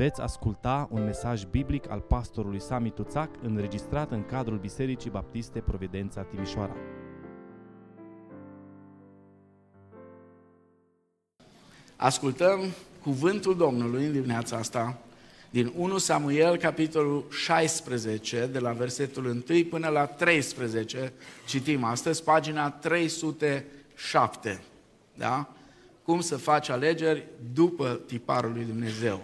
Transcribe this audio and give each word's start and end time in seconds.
Veți 0.00 0.20
asculta 0.20 0.88
un 0.90 1.04
mesaj 1.04 1.44
biblic 1.44 1.90
al 1.90 2.00
pastorului 2.00 2.60
Sami 2.60 2.90
Tuțac 2.90 3.30
înregistrat 3.42 4.10
în 4.10 4.24
cadrul 4.24 4.58
Bisericii 4.58 5.10
Baptiste 5.10 5.60
Providența 5.60 6.22
Timișoara. 6.22 6.76
Ascultăm 11.96 12.60
cuvântul 13.02 13.56
Domnului 13.56 14.04
în 14.04 14.12
dimineața 14.12 14.56
asta 14.56 14.98
din 15.50 15.72
1 15.76 15.98
Samuel, 15.98 16.56
capitolul 16.56 17.24
16, 17.30 18.48
de 18.52 18.58
la 18.58 18.72
versetul 18.72 19.24
1 19.24 19.42
până 19.70 19.88
la 19.88 20.06
13, 20.06 21.12
citim 21.46 21.84
astăzi, 21.84 22.22
pagina 22.22 22.70
307. 22.70 24.62
Da? 25.14 25.48
Cum 26.02 26.20
să 26.20 26.36
faci 26.36 26.68
alegeri 26.68 27.26
după 27.52 28.00
tiparul 28.06 28.52
lui 28.52 28.64
Dumnezeu. 28.64 29.20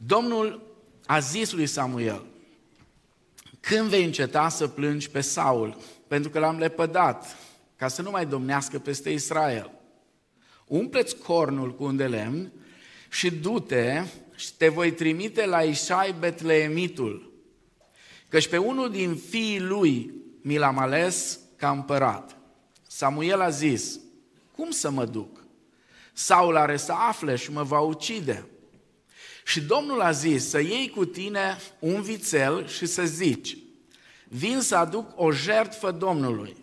Domnul 0.00 0.62
a 1.06 1.18
zis 1.18 1.52
lui 1.52 1.66
Samuel, 1.66 2.24
când 3.60 3.88
vei 3.88 4.04
înceta 4.04 4.48
să 4.48 4.68
plângi 4.68 5.10
pe 5.10 5.20
Saul, 5.20 5.76
pentru 6.06 6.30
că 6.30 6.38
l-am 6.38 6.58
lepădat, 6.58 7.36
ca 7.76 7.88
să 7.88 8.02
nu 8.02 8.10
mai 8.10 8.26
domnească 8.26 8.78
peste 8.78 9.10
Israel. 9.10 9.72
Umpleți 10.66 11.16
cornul 11.16 11.74
cu 11.74 11.84
un 11.84 11.96
de 11.96 12.06
lemn 12.06 12.52
și 13.10 13.30
du-te 13.30 14.04
și 14.34 14.54
te 14.54 14.68
voi 14.68 14.92
trimite 14.92 15.46
la 15.46 15.62
Isai 15.62 16.14
Betleemitul, 16.18 17.32
căci 18.28 18.48
pe 18.48 18.56
unul 18.56 18.90
din 18.90 19.16
fiii 19.16 19.60
lui 19.60 20.14
mi 20.42 20.58
l-am 20.58 20.78
ales 20.78 21.40
ca 21.56 21.70
împărat. 21.70 22.36
Samuel 22.86 23.40
a 23.40 23.48
zis, 23.48 24.00
cum 24.52 24.70
să 24.70 24.90
mă 24.90 25.04
duc? 25.04 25.44
Saul 26.12 26.56
are 26.56 26.76
să 26.76 26.92
afle 26.92 27.36
și 27.36 27.52
mă 27.52 27.62
va 27.62 27.80
ucide. 27.80 28.46
Și 29.48 29.60
Domnul 29.60 30.00
a 30.00 30.10
zis 30.10 30.48
să 30.48 30.60
iei 30.60 30.90
cu 30.90 31.04
tine 31.04 31.58
un 31.78 32.02
vițel 32.02 32.66
și 32.66 32.86
să 32.86 33.04
zici, 33.04 33.56
vin 34.24 34.60
să 34.60 34.76
aduc 34.76 35.12
o 35.14 35.30
jertfă 35.30 35.90
Domnului, 35.90 36.56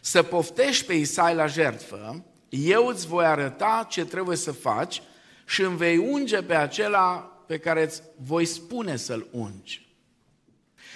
să 0.00 0.22
poftești 0.22 0.84
pe 0.84 0.92
Isai 0.92 1.34
la 1.34 1.46
jertfă, 1.46 2.24
eu 2.48 2.86
îți 2.86 3.06
voi 3.06 3.24
arăta 3.24 3.86
ce 3.90 4.04
trebuie 4.04 4.36
să 4.36 4.52
faci 4.52 5.02
și 5.46 5.62
îmi 5.62 5.76
vei 5.76 5.96
unge 5.96 6.42
pe 6.42 6.54
acela 6.54 7.18
pe 7.46 7.58
care 7.58 7.82
îți 7.82 8.02
voi 8.16 8.44
spune 8.44 8.96
să-l 8.96 9.26
ungi. 9.30 9.86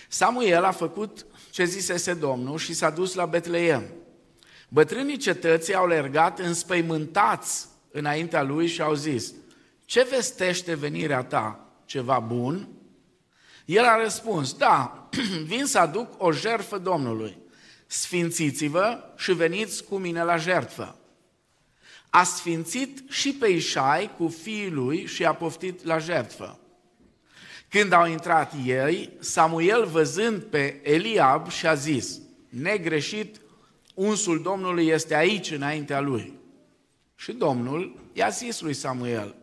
Samuel 0.09 0.65
a 0.65 0.71
făcut 0.71 1.27
ce 1.51 1.65
zisese 1.65 2.15
Domnul 2.15 2.59
și 2.59 2.75
s-a 2.75 2.91
dus 2.91 3.15
la 3.15 3.27
Betleem. 3.27 3.85
Bătrânii 4.69 5.17
cetății 5.17 5.75
au 5.75 5.87
lergat 5.87 6.39
înspăimântați 6.39 7.67
înaintea 7.91 8.43
lui 8.43 8.67
și 8.67 8.83
au 8.83 8.95
zis, 8.95 9.33
ce 9.85 10.07
vestește 10.11 10.75
venirea 10.75 11.25
ta? 11.25 11.73
Ceva 11.85 12.19
bun? 12.19 12.69
El 13.65 13.85
a 13.85 14.03
răspuns, 14.03 14.55
da, 14.55 15.09
vin 15.51 15.67
să 15.67 15.79
aduc 15.79 16.23
o 16.23 16.33
jertfă 16.33 16.79
Domnului. 16.79 17.39
Sfințiți-vă 17.87 19.13
și 19.17 19.33
veniți 19.33 19.85
cu 19.85 19.97
mine 19.97 20.23
la 20.23 20.37
jertfă. 20.37 20.97
A 22.11 22.23
sfințit 22.23 23.11
și 23.11 23.33
pe 23.33 23.49
Ișai 23.49 24.11
cu 24.17 24.29
fiii 24.29 24.71
lui 24.71 25.07
și 25.07 25.25
a 25.25 25.35
poftit 25.35 25.85
la 25.85 25.99
jertfă. 25.99 26.59
Când 27.69 27.93
au 27.93 28.07
intrat 28.07 28.53
ei, 28.65 29.17
Samuel 29.19 29.85
văzând 29.85 30.43
pe 30.43 30.81
Eliab 30.83 31.51
și-a 31.51 31.75
zis, 31.75 32.21
negreșit, 32.49 33.41
unsul 33.95 34.43
Domnului 34.43 34.87
este 34.87 35.15
aici 35.15 35.51
înaintea 35.51 36.01
lui. 36.01 36.39
Și 37.15 37.33
Domnul 37.33 38.01
i-a 38.13 38.29
zis 38.29 38.61
lui 38.61 38.75
Samuel, 38.75 39.35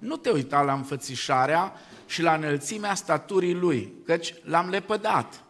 nu 0.00 0.16
te 0.16 0.30
uita 0.30 0.62
la 0.62 0.72
înfățișarea 0.72 1.72
și 2.06 2.22
la 2.22 2.34
înălțimea 2.34 2.94
staturii 2.94 3.54
lui, 3.54 3.92
căci 4.04 4.34
l-am 4.44 4.68
lepădat. 4.68 5.44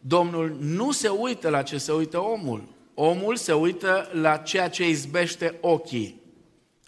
Domnul 0.00 0.56
nu 0.60 0.92
se 0.92 1.08
uită 1.08 1.48
la 1.48 1.62
ce 1.62 1.78
se 1.78 1.92
uită 1.92 2.18
omul. 2.18 2.68
Omul 2.94 3.36
se 3.36 3.52
uită 3.52 4.08
la 4.12 4.36
ceea 4.36 4.68
ce 4.68 4.88
izbește 4.88 5.58
ochii. 5.60 6.22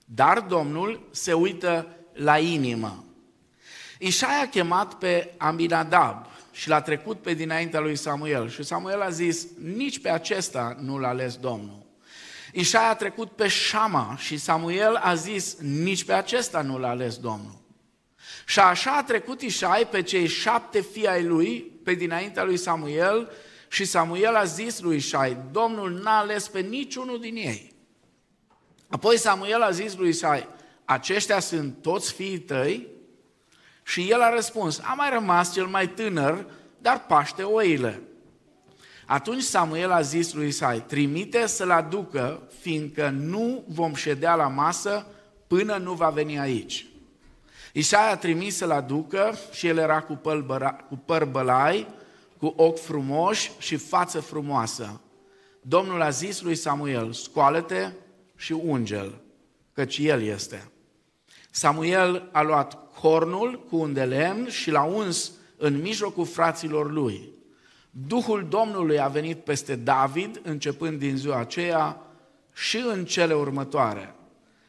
Dar 0.05 0.41
Domnul 0.41 1.09
se 1.11 1.33
uită 1.33 1.87
la 2.13 2.39
inimă. 2.39 3.05
Ișai 3.99 4.43
a 4.43 4.49
chemat 4.49 4.95
pe 4.95 5.35
Aminadab 5.37 6.27
și 6.53 6.69
l-a 6.69 6.81
trecut 6.81 7.23
pe 7.23 7.35
dinaintea 7.35 7.81
lui 7.81 7.97
Samuel. 7.97 8.49
Și 8.49 8.63
Samuel 8.63 9.01
a 9.01 9.11
zis, 9.11 9.47
nici 9.75 10.01
pe 10.01 10.09
acesta 10.09 10.77
nu 10.81 10.99
l-a 10.99 11.09
ales 11.09 11.37
Domnul. 11.37 11.82
Ișai 12.53 12.89
a 12.89 12.95
trecut 12.95 13.31
pe 13.31 13.49
Shama 13.49 14.17
și 14.19 14.39
Samuel 14.39 14.95
a 14.95 15.15
zis, 15.15 15.57
nici 15.59 16.05
pe 16.05 16.13
acesta 16.13 16.63
nu 16.63 16.79
l-a 16.79 16.89
ales 16.89 17.17
Domnul. 17.17 17.61
Și 18.47 18.59
așa 18.59 18.97
a 18.97 19.03
trecut 19.03 19.43
Ișai 19.43 19.89
pe 19.91 20.03
cei 20.03 20.27
șapte 20.27 20.81
fii 20.81 21.09
ai 21.09 21.25
lui, 21.25 21.61
pe 21.85 21.95
dinaintea 21.95 22.45
lui 22.45 22.57
Samuel, 22.57 23.31
și 23.69 23.85
Samuel 23.85 24.35
a 24.35 24.45
zis 24.45 24.81
lui 24.81 24.97
Ișai, 24.97 25.37
Domnul 25.53 25.91
n-a 25.91 26.19
ales 26.19 26.49
pe 26.49 26.61
niciunul 26.61 27.21
din 27.21 27.37
ei. 27.37 27.75
Apoi 28.89 29.19
Samuel 29.19 29.63
a 29.63 29.71
zis 29.71 29.97
lui 29.97 30.09
Ișai, 30.09 30.49
aceștia 30.85 31.39
sunt 31.39 31.83
toți 31.83 32.13
fiii 32.13 32.39
tăi? 32.39 32.87
Și 33.83 34.11
el 34.11 34.23
a 34.23 34.35
răspuns, 34.35 34.79
a 34.79 34.95
mai 34.95 35.11
rămas 35.11 35.53
cel 35.53 35.67
mai 35.67 35.89
tânăr, 35.89 36.47
dar 36.79 37.07
paște 37.07 37.43
oile. 37.43 38.03
Atunci 39.13 39.43
Samuel 39.43 39.91
a 39.91 40.01
zis 40.01 40.33
lui 40.33 40.47
Isai, 40.47 40.85
trimite 40.87 41.47
să-l 41.47 41.71
aducă, 41.71 42.43
fiindcă 42.61 43.09
nu 43.09 43.65
vom 43.69 43.95
ședea 43.95 44.35
la 44.35 44.49
masă 44.49 45.07
până 45.47 45.77
nu 45.77 45.93
va 45.93 46.11
veni 46.11 46.39
aici. 46.39 46.87
Isai 47.73 48.11
a 48.11 48.17
trimis 48.17 48.57
să-l 48.57 48.71
aducă 48.71 49.35
și 49.51 49.67
el 49.67 49.77
era 49.77 50.01
cu, 50.01 50.13
pălbăra, 50.13 50.73
cu 50.73 50.97
păr 50.97 51.25
bălai, 51.25 51.87
cu 52.39 52.55
ochi 52.57 52.79
frumoși 52.79 53.51
și 53.59 53.77
față 53.77 54.21
frumoasă. 54.21 55.01
Domnul 55.61 56.03
a 56.03 56.11
zis 56.11 56.41
lui 56.41 56.55
Samuel, 56.55 57.13
scoală-te 57.13 57.91
și 58.37 58.53
ungel, 58.53 59.21
căci 59.73 59.99
el 59.99 60.23
este. 60.23 60.71
Samuel 61.51 62.29
a 62.33 62.43
luat 62.43 62.93
cornul 63.01 63.65
cu 63.69 63.77
un 63.77 63.93
de 63.93 64.05
lemn 64.05 64.49
și 64.49 64.71
l-a 64.71 64.85
uns 64.85 65.33
în 65.57 65.81
mijlocul 65.81 66.27
fraților 66.27 66.93
lui. 66.93 67.41
Duhul 67.95 68.47
Domnului 68.49 69.01
a 69.01 69.09
venit 69.09 69.39
peste 69.39 69.77
David, 69.77 70.41
începând 70.43 70.99
din 70.99 71.17
ziua 71.17 71.39
aceea 71.39 72.01
și 72.55 72.85
în 72.87 73.05
cele 73.05 73.35
următoare. 73.35 74.15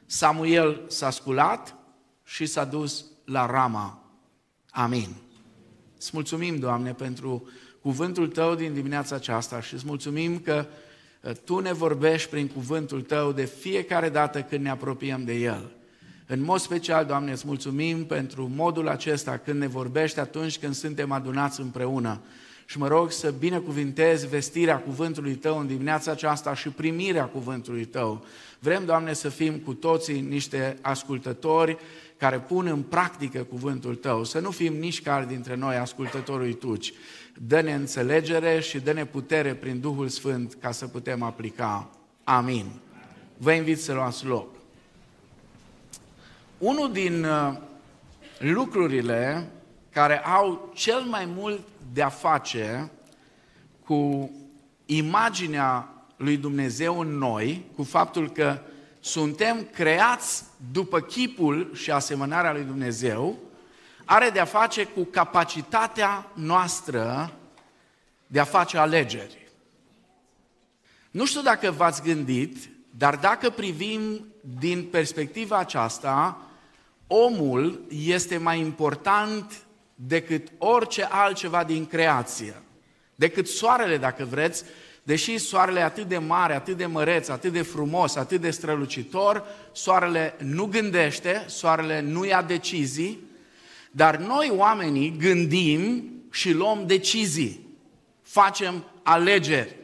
Samuel 0.06 0.82
s-a 0.88 1.10
sculat 1.10 1.76
și 2.24 2.46
s-a 2.46 2.66
dus 2.66 3.06
la 3.26 3.46
Rama. 3.46 4.04
Amin. 4.70 5.08
Îți 5.98 6.10
mulțumim, 6.14 6.60
Doamne, 6.60 6.94
pentru 6.94 7.50
cuvântul 7.82 8.28
Tău 8.28 8.56
din 8.56 8.74
dimineața 8.74 9.16
aceasta 9.16 9.62
și 9.62 9.74
îți 9.74 9.86
mulțumim 9.86 10.40
că 10.40 10.66
uh, 11.22 11.32
Tu 11.44 11.60
ne 11.60 11.74
vorbești 11.74 12.30
prin 12.30 12.48
cuvântul 12.48 13.02
Tău 13.02 13.32
de 13.32 13.46
fiecare 13.46 14.10
dată 14.10 14.42
când 14.42 14.64
ne 14.64 14.70
apropiem 14.70 15.24
de 15.24 15.34
El. 15.34 15.72
În 16.28 16.42
mod 16.42 16.60
special, 16.60 17.06
Doamne, 17.06 17.32
îți 17.32 17.48
mulțumim 17.48 18.06
pentru 18.06 18.52
modul 18.56 18.88
acesta 18.88 19.38
când 19.38 19.60
ne 19.60 19.68
vorbești 19.68 20.20
atunci 20.20 20.60
când 20.60 20.74
suntem 20.74 21.12
adunați 21.12 21.62
împreună 21.62 22.22
și 22.66 22.78
mă 22.78 22.88
rog 22.88 23.12
să 23.12 23.34
binecuvintezi 23.40 24.28
vestirea 24.28 24.80
cuvântului 24.80 25.34
Tău 25.36 25.60
în 25.60 25.68
dimineața 25.68 26.12
aceasta 26.12 26.56
și 26.56 26.70
primirea 26.70 27.26
cuvântului 27.26 27.86
Tău. 27.86 28.26
Vrem, 28.60 28.86
Doamne, 28.86 29.14
să 29.14 29.30
fim 29.30 29.58
cu 29.58 29.74
toții 29.74 30.22
niște 30.22 30.78
ascultători 30.82 31.78
care 32.18 32.40
pun 32.40 32.68
în 32.68 32.82
practică 32.82 33.44
cuvântul 33.44 33.96
Tău, 33.96 34.24
să 34.24 34.40
nu 34.40 34.52
fim 34.52 34.74
nici 34.74 35.02
care 35.02 35.26
dintre 35.26 35.56
noi 35.56 35.76
ascultătorul 35.76 36.54
tuci. 36.54 36.94
Dă-ne 37.48 37.74
înțelegere 37.74 38.60
și 38.60 38.80
dă-ne 38.80 39.06
putere 39.06 39.54
prin 39.54 39.80
Duhul 39.80 40.08
Sfânt 40.08 40.58
ca 40.60 40.72
să 40.72 40.88
putem 40.88 41.24
aplica. 41.24 41.90
Amin. 42.24 42.66
Vă 43.38 43.52
invit 43.52 43.82
să 43.82 43.94
luați 43.94 44.26
loc. 44.26 44.48
Unul 46.58 46.92
din 46.92 47.24
uh, 47.24 47.58
lucrurile 48.40 49.50
care 49.90 50.26
au 50.26 50.72
cel 50.74 51.02
mai 51.02 51.28
mult 51.36 51.60
de 51.94 52.02
a 52.02 52.10
face 52.10 52.92
cu 53.86 54.32
imaginea 54.86 55.88
lui 56.16 56.38
Dumnezeu 56.38 57.00
în 57.00 57.18
noi, 57.18 57.66
cu 57.76 57.84
faptul 57.84 58.30
că 58.30 58.60
suntem 59.00 59.68
creați 59.74 60.44
după 60.72 61.00
chipul 61.00 61.72
și 61.74 61.92
asemănarea 61.92 62.52
lui 62.52 62.64
Dumnezeu, 62.64 63.38
are 64.06 64.30
de 64.30 64.40
a 64.40 64.46
face 64.46 64.84
cu 64.84 65.04
capacitatea 65.04 66.32
noastră 66.34 67.34
de 68.28 68.40
a 68.40 68.44
face 68.44 68.78
alegeri. 68.78 69.48
Nu 71.12 71.26
știu 71.26 71.42
dacă 71.42 71.72
v-ați 71.72 72.02
gândit, 72.02 72.70
dar 72.90 73.16
dacă 73.16 73.50
privim 73.50 74.26
din 74.60 74.88
perspectiva 74.92 75.58
aceasta, 75.58 76.42
omul 77.08 77.86
este 77.90 78.38
mai 78.38 78.60
important 78.60 79.63
decât 79.96 80.48
orice 80.58 81.04
altceva 81.04 81.64
din 81.64 81.86
creație, 81.86 82.62
decât 83.16 83.48
soarele, 83.48 83.98
dacă 83.98 84.26
vreți, 84.26 84.64
Deși 85.06 85.38
soarele 85.38 85.80
e 85.80 85.84
atât 85.84 86.08
de 86.08 86.18
mare, 86.18 86.56
atât 86.56 86.78
de 86.78 86.86
măreț, 86.86 87.28
atât 87.28 87.52
de 87.52 87.62
frumos, 87.62 88.16
atât 88.16 88.42
de 88.42 88.50
strălucitor, 88.50 89.44
soarele 89.72 90.36
nu 90.38 90.66
gândește, 90.66 91.46
soarele 91.48 92.00
nu 92.00 92.26
ia 92.26 92.42
decizii, 92.42 93.20
dar 93.92 94.18
noi 94.18 94.52
oamenii 94.56 95.16
gândim 95.18 96.12
și 96.32 96.52
luăm 96.52 96.84
decizii, 96.88 97.68
facem 98.22 98.84
alegeri. 99.04 99.76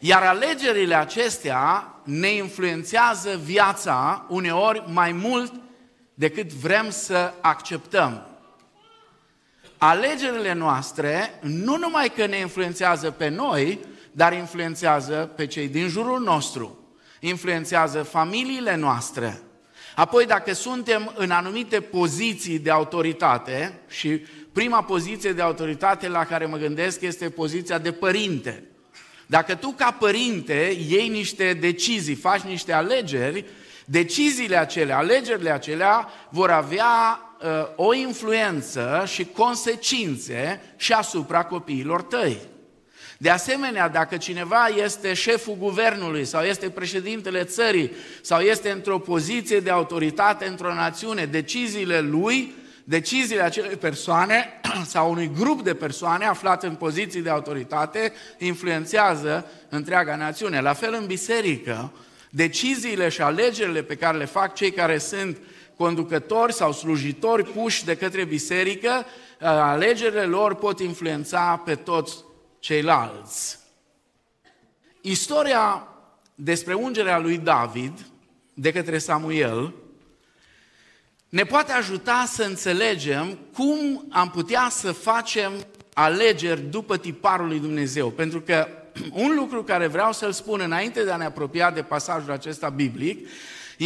Iar 0.00 0.22
alegerile 0.22 0.94
acestea 0.94 1.94
ne 2.04 2.28
influențează 2.28 3.40
viața 3.44 4.26
uneori 4.28 4.84
mai 4.86 5.12
mult 5.12 5.52
decât 6.14 6.52
vrem 6.52 6.90
să 6.90 7.34
acceptăm. 7.40 8.26
Alegerile 9.84 10.52
noastre 10.52 11.38
nu 11.40 11.76
numai 11.76 12.12
că 12.16 12.26
ne 12.26 12.36
influențează 12.36 13.10
pe 13.10 13.28
noi, 13.28 13.78
dar 14.12 14.32
influențează 14.32 15.32
pe 15.36 15.46
cei 15.46 15.68
din 15.68 15.88
jurul 15.88 16.20
nostru, 16.20 16.78
influențează 17.20 18.02
familiile 18.02 18.76
noastre. 18.76 19.40
Apoi, 19.94 20.26
dacă 20.26 20.52
suntem 20.52 21.12
în 21.16 21.30
anumite 21.30 21.80
poziții 21.80 22.58
de 22.58 22.70
autoritate, 22.70 23.80
și 23.88 24.08
prima 24.52 24.82
poziție 24.82 25.32
de 25.32 25.42
autoritate 25.42 26.08
la 26.08 26.24
care 26.24 26.46
mă 26.46 26.56
gândesc 26.56 27.00
este 27.00 27.30
poziția 27.30 27.78
de 27.78 27.92
părinte. 27.92 28.64
Dacă 29.26 29.54
tu, 29.54 29.74
ca 29.76 29.90
părinte, 29.90 30.76
iei 30.88 31.08
niște 31.08 31.52
decizii, 31.52 32.14
faci 32.14 32.40
niște 32.40 32.72
alegeri, 32.72 33.44
deciziile 33.84 34.56
acelea, 34.56 34.96
alegerile 34.96 35.50
acelea 35.50 36.08
vor 36.30 36.50
avea 36.50 37.20
uh, 37.20 37.31
o 37.76 37.94
influență 37.94 39.04
și 39.06 39.24
consecințe 39.24 40.60
și 40.76 40.92
asupra 40.92 41.44
copiilor 41.44 42.02
tăi. 42.02 42.40
De 43.22 43.30
asemenea, 43.30 43.88
dacă 43.88 44.16
cineva 44.16 44.66
este 44.66 45.14
șeful 45.14 45.56
guvernului 45.58 46.24
sau 46.24 46.42
este 46.42 46.70
președintele 46.70 47.44
țării 47.44 47.92
sau 48.20 48.40
este 48.40 48.70
într-o 48.70 48.98
poziție 48.98 49.60
de 49.60 49.70
autoritate 49.70 50.46
într-o 50.46 50.74
națiune, 50.74 51.24
deciziile 51.24 52.00
lui, 52.00 52.54
deciziile 52.84 53.42
acelei 53.42 53.76
persoane 53.76 54.60
sau 54.92 55.10
unui 55.10 55.30
grup 55.38 55.62
de 55.62 55.74
persoane 55.74 56.24
aflate 56.24 56.66
în 56.66 56.74
poziții 56.74 57.22
de 57.22 57.30
autoritate 57.30 58.12
influențează 58.38 59.50
întreaga 59.68 60.16
națiune. 60.16 60.60
La 60.60 60.72
fel 60.72 60.96
în 61.00 61.06
biserică, 61.06 61.92
deciziile 62.30 63.08
și 63.08 63.22
alegerile 63.22 63.82
pe 63.82 63.94
care 63.94 64.18
le 64.18 64.24
fac 64.24 64.54
cei 64.54 64.70
care 64.70 64.98
sunt 64.98 65.36
conducători 65.82 66.52
sau 66.52 66.72
slujitori 66.72 67.44
puși 67.44 67.84
de 67.84 67.96
către 67.96 68.24
biserică, 68.24 69.06
alegerile 69.40 70.24
lor 70.24 70.54
pot 70.54 70.80
influența 70.80 71.62
pe 71.64 71.74
toți 71.74 72.24
ceilalți. 72.58 73.58
Istoria 75.00 75.88
despre 76.34 76.74
ungerea 76.74 77.18
lui 77.18 77.38
David 77.38 78.06
de 78.54 78.72
către 78.72 78.98
Samuel 78.98 79.74
ne 81.28 81.44
poate 81.44 81.72
ajuta 81.72 82.24
să 82.26 82.42
înțelegem 82.42 83.38
cum 83.54 84.06
am 84.10 84.30
putea 84.30 84.68
să 84.70 84.92
facem 84.92 85.52
alegeri 85.92 86.60
după 86.60 86.96
tiparul 86.96 87.46
lui 87.46 87.58
Dumnezeu. 87.58 88.10
Pentru 88.10 88.40
că 88.40 88.68
un 89.24 89.34
lucru 89.34 89.62
care 89.62 89.86
vreau 89.86 90.12
să-l 90.12 90.32
spun 90.32 90.60
înainte 90.60 91.04
de 91.04 91.10
a 91.10 91.16
ne 91.16 91.24
apropia 91.24 91.70
de 91.70 91.82
pasajul 91.82 92.32
acesta 92.32 92.68
biblic 92.68 93.28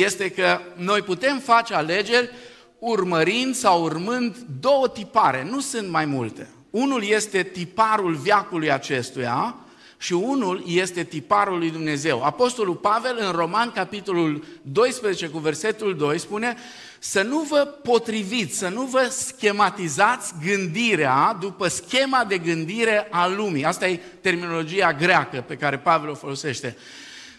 este 0.05 0.31
că 0.31 0.61
noi 0.77 1.03
putem 1.03 1.39
face 1.39 1.75
alegeri 1.75 2.31
urmărind 2.79 3.55
sau 3.55 3.83
urmând 3.83 4.37
două 4.61 4.89
tipare, 4.89 5.47
nu 5.51 5.61
sunt 5.61 5.89
mai 5.89 6.05
multe. 6.05 6.49
Unul 6.71 7.05
este 7.05 7.43
tiparul 7.43 8.15
viacului 8.15 8.73
acestuia 8.73 9.57
și 9.99 10.13
unul 10.13 10.63
este 10.67 11.03
tiparul 11.03 11.59
lui 11.59 11.71
Dumnezeu. 11.71 12.23
Apostolul 12.23 12.75
Pavel 12.75 13.17
în 13.21 13.31
Roman, 13.31 13.71
capitolul 13.71 14.45
12, 14.63 15.27
cu 15.27 15.39
versetul 15.39 15.97
2, 15.97 16.19
spune 16.19 16.57
să 16.99 17.23
nu 17.23 17.41
vă 17.41 17.59
potriviți, 17.83 18.59
să 18.59 18.69
nu 18.69 18.83
vă 18.83 19.09
schematizați 19.11 20.33
gândirea 20.47 21.37
după 21.41 21.69
schema 21.69 22.25
de 22.25 22.39
gândire 22.39 23.07
a 23.11 23.27
lumii. 23.27 23.65
Asta 23.65 23.89
e 23.89 24.01
terminologia 24.21 24.93
greacă 24.93 25.45
pe 25.47 25.57
care 25.57 25.79
Pavel 25.79 26.11
o 26.11 26.15
folosește. 26.15 26.77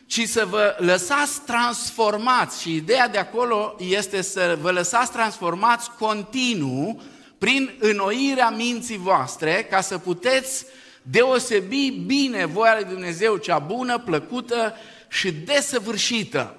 Ci 0.07 0.27
să 0.27 0.45
vă 0.45 0.75
lăsați 0.79 1.41
transformați 1.41 2.61
și 2.61 2.75
ideea 2.75 3.07
de 3.07 3.17
acolo 3.17 3.75
este 3.79 4.21
să 4.21 4.57
vă 4.61 4.71
lăsați 4.71 5.11
transformați 5.11 5.89
continuu 5.99 7.01
prin 7.37 7.73
înnoirea 7.79 8.49
minții 8.49 8.97
voastre, 8.97 9.67
ca 9.69 9.81
să 9.81 9.97
puteți 9.97 10.65
deosebi 11.01 11.89
bine 11.89 12.45
voia 12.45 12.73
lui 12.73 12.89
Dumnezeu, 12.89 13.37
cea 13.37 13.59
bună, 13.59 13.99
plăcută 13.99 14.75
și 15.09 15.31
desăvârșită. 15.31 16.55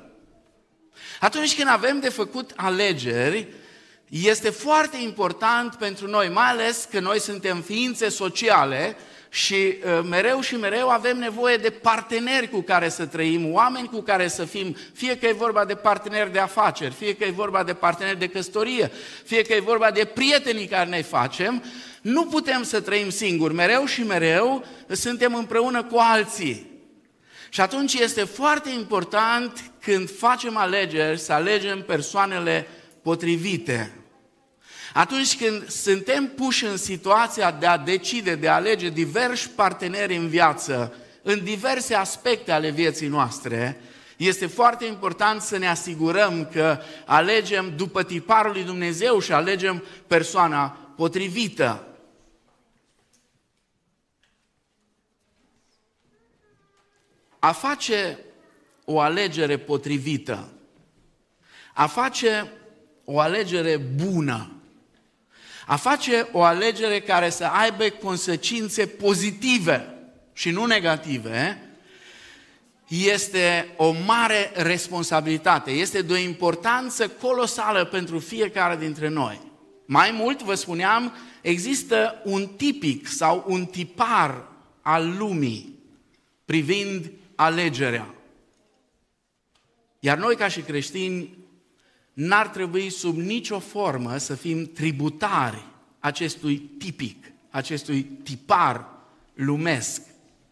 Atunci 1.21 1.57
când 1.57 1.69
avem 1.69 2.01
de 2.01 2.09
făcut 2.09 2.53
alegeri, 2.57 3.49
este 4.09 4.51
foarte 4.51 4.97
important 5.03 5.75
pentru 5.75 6.07
noi, 6.07 6.29
mai 6.29 6.47
ales 6.47 6.89
că 6.91 7.01
noi 7.01 7.21
suntem 7.21 7.61
ființe 7.61 8.09
sociale 8.09 8.97
și 9.29 9.55
uh, 9.55 10.01
mereu 10.09 10.41
și 10.41 10.57
mereu 10.57 10.89
avem 10.89 11.19
nevoie 11.19 11.57
de 11.57 11.71
parteneri 11.71 12.49
cu 12.49 12.61
care 12.61 12.89
să 12.89 13.07
trăim, 13.07 13.53
oameni 13.53 13.89
cu 13.89 14.01
care 14.01 14.29
să 14.29 14.45
fim, 14.45 14.77
fie 14.93 15.19
că 15.19 15.27
e 15.27 15.33
vorba 15.33 15.65
de 15.65 15.75
parteneri 15.75 16.33
de 16.33 16.39
afaceri, 16.39 16.95
fie 16.95 17.17
că 17.17 17.25
e 17.25 17.31
vorba 17.31 17.63
de 17.63 17.75
parteneri 17.75 18.19
de 18.19 18.29
căsătorie, 18.29 18.91
fie 19.25 19.43
că 19.43 19.55
e 19.55 19.61
vorba 19.61 19.91
de 19.91 20.05
prietenii 20.05 20.67
care 20.67 20.89
ne 20.89 21.03
facem, 21.03 21.63
nu 22.01 22.27
putem 22.27 22.63
să 22.63 22.81
trăim 22.81 23.11
singuri, 23.11 23.55
mereu 23.55 23.85
și 23.85 24.03
mereu 24.03 24.65
suntem 24.89 25.35
împreună 25.35 25.85
cu 25.85 25.97
alții. 25.99 26.67
Și 27.49 27.61
atunci 27.61 27.95
este 27.95 28.25
foarte 28.25 28.71
important 28.71 29.71
când 29.81 30.11
facem 30.17 30.57
alegeri 30.57 31.19
să 31.19 31.33
alegem 31.33 31.83
persoanele 31.83 32.67
potrivite. 33.03 33.98
Atunci 34.93 35.37
când 35.37 35.69
suntem 35.69 36.27
puși 36.27 36.65
în 36.65 36.77
situația 36.77 37.51
de 37.51 37.67
a 37.67 37.79
decide, 37.79 38.35
de 38.35 38.49
a 38.49 38.55
alege 38.55 38.89
diversi 38.89 39.49
parteneri 39.49 40.17
în 40.17 40.29
viață, 40.29 40.95
în 41.23 41.45
diverse 41.45 41.95
aspecte 41.95 42.53
ale 42.53 42.71
vieții 42.71 43.09
noastre, 43.09 43.81
este 44.17 44.47
foarte 44.47 44.85
important 44.85 45.41
să 45.41 45.57
ne 45.57 45.69
asigurăm 45.69 46.49
că 46.53 46.79
alegem 47.07 47.77
după 47.77 48.03
tiparul 48.03 48.53
lui 48.53 48.65
Dumnezeu 48.65 49.21
și 49.21 49.33
alegem 49.33 49.85
persoana 50.07 50.69
potrivită. 50.97 51.87
A 57.39 57.53
face 57.53 58.19
o 58.85 59.01
alegere 59.01 59.59
potrivită, 59.59 60.53
a 61.75 61.87
face 61.87 62.53
o 63.05 63.21
alegere 63.21 63.77
bună, 63.77 64.58
a 65.71 65.77
face 65.77 66.29
o 66.33 66.43
alegere 66.43 67.01
care 67.01 67.31
să 67.31 67.45
aibă 67.45 67.85
consecințe 67.85 68.87
pozitive 68.87 69.95
și 70.33 70.51
nu 70.51 70.65
negative, 70.65 71.63
este 72.87 73.75
o 73.77 73.95
mare 74.07 74.51
responsabilitate, 74.55 75.71
este 75.71 76.03
de 76.03 76.13
o 76.13 76.17
importanță 76.17 77.09
colosală 77.09 77.85
pentru 77.85 78.19
fiecare 78.19 78.77
dintre 78.77 79.09
noi. 79.09 79.41
Mai 79.85 80.11
mult, 80.11 80.43
vă 80.43 80.55
spuneam, 80.55 81.13
există 81.41 82.23
un 82.25 82.47
tipic 82.47 83.07
sau 83.07 83.45
un 83.47 83.65
tipar 83.65 84.49
al 84.83 85.17
lumii 85.19 85.79
privind 86.45 87.11
alegerea. 87.35 88.15
Iar 90.01 90.19
noi, 90.19 90.37
ca 90.37 90.49
și 90.49 90.61
creștini, 90.61 91.37
n-ar 92.19 92.49
trebui 92.49 92.91
sub 92.91 93.17
nicio 93.17 93.59
formă 93.59 94.17
să 94.17 94.35
fim 94.35 94.65
tributari 94.65 95.65
acestui 95.99 96.59
tipic, 96.59 97.25
acestui 97.51 98.03
tipar 98.03 98.87
lumesc 99.35 100.03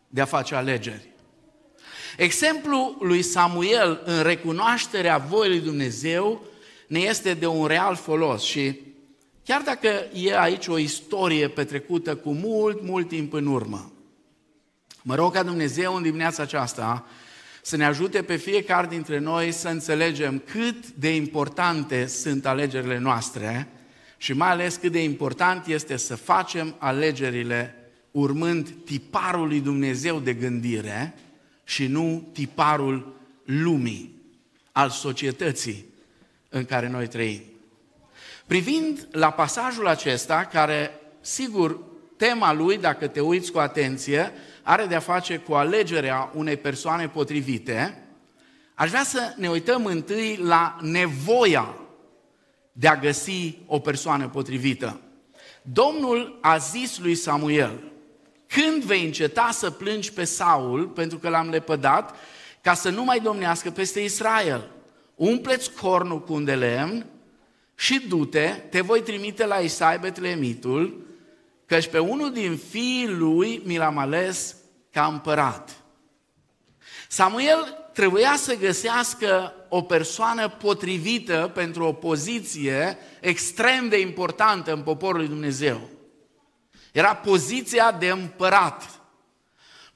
de 0.09 0.21
a 0.21 0.25
face 0.25 0.55
alegeri. 0.55 1.09
Exemplul 2.17 2.97
lui 3.01 3.23
Samuel 3.23 4.03
în 4.05 4.23
recunoașterea 4.23 5.19
voii 5.19 5.51
lui 5.51 5.61
Dumnezeu 5.61 6.43
ne 6.87 6.99
este 6.99 7.35
de 7.35 7.47
un 7.47 7.67
real 7.67 7.97
folos 7.97 8.43
și 8.43 8.81
chiar 9.45 9.63
dacă 9.63 9.89
e 10.13 10.39
aici 10.39 10.67
o 10.67 10.79
istorie 10.79 11.49
petrecută 11.49 12.17
cu 12.17 12.33
mult, 12.33 12.83
mult 12.83 13.09
timp 13.09 13.33
în 13.33 13.47
urmă, 13.47 13.93
mă 15.03 15.15
rog 15.15 15.33
ca 15.33 15.43
Dumnezeu 15.43 15.95
în 15.95 16.03
dimineața 16.03 16.43
aceasta 16.43 17.07
să 17.67 17.77
ne 17.77 17.85
ajute 17.85 18.23
pe 18.23 18.37
fiecare 18.37 18.87
dintre 18.87 19.19
noi 19.19 19.53
să 19.53 19.69
înțelegem 19.69 20.43
cât 20.53 20.89
de 20.91 21.15
importante 21.15 22.07
sunt 22.07 22.47
alegerile 22.47 22.99
noastre 22.99 23.69
și 24.17 24.33
mai 24.33 24.49
ales 24.49 24.77
cât 24.77 24.93
de 24.93 25.03
important 25.03 25.67
este 25.67 25.97
să 25.97 26.17
facem 26.17 26.75
alegerile 26.79 27.75
urmând 28.11 28.75
tiparul 28.85 29.47
lui 29.47 29.61
Dumnezeu 29.61 30.19
de 30.19 30.33
gândire 30.33 31.15
și 31.65 31.87
nu 31.87 32.29
tiparul 32.33 33.17
lumii, 33.45 34.15
al 34.73 34.91
societății 34.91 35.87
în 36.49 36.65
care 36.65 36.89
noi 36.89 37.07
trăim. 37.07 37.43
Privind 38.47 39.09
la 39.11 39.31
pasajul 39.31 39.87
acesta, 39.87 40.45
care, 40.53 40.91
sigur, 41.21 41.81
tema 42.17 42.53
lui, 42.53 42.79
dacă 42.79 43.07
te 43.07 43.21
uiți 43.21 43.53
cu 43.53 43.59
atenție, 43.59 44.33
are 44.69 44.87
de-a 44.87 45.01
face 45.01 45.37
cu 45.37 45.55
alegerea 45.55 46.31
unei 46.35 46.57
persoane 46.57 47.09
potrivite, 47.09 48.03
aș 48.75 48.89
vrea 48.89 49.03
să 49.03 49.35
ne 49.37 49.49
uităm 49.49 49.85
întâi 49.85 50.37
la 50.43 50.77
nevoia 50.81 51.75
de 52.73 52.89
a 52.89 52.97
găsi 52.97 53.59
o 53.67 53.79
persoană 53.79 54.29
potrivită. 54.29 55.01
Domnul 55.63 56.39
a 56.41 56.57
zis 56.57 56.99
lui 56.99 57.15
Samuel, 57.15 57.93
când 58.47 58.83
vei 58.83 59.05
înceta 59.05 59.49
să 59.53 59.71
plângi 59.71 60.13
pe 60.13 60.25
Saul 60.25 60.87
pentru 60.87 61.19
că 61.19 61.29
l-am 61.29 61.49
lepădat, 61.49 62.15
ca 62.61 62.75
să 62.75 62.91
nu 62.91 63.05
mai 63.05 63.21
domnească 63.21 63.71
peste 63.71 64.01
Israel? 64.01 64.71
Umpleți 65.15 65.73
cornul 65.73 66.23
cu 66.23 66.33
un 66.33 66.45
de 66.45 66.55
lemn 66.55 67.07
și 67.75 68.07
du-te, 68.09 68.47
te 68.71 68.81
voi 68.81 69.03
trimite 69.03 69.47
la 69.47 69.57
Isai 69.57 69.99
Betlemitul, 69.99 71.06
căci 71.67 71.89
pe 71.89 71.99
unul 71.99 72.33
din 72.33 72.57
fiii 72.57 73.09
lui 73.09 73.63
mi 73.65 73.77
l-am 73.77 73.99
ales 73.99 74.57
ca 74.91 75.07
împărat. 75.07 75.77
Samuel 77.09 77.89
trebuia 77.93 78.35
să 78.37 78.57
găsească 78.57 79.55
o 79.69 79.83
persoană 79.83 80.49
potrivită 80.49 81.51
pentru 81.55 81.85
o 81.85 81.93
poziție 81.93 82.99
extrem 83.21 83.89
de 83.89 84.01
importantă 84.01 84.73
în 84.73 84.83
poporul 84.83 85.17
lui 85.21 85.29
Dumnezeu. 85.29 85.81
Era 86.93 87.15
poziția 87.15 87.93
de 87.93 88.09
împărat, 88.09 89.01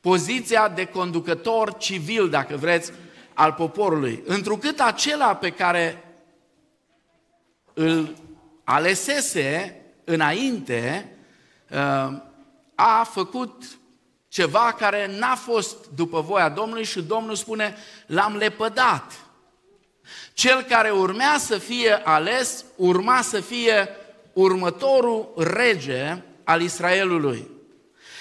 poziția 0.00 0.68
de 0.68 0.84
conducător 0.84 1.76
civil, 1.76 2.28
dacă 2.28 2.56
vreți, 2.56 2.92
al 3.34 3.52
poporului. 3.52 4.22
Întrucât 4.26 4.80
acela 4.80 5.36
pe 5.36 5.50
care 5.50 6.04
îl 7.74 8.16
alesese 8.64 9.80
înainte, 10.04 11.12
uh, 11.12 11.19
a 12.74 13.04
făcut 13.12 13.64
ceva 14.28 14.74
care 14.78 15.18
n-a 15.18 15.34
fost 15.34 15.76
după 15.94 16.20
voia 16.20 16.48
Domnului 16.48 16.84
și 16.84 17.02
Domnul 17.02 17.34
spune, 17.34 17.76
l-am 18.06 18.36
lepădat. 18.36 19.12
Cel 20.32 20.62
care 20.62 20.90
urmea 20.90 21.38
să 21.38 21.58
fie 21.58 22.00
ales, 22.04 22.64
urma 22.76 23.22
să 23.22 23.40
fie 23.40 23.88
următorul 24.32 25.32
rege 25.36 26.22
al 26.44 26.60
Israelului. 26.60 27.48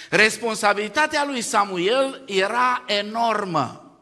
Responsabilitatea 0.09 1.25
lui 1.25 1.41
Samuel 1.41 2.21
era 2.25 2.83
enormă, 2.85 3.97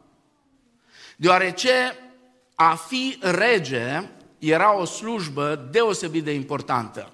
deoarece 1.15 1.97
a 2.55 2.75
fi 2.75 3.17
rege 3.21 4.09
era 4.39 4.75
o 4.75 4.85
slujbă 4.85 5.67
deosebit 5.71 6.23
de 6.23 6.31
importantă. 6.31 7.11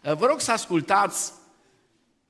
Vă 0.00 0.26
rog 0.26 0.40
să 0.40 0.52
ascultați 0.52 1.32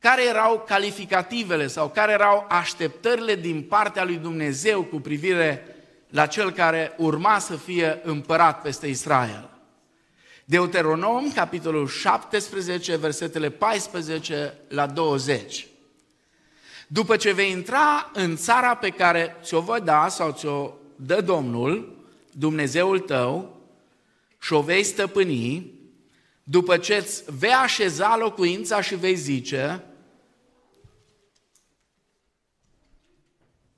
care 0.02 0.24
erau 0.24 0.64
calificativele 0.66 1.66
sau 1.66 1.88
care 1.88 2.12
erau 2.12 2.46
așteptările 2.48 3.34
din 3.34 3.62
partea 3.62 4.04
lui 4.04 4.16
Dumnezeu 4.16 4.82
cu 4.82 5.00
privire 5.00 5.76
la 6.08 6.26
cel 6.26 6.52
care 6.52 6.94
urma 6.96 7.38
să 7.38 7.56
fie 7.56 8.00
împărat 8.02 8.62
peste 8.62 8.86
Israel. 8.86 9.50
Deuteronom, 10.44 11.32
capitolul 11.32 11.88
17, 11.88 12.96
versetele 12.96 13.50
14 13.50 14.54
la 14.68 14.86
20. 14.86 15.66
După 16.86 17.16
ce 17.16 17.32
vei 17.32 17.50
intra 17.50 18.10
în 18.12 18.36
țara 18.36 18.74
pe 18.74 18.88
care 18.90 19.36
ți-o 19.42 19.60
vă 19.60 19.78
da 19.78 20.08
sau 20.08 20.32
ți-o 20.32 20.72
dă 20.96 21.20
Domnul, 21.20 21.96
Dumnezeul 22.32 22.98
tău, 22.98 23.60
și 24.40 24.52
o 24.52 24.60
vei 24.60 24.82
stăpâni, 24.82 25.72
după 26.42 26.76
ce 26.76 26.94
îți 26.94 27.22
vei 27.38 27.52
așeza 27.52 28.16
locuința 28.16 28.80
și 28.80 28.94
vei 28.94 29.14
zice, 29.14 29.82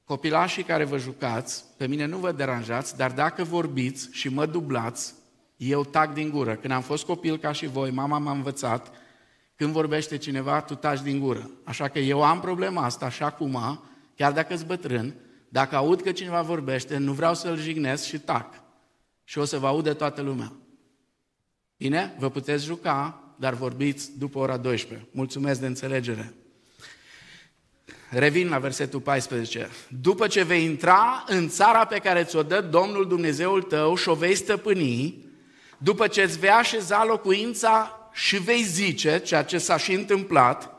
copilașii 0.05 0.63
care 0.63 0.85
vă 0.85 0.99
jucați, 0.99 1.65
pe 1.77 1.87
mine 1.87 2.05
nu 2.05 2.19
vă 2.19 2.33
deranjați, 2.33 2.97
dar 2.97 3.13
dacă 3.13 3.45
vorbiți 3.45 4.09
și 4.13 4.29
mă 4.29 4.47
dublați, 4.47 5.15
eu 5.57 5.85
tac 5.85 6.13
din 6.13 6.31
gură. 6.31 6.55
Când 6.55 6.73
am 6.73 6.83
fost 6.83 7.05
copil 7.05 7.39
ca 7.39 7.53
și 7.53 7.67
voi, 7.67 7.91
mama 7.91 8.19
m-a 8.19 8.33
învățat, 8.33 8.93
când 9.57 9.73
vorbește 9.73 10.17
cineva, 10.17 10.61
tu 10.61 10.75
taci 10.75 11.03
din 11.03 11.19
gură. 11.19 11.51
Așa 11.65 11.89
că 11.89 11.99
eu 11.99 12.23
am 12.23 12.41
problema 12.41 12.85
asta 12.85 13.09
și 13.09 13.23
acum, 13.23 13.83
chiar 14.15 14.33
dacă 14.33 14.57
sunt 14.57 14.69
bătrân, 14.69 15.15
dacă 15.49 15.77
aud 15.77 16.01
că 16.01 16.13
cineva 16.13 16.43
vorbește, 16.43 16.97
nu 16.97 17.13
vreau 17.13 17.35
să-l 17.35 17.59
jignesc 17.59 18.05
și 18.05 18.19
tac. 18.19 18.63
Și 19.25 19.39
o 19.39 19.45
să 19.45 19.59
vă 19.59 19.67
audă 19.67 19.95
toată 19.95 20.21
lumea. 20.21 20.53
Bine? 21.77 22.15
Vă 22.19 22.31
puteți 22.31 22.65
juca, 22.65 23.21
dar 23.39 23.55
vorbiți 23.55 24.19
după 24.19 24.39
ora 24.39 24.57
12. 24.57 25.09
Mulțumesc 25.13 25.61
de 25.61 25.67
înțelegere. 25.67 26.35
Revin 28.09 28.49
la 28.49 28.59
versetul 28.59 29.01
14. 29.01 29.71
După 30.01 30.27
ce 30.27 30.43
vei 30.43 30.65
intra 30.65 31.25
în 31.27 31.49
țara 31.49 31.85
pe 31.85 31.99
care 31.99 32.25
ți-o 32.25 32.43
dă 32.43 32.61
Domnul 32.61 33.09
Dumnezeul 33.09 33.63
tău 33.63 33.97
și 33.97 34.09
o 34.09 34.15
vei 34.15 34.35
stăpâni, 34.35 35.25
după 35.79 36.07
ce 36.07 36.23
îți 36.23 36.39
vei 36.39 36.51
așeza 36.51 37.05
locuința 37.05 37.99
și 38.13 38.37
vei 38.37 38.63
zice, 38.63 39.19
ceea 39.19 39.45
ce 39.45 39.59
s-a 39.59 39.77
și 39.77 39.93
întâmplat, 39.93 40.71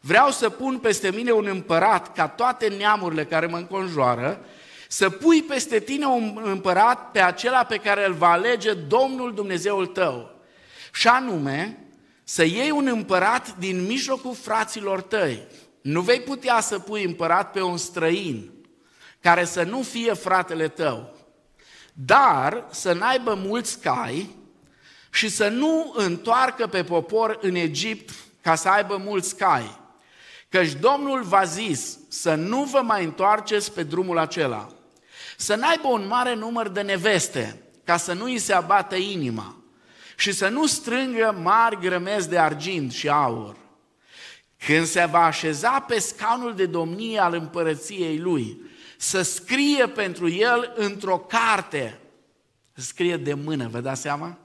vreau 0.00 0.30
să 0.30 0.48
pun 0.48 0.78
peste 0.78 1.10
mine 1.10 1.30
un 1.30 1.46
împărat 1.46 2.14
ca 2.14 2.28
toate 2.28 2.68
neamurile 2.68 3.24
care 3.24 3.46
mă 3.46 3.56
înconjoară, 3.56 4.40
să 4.88 5.10
pui 5.10 5.42
peste 5.42 5.80
tine 5.80 6.06
un 6.06 6.40
împărat 6.44 7.10
pe 7.10 7.20
acela 7.20 7.64
pe 7.64 7.76
care 7.76 8.06
îl 8.06 8.12
va 8.12 8.30
alege 8.30 8.72
Domnul 8.72 9.34
Dumnezeul 9.34 9.86
tău. 9.86 10.34
Și 10.92 11.08
anume, 11.08 11.78
să 12.24 12.44
iei 12.44 12.70
un 12.70 12.86
împărat 12.86 13.56
din 13.58 13.86
mijlocul 13.86 14.34
fraților 14.34 15.00
tăi. 15.00 15.42
Nu 15.80 16.00
vei 16.00 16.20
putea 16.20 16.60
să 16.60 16.78
pui 16.78 17.04
împărat 17.04 17.52
pe 17.52 17.62
un 17.62 17.76
străin 17.76 18.50
care 19.20 19.44
să 19.44 19.62
nu 19.62 19.82
fie 19.82 20.12
fratele 20.12 20.68
tău, 20.68 21.16
dar 21.92 22.66
să 22.70 22.92
n-aibă 22.92 23.34
mulți 23.34 23.80
cai 23.80 24.36
și 25.10 25.28
să 25.28 25.48
nu 25.48 25.92
întoarcă 25.96 26.66
pe 26.66 26.84
popor 26.84 27.38
în 27.40 27.54
Egipt 27.54 28.10
ca 28.40 28.54
să 28.54 28.68
aibă 28.68 28.96
mulți 28.96 29.36
cai. 29.36 29.78
Căci 30.48 30.72
Domnul 30.72 31.22
v-a 31.22 31.44
zis 31.44 31.98
să 32.08 32.34
nu 32.34 32.62
vă 32.62 32.80
mai 32.82 33.04
întoarceți 33.04 33.72
pe 33.72 33.82
drumul 33.82 34.18
acela, 34.18 34.68
să 35.36 35.54
n-aibă 35.54 35.88
un 35.88 36.06
mare 36.06 36.34
număr 36.34 36.68
de 36.68 36.80
neveste, 36.80 37.62
ca 37.84 37.96
să 37.96 38.12
nu 38.12 38.24
îi 38.24 38.38
se 38.38 38.52
abată 38.52 38.94
inima, 38.94 39.56
și 40.16 40.32
să 40.32 40.48
nu 40.48 40.66
strângă 40.66 41.38
mari 41.42 41.80
grămezi 41.80 42.28
de 42.28 42.38
argint 42.38 42.92
și 42.92 43.08
aur. 43.08 43.56
Când 44.66 44.86
se 44.86 45.08
va 45.10 45.24
așeza 45.24 45.80
pe 45.80 45.98
scaunul 45.98 46.54
de 46.54 46.66
domnie 46.66 47.18
al 47.18 47.34
împărăției 47.34 48.18
lui, 48.18 48.60
să 48.96 49.22
scrie 49.22 49.86
pentru 49.86 50.28
el 50.28 50.72
într-o 50.76 51.18
carte, 51.18 51.98
să 52.74 52.84
scrie 52.84 53.16
de 53.16 53.34
mână, 53.34 53.68
vă 53.68 53.80
dați 53.80 54.00
seama? 54.00 54.38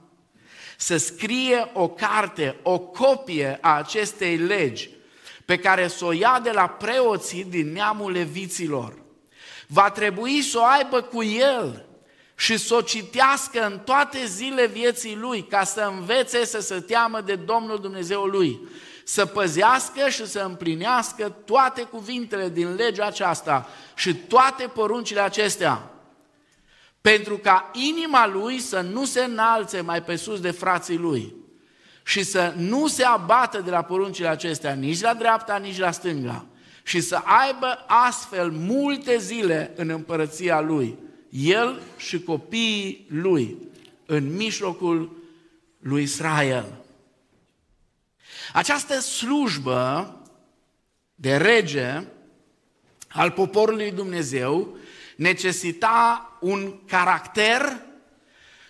Să 0.76 0.96
scrie 0.96 1.70
o 1.72 1.88
carte, 1.88 2.56
o 2.62 2.78
copie 2.78 3.58
a 3.60 3.76
acestei 3.76 4.36
legi, 4.36 4.90
pe 5.44 5.58
care 5.58 5.88
să 5.88 6.04
o 6.04 6.12
ia 6.12 6.40
de 6.42 6.50
la 6.50 6.68
preoții 6.68 7.44
din 7.44 7.72
neamul 7.72 8.12
leviților. 8.12 8.98
Va 9.66 9.90
trebui 9.90 10.42
să 10.42 10.58
o 10.58 10.64
aibă 10.64 11.02
cu 11.02 11.22
el 11.22 11.86
și 12.36 12.56
să 12.56 12.74
o 12.74 12.80
citească 12.80 13.66
în 13.66 13.78
toate 13.78 14.24
zile 14.26 14.66
vieții 14.66 15.16
lui, 15.16 15.42
ca 15.42 15.64
să 15.64 15.80
învețe 15.80 16.44
să 16.44 16.60
se 16.60 16.80
teamă 16.80 17.20
de 17.20 17.34
Domnul 17.34 17.80
Dumnezeul 17.80 18.30
lui, 18.30 18.60
să 19.08 19.26
păzească 19.26 20.08
și 20.08 20.26
să 20.26 20.40
împlinească 20.40 21.34
toate 21.44 21.82
cuvintele 21.82 22.48
din 22.48 22.74
legea 22.74 23.06
aceasta 23.06 23.68
și 23.94 24.14
toate 24.14 24.66
poruncile 24.66 25.20
acestea, 25.20 25.90
pentru 27.00 27.38
ca 27.38 27.70
inima 27.72 28.26
lui 28.26 28.58
să 28.58 28.80
nu 28.80 29.04
se 29.04 29.24
înalțe 29.24 29.80
mai 29.80 30.02
pe 30.02 30.16
sus 30.16 30.40
de 30.40 30.50
frații 30.50 30.96
lui 30.96 31.34
și 32.04 32.22
să 32.22 32.54
nu 32.56 32.86
se 32.86 33.04
abată 33.04 33.60
de 33.60 33.70
la 33.70 33.82
poruncile 33.82 34.28
acestea 34.28 34.72
nici 34.72 35.00
la 35.00 35.14
dreapta, 35.14 35.56
nici 35.56 35.78
la 35.78 35.90
stânga 35.90 36.46
și 36.82 37.00
să 37.00 37.20
aibă 37.24 37.84
astfel 37.86 38.50
multe 38.50 39.18
zile 39.18 39.72
în 39.76 39.88
împărăția 39.88 40.60
lui 40.60 40.98
el 41.30 41.80
și 41.96 42.22
copiii 42.22 43.06
lui 43.08 43.56
în 44.06 44.36
mijlocul 44.36 45.16
lui 45.78 46.02
Israel. 46.02 46.84
Această 48.52 49.00
slujbă 49.00 50.14
de 51.14 51.36
rege 51.36 52.02
al 53.08 53.30
poporului 53.30 53.90
Dumnezeu 53.90 54.76
necesita 55.16 56.30
un 56.40 56.74
caracter 56.86 57.80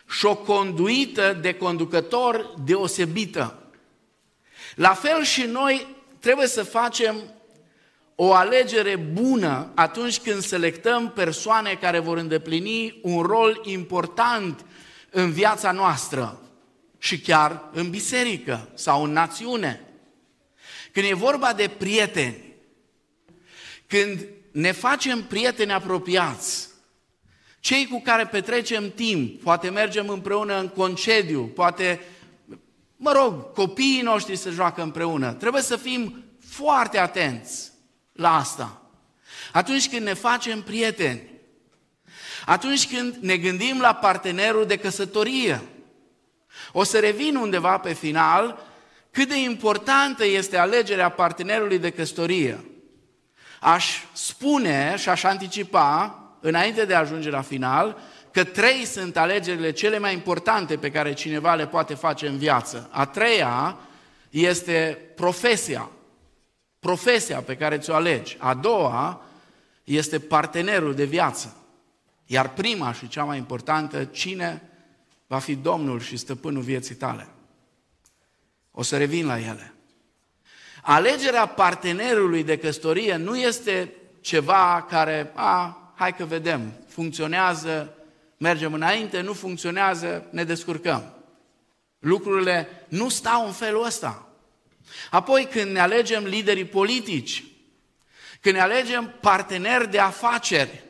și 0.08 0.26
o 0.26 0.36
conduită 0.36 1.38
de 1.40 1.54
conducător 1.54 2.54
deosebită. 2.64 3.58
La 4.74 4.94
fel 4.94 5.22
și 5.22 5.42
noi 5.42 5.86
trebuie 6.18 6.46
să 6.46 6.62
facem 6.62 7.16
o 8.14 8.32
alegere 8.32 8.96
bună 8.96 9.70
atunci 9.74 10.20
când 10.20 10.42
selectăm 10.42 11.10
persoane 11.10 11.78
care 11.80 11.98
vor 11.98 12.16
îndeplini 12.16 13.00
un 13.02 13.22
rol 13.22 13.60
important 13.64 14.64
în 15.10 15.30
viața 15.30 15.72
noastră 15.72 16.45
și 16.98 17.20
chiar 17.20 17.68
în 17.72 17.90
biserică 17.90 18.68
sau 18.74 19.04
în 19.04 19.12
națiune. 19.12 19.80
Când 20.92 21.06
e 21.10 21.14
vorba 21.14 21.52
de 21.52 21.70
prieteni, 21.78 22.36
când 23.86 24.26
ne 24.52 24.72
facem 24.72 25.22
prieteni 25.22 25.72
apropiați, 25.72 26.68
cei 27.60 27.86
cu 27.86 28.00
care 28.00 28.26
petrecem 28.26 28.90
timp, 28.90 29.42
poate 29.42 29.68
mergem 29.68 30.08
împreună 30.08 30.58
în 30.58 30.68
concediu, 30.68 31.42
poate, 31.42 32.00
mă 32.96 33.12
rog, 33.12 33.52
copiii 33.52 34.00
noștri 34.00 34.36
să 34.36 34.50
joacă 34.50 34.82
împreună, 34.82 35.32
trebuie 35.32 35.62
să 35.62 35.76
fim 35.76 36.24
foarte 36.48 36.98
atenți 36.98 37.72
la 38.12 38.36
asta. 38.36 38.90
Atunci 39.52 39.88
când 39.88 40.02
ne 40.02 40.12
facem 40.12 40.62
prieteni, 40.62 41.30
atunci 42.46 42.94
când 42.94 43.14
ne 43.14 43.36
gândim 43.36 43.80
la 43.80 43.94
partenerul 43.94 44.66
de 44.66 44.76
căsătorie, 44.76 45.62
o 46.78 46.82
să 46.82 46.98
revin 46.98 47.36
undeva 47.36 47.78
pe 47.78 47.92
final 47.92 48.58
cât 49.10 49.28
de 49.28 49.42
importantă 49.42 50.26
este 50.26 50.56
alegerea 50.56 51.08
partenerului 51.08 51.78
de 51.78 51.90
căsătorie. 51.90 52.64
Aș 53.60 54.02
spune 54.12 54.94
și 54.96 55.08
aș 55.08 55.22
anticipa, 55.22 56.18
înainte 56.40 56.84
de 56.84 56.94
a 56.94 56.98
ajunge 56.98 57.30
la 57.30 57.40
final, 57.40 57.98
că 58.30 58.44
trei 58.44 58.84
sunt 58.84 59.16
alegerile 59.16 59.70
cele 59.70 59.98
mai 59.98 60.12
importante 60.12 60.76
pe 60.76 60.90
care 60.90 61.12
cineva 61.12 61.54
le 61.54 61.66
poate 61.66 61.94
face 61.94 62.26
în 62.26 62.38
viață. 62.38 62.88
A 62.92 63.06
treia 63.06 63.76
este 64.30 64.98
profesia. 65.14 65.90
Profesia 66.80 67.40
pe 67.40 67.56
care 67.56 67.78
ți-o 67.78 67.94
alegi. 67.94 68.36
A 68.38 68.54
doua 68.54 69.24
este 69.84 70.18
partenerul 70.18 70.94
de 70.94 71.04
viață. 71.04 71.56
Iar 72.26 72.52
prima 72.52 72.92
și 72.92 73.08
cea 73.08 73.24
mai 73.24 73.36
importantă, 73.36 74.04
cine 74.04 74.62
va 75.26 75.38
fi 75.38 75.54
Domnul 75.54 76.00
și 76.00 76.16
stăpânul 76.16 76.62
vieții 76.62 76.94
tale. 76.94 77.28
O 78.70 78.82
să 78.82 78.96
revin 78.96 79.26
la 79.26 79.38
ele. 79.38 79.74
Alegerea 80.82 81.46
partenerului 81.46 82.44
de 82.44 82.58
căsătorie 82.58 83.16
nu 83.16 83.36
este 83.36 83.92
ceva 84.20 84.86
care, 84.88 85.32
a, 85.34 85.92
hai 85.94 86.14
că 86.14 86.24
vedem, 86.24 86.72
funcționează, 86.88 87.94
mergem 88.36 88.72
înainte, 88.72 89.20
nu 89.20 89.32
funcționează, 89.32 90.28
ne 90.30 90.44
descurcăm. 90.44 91.14
Lucrurile 91.98 92.68
nu 92.88 93.08
stau 93.08 93.46
în 93.46 93.52
felul 93.52 93.84
ăsta. 93.84 94.28
Apoi 95.10 95.48
când 95.50 95.70
ne 95.70 95.80
alegem 95.80 96.24
liderii 96.24 96.64
politici, 96.64 97.44
când 98.40 98.54
ne 98.54 98.60
alegem 98.60 99.14
parteneri 99.20 99.90
de 99.90 99.98
afaceri, 99.98 100.84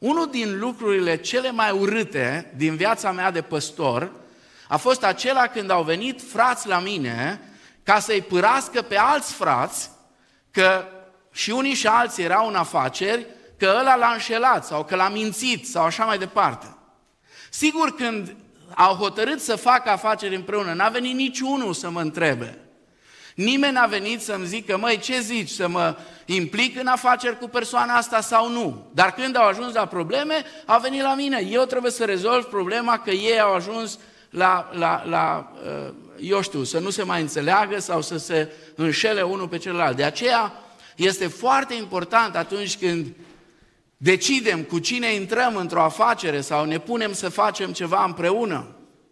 unul 0.00 0.30
din 0.30 0.58
lucrurile 0.58 1.16
cele 1.16 1.50
mai 1.50 1.70
urâte 1.70 2.52
din 2.56 2.76
viața 2.76 3.12
mea 3.12 3.30
de 3.30 3.42
păstor 3.42 4.12
a 4.68 4.76
fost 4.76 5.04
acela 5.04 5.46
când 5.46 5.70
au 5.70 5.82
venit 5.82 6.22
frați 6.22 6.68
la 6.68 6.78
mine 6.78 7.40
ca 7.82 7.98
să-i 7.98 8.22
părască 8.22 8.82
pe 8.82 8.96
alți 8.96 9.32
frați 9.32 9.90
că 10.50 10.84
și 11.32 11.50
unii 11.50 11.74
și 11.74 11.86
alții 11.86 12.22
erau 12.24 12.48
în 12.48 12.54
afaceri, 12.54 13.26
că 13.56 13.76
ăla 13.78 13.96
l-a 13.96 14.10
înșelat 14.12 14.66
sau 14.66 14.84
că 14.84 14.96
l-a 14.96 15.08
mințit 15.08 15.68
sau 15.68 15.84
așa 15.84 16.04
mai 16.04 16.18
departe. 16.18 16.76
Sigur, 17.50 17.94
când 17.94 18.36
au 18.74 18.94
hotărât 18.94 19.40
să 19.40 19.56
facă 19.56 19.90
afaceri 19.90 20.34
împreună, 20.34 20.72
n-a 20.72 20.88
venit 20.88 21.14
niciunul 21.14 21.72
să 21.72 21.90
mă 21.90 22.00
întrebe. 22.00 22.58
Nimeni 23.40 23.72
n-a 23.72 23.86
venit 23.86 24.20
să-mi 24.20 24.46
zică, 24.46 24.78
măi, 24.78 24.98
ce 24.98 25.20
zici, 25.20 25.48
să 25.48 25.68
mă 25.68 25.96
implic 26.24 26.78
în 26.80 26.86
afaceri 26.86 27.38
cu 27.38 27.48
persoana 27.48 27.94
asta 27.94 28.20
sau 28.20 28.50
nu? 28.50 28.90
Dar 28.94 29.14
când 29.14 29.36
au 29.36 29.46
ajuns 29.46 29.74
la 29.74 29.86
probleme, 29.86 30.44
au 30.66 30.80
venit 30.80 31.02
la 31.02 31.14
mine. 31.14 31.46
Eu 31.50 31.64
trebuie 31.64 31.90
să 31.90 32.04
rezolv 32.04 32.44
problema 32.44 32.98
că 32.98 33.10
ei 33.10 33.40
au 33.40 33.54
ajuns 33.54 33.98
la, 34.30 34.70
la, 34.72 35.02
la 35.06 35.52
uh, 35.64 35.92
eu 36.20 36.42
știu, 36.42 36.64
să 36.64 36.78
nu 36.78 36.90
se 36.90 37.02
mai 37.02 37.20
înțeleagă 37.20 37.78
sau 37.78 38.02
să 38.02 38.16
se 38.16 38.52
înșele 38.74 39.22
unul 39.22 39.48
pe 39.48 39.58
celălalt. 39.58 39.96
De 39.96 40.04
aceea 40.04 40.52
este 40.96 41.26
foarte 41.26 41.74
important 41.74 42.36
atunci 42.36 42.78
când 42.78 43.06
decidem 43.96 44.62
cu 44.62 44.78
cine 44.78 45.14
intrăm 45.14 45.56
într-o 45.56 45.82
afacere 45.82 46.40
sau 46.40 46.64
ne 46.64 46.78
punem 46.78 47.12
să 47.12 47.28
facem 47.28 47.72
ceva 47.72 48.04
împreună. 48.04 48.66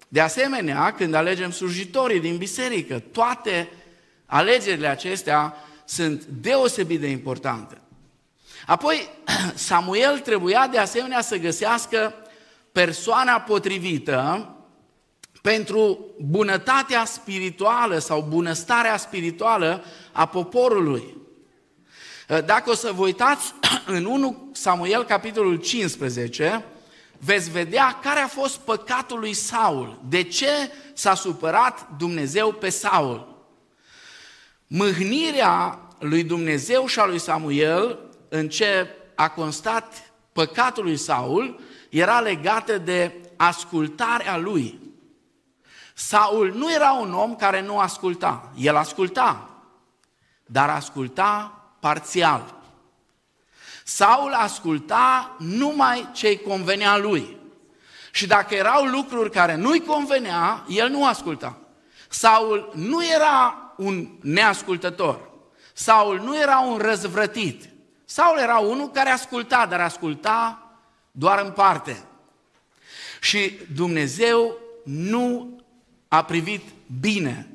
De 0.08 0.20
asemenea, 0.20 0.92
când 0.92 1.14
alegem 1.14 1.50
slujitorii 1.50 2.20
din 2.20 2.36
biserică, 2.36 2.98
toate 2.98 3.68
alegerile 4.30 4.86
acestea 4.86 5.56
sunt 5.84 6.24
deosebit 6.24 7.00
de 7.00 7.08
importante. 7.08 7.80
Apoi, 8.66 9.08
Samuel 9.54 10.18
trebuia 10.18 10.66
de 10.66 10.78
asemenea 10.78 11.20
să 11.20 11.36
găsească 11.36 12.14
persoana 12.72 13.40
potrivită 13.40 14.48
pentru 15.42 15.98
bunătatea 16.20 17.04
spirituală 17.04 17.98
sau 17.98 18.26
bunăstarea 18.28 18.96
spirituală 18.96 19.84
a 20.12 20.26
poporului. 20.26 21.16
Dacă 22.44 22.70
o 22.70 22.74
să 22.74 22.92
vă 22.92 23.02
uitați 23.02 23.54
în 23.96 24.04
1 24.04 24.50
Samuel, 24.52 25.04
capitolul 25.04 25.56
15, 25.56 26.64
veți 27.18 27.50
vedea 27.50 27.98
care 28.02 28.20
a 28.20 28.28
fost 28.28 28.56
păcatul 28.56 29.18
lui 29.18 29.32
Saul. 29.32 30.00
De 30.08 30.22
ce 30.22 30.70
s-a 30.92 31.14
supărat 31.14 31.88
Dumnezeu 31.98 32.52
pe 32.52 32.68
Saul? 32.68 33.37
Mâhnirea 34.70 35.78
lui 35.98 36.24
Dumnezeu 36.24 36.86
și 36.86 36.98
a 36.98 37.06
lui 37.06 37.18
Samuel, 37.18 37.98
în 38.28 38.48
ce 38.48 38.88
a 39.14 39.28
constat 39.28 40.12
păcatul 40.32 40.84
lui 40.84 40.96
Saul, 40.96 41.60
era 41.88 42.20
legată 42.20 42.78
de 42.78 43.14
ascultarea 43.36 44.36
lui. 44.36 44.80
Saul 45.94 46.52
nu 46.54 46.72
era 46.72 46.92
un 46.92 47.14
om 47.14 47.36
care 47.36 47.60
nu 47.60 47.78
asculta. 47.78 48.52
El 48.56 48.76
asculta, 48.76 49.48
dar 50.46 50.70
asculta 50.70 51.62
parțial. 51.80 52.54
Saul 53.84 54.32
asculta 54.32 55.36
numai 55.38 56.08
ce-i 56.12 56.38
convenea 56.42 56.96
lui. 56.96 57.36
Și 58.12 58.26
dacă 58.26 58.54
erau 58.54 58.84
lucruri 58.84 59.30
care 59.30 59.54
nu-i 59.54 59.80
convenea, 59.80 60.64
el 60.68 60.88
nu 60.88 61.06
asculta. 61.06 61.58
Saul 62.08 62.72
nu 62.74 63.04
era 63.04 63.67
un 63.78 64.08
neascultător. 64.20 65.30
Saul 65.72 66.20
nu 66.20 66.40
era 66.40 66.58
un 66.58 66.76
răzvrătit. 66.78 67.68
Saul 68.04 68.38
era 68.38 68.58
unul 68.58 68.90
care 68.90 69.10
asculta, 69.10 69.66
dar 69.66 69.80
asculta 69.80 70.62
doar 71.10 71.42
în 71.44 71.50
parte. 71.50 72.02
Și 73.20 73.58
Dumnezeu 73.74 74.56
nu 74.84 75.58
a 76.08 76.24
privit 76.24 76.62
bine 77.00 77.48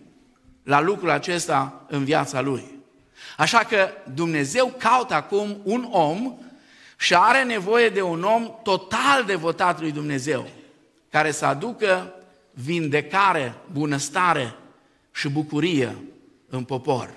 la 0.64 0.82
lucrul 0.82 1.10
acesta 1.10 1.86
în 1.88 2.04
viața 2.04 2.42
lui. 2.42 2.80
Așa 3.38 3.60
că 3.60 3.90
Dumnezeu 4.14 4.74
caută 4.78 5.14
acum 5.14 5.58
un 5.64 5.88
om 5.92 6.38
și 6.98 7.16
are 7.16 7.44
nevoie 7.44 7.90
de 7.90 8.02
un 8.02 8.24
om 8.24 8.60
total 8.64 9.24
devotat 9.24 9.80
lui 9.80 9.92
Dumnezeu, 9.92 10.48
care 11.10 11.32
să 11.32 11.46
aducă 11.46 12.14
vindecare, 12.52 13.56
bunăstare 13.72 14.56
și 15.12 15.30
bucurie 15.30 15.96
în 16.58 16.64
popor. 16.64 17.14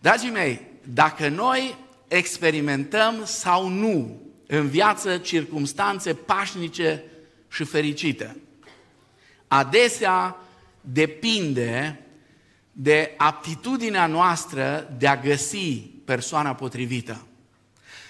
Dragii 0.00 0.30
mei, 0.30 0.60
dacă 0.84 1.28
noi 1.28 1.76
experimentăm 2.08 3.24
sau 3.24 3.68
nu 3.68 4.22
în 4.46 4.68
viață 4.68 5.18
circumstanțe 5.18 6.14
pașnice 6.14 7.04
și 7.48 7.64
fericite, 7.64 8.36
adesea 9.48 10.36
depinde 10.80 12.00
de 12.72 13.14
aptitudinea 13.16 14.06
noastră 14.06 14.94
de 14.98 15.06
a 15.06 15.16
găsi 15.16 15.90
persoana 16.04 16.54
potrivită. 16.54 17.26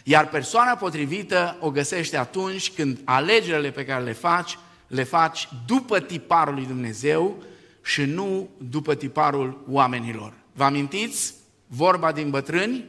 Iar 0.04 0.28
persoana 0.28 0.76
potrivită 0.76 1.56
o 1.60 1.70
găsește 1.70 2.16
atunci 2.16 2.70
când 2.70 3.00
alegerile 3.04 3.70
pe 3.70 3.84
care 3.84 4.04
le 4.04 4.12
faci, 4.12 4.58
le 4.86 5.02
faci 5.02 5.48
după 5.66 6.00
tiparul 6.00 6.54
lui 6.54 6.66
Dumnezeu 6.66 7.42
și 7.82 8.04
nu 8.04 8.48
după 8.58 8.94
tiparul 8.94 9.64
oamenilor. 9.68 10.32
Vă 10.52 10.64
amintiți 10.64 11.34
vorba 11.66 12.12
din 12.12 12.30
bătrâni? 12.30 12.84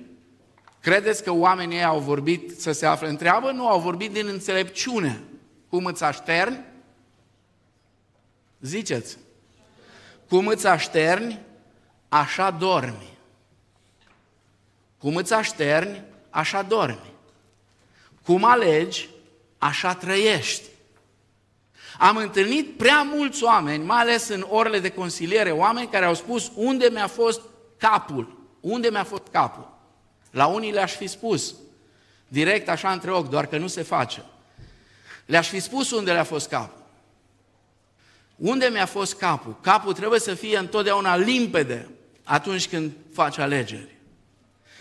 Credeți 0.79 1.23
că 1.23 1.31
oamenii 1.31 1.83
au 1.83 1.99
vorbit 1.99 2.59
să 2.59 2.71
se 2.71 2.85
afle 2.85 3.09
în 3.09 3.15
treabă? 3.15 3.51
Nu, 3.51 3.67
au 3.67 3.79
vorbit 3.79 4.11
din 4.11 4.27
înțelepciune. 4.27 5.23
Cum 5.69 5.85
îți 5.85 6.03
așterni? 6.03 6.59
Ziceți. 8.61 9.17
Cum 10.29 10.47
îți 10.47 10.67
așterni, 10.67 11.39
așa 12.09 12.51
dormi. 12.51 13.17
Cum 14.97 15.15
îți 15.15 15.33
așterni, 15.33 16.03
așa 16.29 16.61
dormi. 16.61 17.13
Cum 18.25 18.43
alegi, 18.43 19.09
așa 19.57 19.93
trăiești. 19.95 20.63
Am 21.97 22.17
întâlnit 22.17 22.77
prea 22.77 23.01
mulți 23.01 23.43
oameni, 23.43 23.83
mai 23.83 23.99
ales 23.99 24.27
în 24.27 24.45
orele 24.49 24.79
de 24.79 24.89
consiliere, 24.89 25.51
oameni 25.51 25.87
care 25.87 26.05
au 26.05 26.13
spus 26.13 26.51
unde 26.55 26.89
mi-a 26.91 27.07
fost 27.07 27.41
capul, 27.77 28.37
unde 28.59 28.89
mi-a 28.89 29.03
fost 29.03 29.23
capul. 29.31 29.71
La 30.31 30.45
unii 30.45 30.71
le-aș 30.71 30.95
fi 30.95 31.07
spus, 31.07 31.55
direct 32.27 32.69
așa 32.69 32.91
între 32.91 33.11
ochi, 33.11 33.29
doar 33.29 33.45
că 33.45 33.57
nu 33.57 33.67
se 33.67 33.81
face. 33.81 34.23
Le-aș 35.25 35.49
fi 35.49 35.59
spus 35.59 35.91
unde 35.91 36.11
le-a 36.11 36.23
fost 36.23 36.49
capul. 36.49 36.81
Unde 38.35 38.69
mi-a 38.71 38.85
fost 38.85 39.15
capul? 39.15 39.57
Capul 39.61 39.93
trebuie 39.93 40.19
să 40.19 40.33
fie 40.33 40.57
întotdeauna 40.57 41.15
limpede 41.15 41.89
atunci 42.23 42.67
când 42.67 42.91
faci 43.13 43.37
alegeri. 43.37 43.95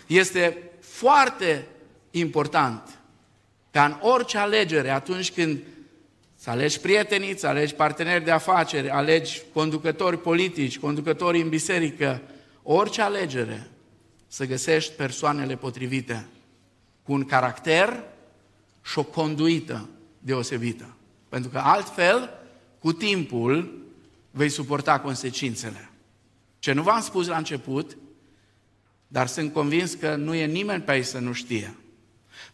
Este 0.07 0.71
foarte 0.79 1.67
important 2.11 2.99
ca 3.71 3.85
în 3.85 3.97
orice 4.01 4.37
alegere, 4.37 4.89
atunci 4.89 5.31
când 5.31 5.59
să 6.43 6.49
alegi 6.49 6.79
prietenii, 6.79 7.37
să 7.37 7.47
alegi 7.47 7.73
parteneri 7.73 8.23
de 8.23 8.31
afaceri, 8.31 8.89
alegi 8.89 9.41
conducători 9.53 10.21
politici, 10.21 10.79
conducători 10.79 11.41
în 11.41 11.49
biserică, 11.49 12.21
orice 12.63 13.01
alegere, 13.01 13.67
să 14.27 14.45
găsești 14.45 14.93
persoanele 14.93 15.55
potrivite, 15.55 16.25
cu 17.03 17.13
un 17.13 17.25
caracter 17.25 18.03
și 18.81 18.99
o 18.99 19.03
conduită 19.03 19.89
deosebită. 20.19 20.95
Pentru 21.29 21.49
că 21.49 21.57
altfel, 21.57 22.29
cu 22.79 22.93
timpul, 22.93 23.81
vei 24.31 24.49
suporta 24.49 24.99
consecințele. 24.99 25.89
Ce 26.59 26.71
nu 26.73 26.81
v-am 26.81 27.01
spus 27.01 27.27
la 27.27 27.37
început, 27.37 27.97
dar 29.07 29.27
sunt 29.27 29.53
convins 29.53 29.93
că 29.93 30.15
nu 30.15 30.33
e 30.33 30.45
nimeni 30.45 30.81
pe 30.81 30.91
aici 30.91 31.05
să 31.05 31.19
nu 31.19 31.33
știe. 31.33 31.75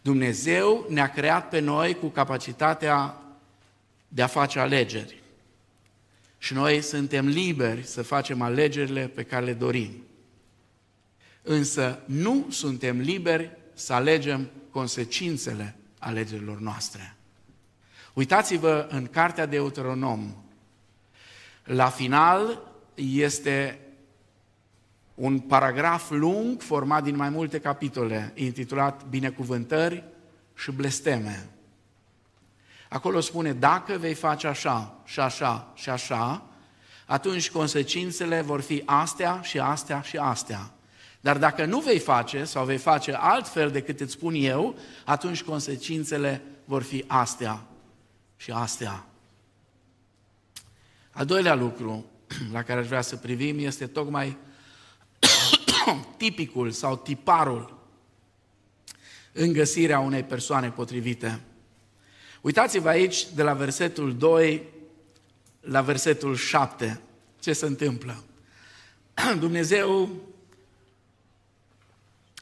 Dumnezeu 0.02 0.86
ne-a 0.88 1.10
creat 1.10 1.48
pe 1.48 1.58
noi 1.58 1.94
cu 1.94 2.06
capacitatea 2.06 3.14
de 4.12 4.22
a 4.22 4.26
face 4.26 4.58
alegeri. 4.58 5.22
Și 6.38 6.52
noi 6.52 6.80
suntem 6.80 7.26
liberi 7.26 7.86
să 7.86 8.02
facem 8.02 8.42
alegerile 8.42 9.06
pe 9.06 9.22
care 9.22 9.44
le 9.44 9.52
dorim. 9.52 9.90
Însă 11.42 12.02
nu 12.06 12.46
suntem 12.50 13.00
liberi 13.00 13.50
să 13.74 13.92
alegem 13.92 14.50
consecințele 14.70 15.76
alegerilor 15.98 16.58
noastre. 16.58 17.16
Uitați-vă 18.12 18.86
în 18.90 19.06
cartea 19.06 19.46
de 19.46 19.56
Deuteronom. 19.56 20.34
La 21.64 21.88
final 21.88 22.62
este 22.94 23.78
un 25.14 25.38
paragraf 25.38 26.10
lung 26.10 26.60
format 26.60 27.02
din 27.02 27.16
mai 27.16 27.28
multe 27.28 27.60
capitole, 27.60 28.32
intitulat 28.34 29.06
Binecuvântări 29.08 30.04
și 30.54 30.70
blesteme. 30.72 31.48
Acolo 32.90 33.20
spune, 33.20 33.52
dacă 33.52 33.96
vei 33.98 34.14
face 34.14 34.46
așa 34.46 35.00
și 35.04 35.20
așa 35.20 35.72
și 35.74 35.90
așa, 35.90 36.42
atunci 37.06 37.50
consecințele 37.50 38.40
vor 38.40 38.60
fi 38.60 38.82
astea 38.84 39.40
și 39.42 39.58
astea 39.58 40.00
și 40.00 40.16
astea. 40.16 40.70
Dar 41.20 41.38
dacă 41.38 41.64
nu 41.64 41.80
vei 41.80 41.98
face 41.98 42.44
sau 42.44 42.64
vei 42.64 42.76
face 42.76 43.12
altfel 43.12 43.70
decât 43.70 44.00
îți 44.00 44.12
spun 44.12 44.34
eu, 44.34 44.78
atunci 45.04 45.42
consecințele 45.42 46.42
vor 46.64 46.82
fi 46.82 47.04
astea 47.06 47.62
și 48.36 48.50
astea. 48.50 49.06
Al 51.10 51.26
doilea 51.26 51.54
lucru 51.54 52.04
la 52.52 52.62
care 52.62 52.80
aș 52.80 52.86
vrea 52.86 53.00
să 53.00 53.16
privim 53.16 53.58
este 53.58 53.86
tocmai 53.86 54.36
tipicul 56.16 56.70
sau 56.70 56.96
tiparul 56.96 57.78
în 59.32 59.52
găsirea 59.52 59.98
unei 59.98 60.22
persoane 60.22 60.70
potrivite. 60.70 61.40
Uitați-vă 62.40 62.88
aici 62.88 63.26
de 63.34 63.42
la 63.42 63.52
versetul 63.52 64.16
2 64.16 64.68
la 65.60 65.80
versetul 65.82 66.36
7 66.36 67.00
ce 67.40 67.52
se 67.52 67.66
întâmplă. 67.66 68.24
Dumnezeu 69.38 70.08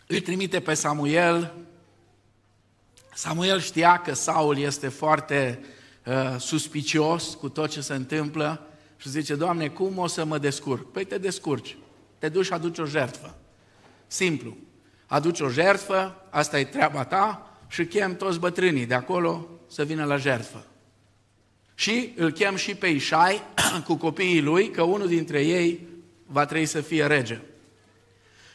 îl 0.07 0.21
trimite 0.21 0.61
pe 0.61 0.75
Samuel. 0.75 1.55
Samuel 3.15 3.61
știa 3.61 4.01
că 4.01 4.15
Saul 4.15 4.59
este 4.59 4.89
foarte 4.89 5.65
uh, 6.07 6.37
suspicios 6.39 7.35
cu 7.35 7.49
tot 7.49 7.71
ce 7.71 7.81
se 7.81 7.95
întâmplă 7.95 8.67
și 8.97 9.09
zice, 9.09 9.35
Doamne, 9.35 9.69
cum 9.69 9.99
o 9.99 10.07
să 10.07 10.25
mă 10.25 10.39
descurc? 10.39 10.91
Păi 10.91 11.05
te 11.05 11.19
descurci, 11.19 11.77
te 12.19 12.29
duci 12.29 12.45
și 12.45 12.53
aduci 12.53 12.79
o 12.79 12.85
jertfă. 12.85 13.37
Simplu. 14.07 14.57
Aduci 15.07 15.41
o 15.41 15.49
jertfă, 15.49 16.27
asta 16.31 16.59
e 16.59 16.65
treaba 16.65 17.05
ta 17.05 17.58
și 17.69 17.87
chem 17.87 18.17
toți 18.17 18.39
bătrânii 18.39 18.87
de 18.87 18.95
acolo 18.95 19.49
să 19.69 19.85
vină 19.85 20.05
la 20.05 20.17
jertfă. 20.17 20.65
Și 21.75 22.13
îl 22.17 22.31
chem 22.31 22.57
și 22.57 22.75
pe 22.75 22.87
Ișai 22.87 23.43
cu 23.87 23.95
copiii 23.95 24.43
lui, 24.43 24.71
că 24.71 24.83
unul 24.83 25.09
dintre 25.09 25.45
ei 25.45 25.87
va 26.27 26.45
trebui 26.45 26.67
să 26.67 26.81
fie 26.81 27.07
rege. 27.07 27.41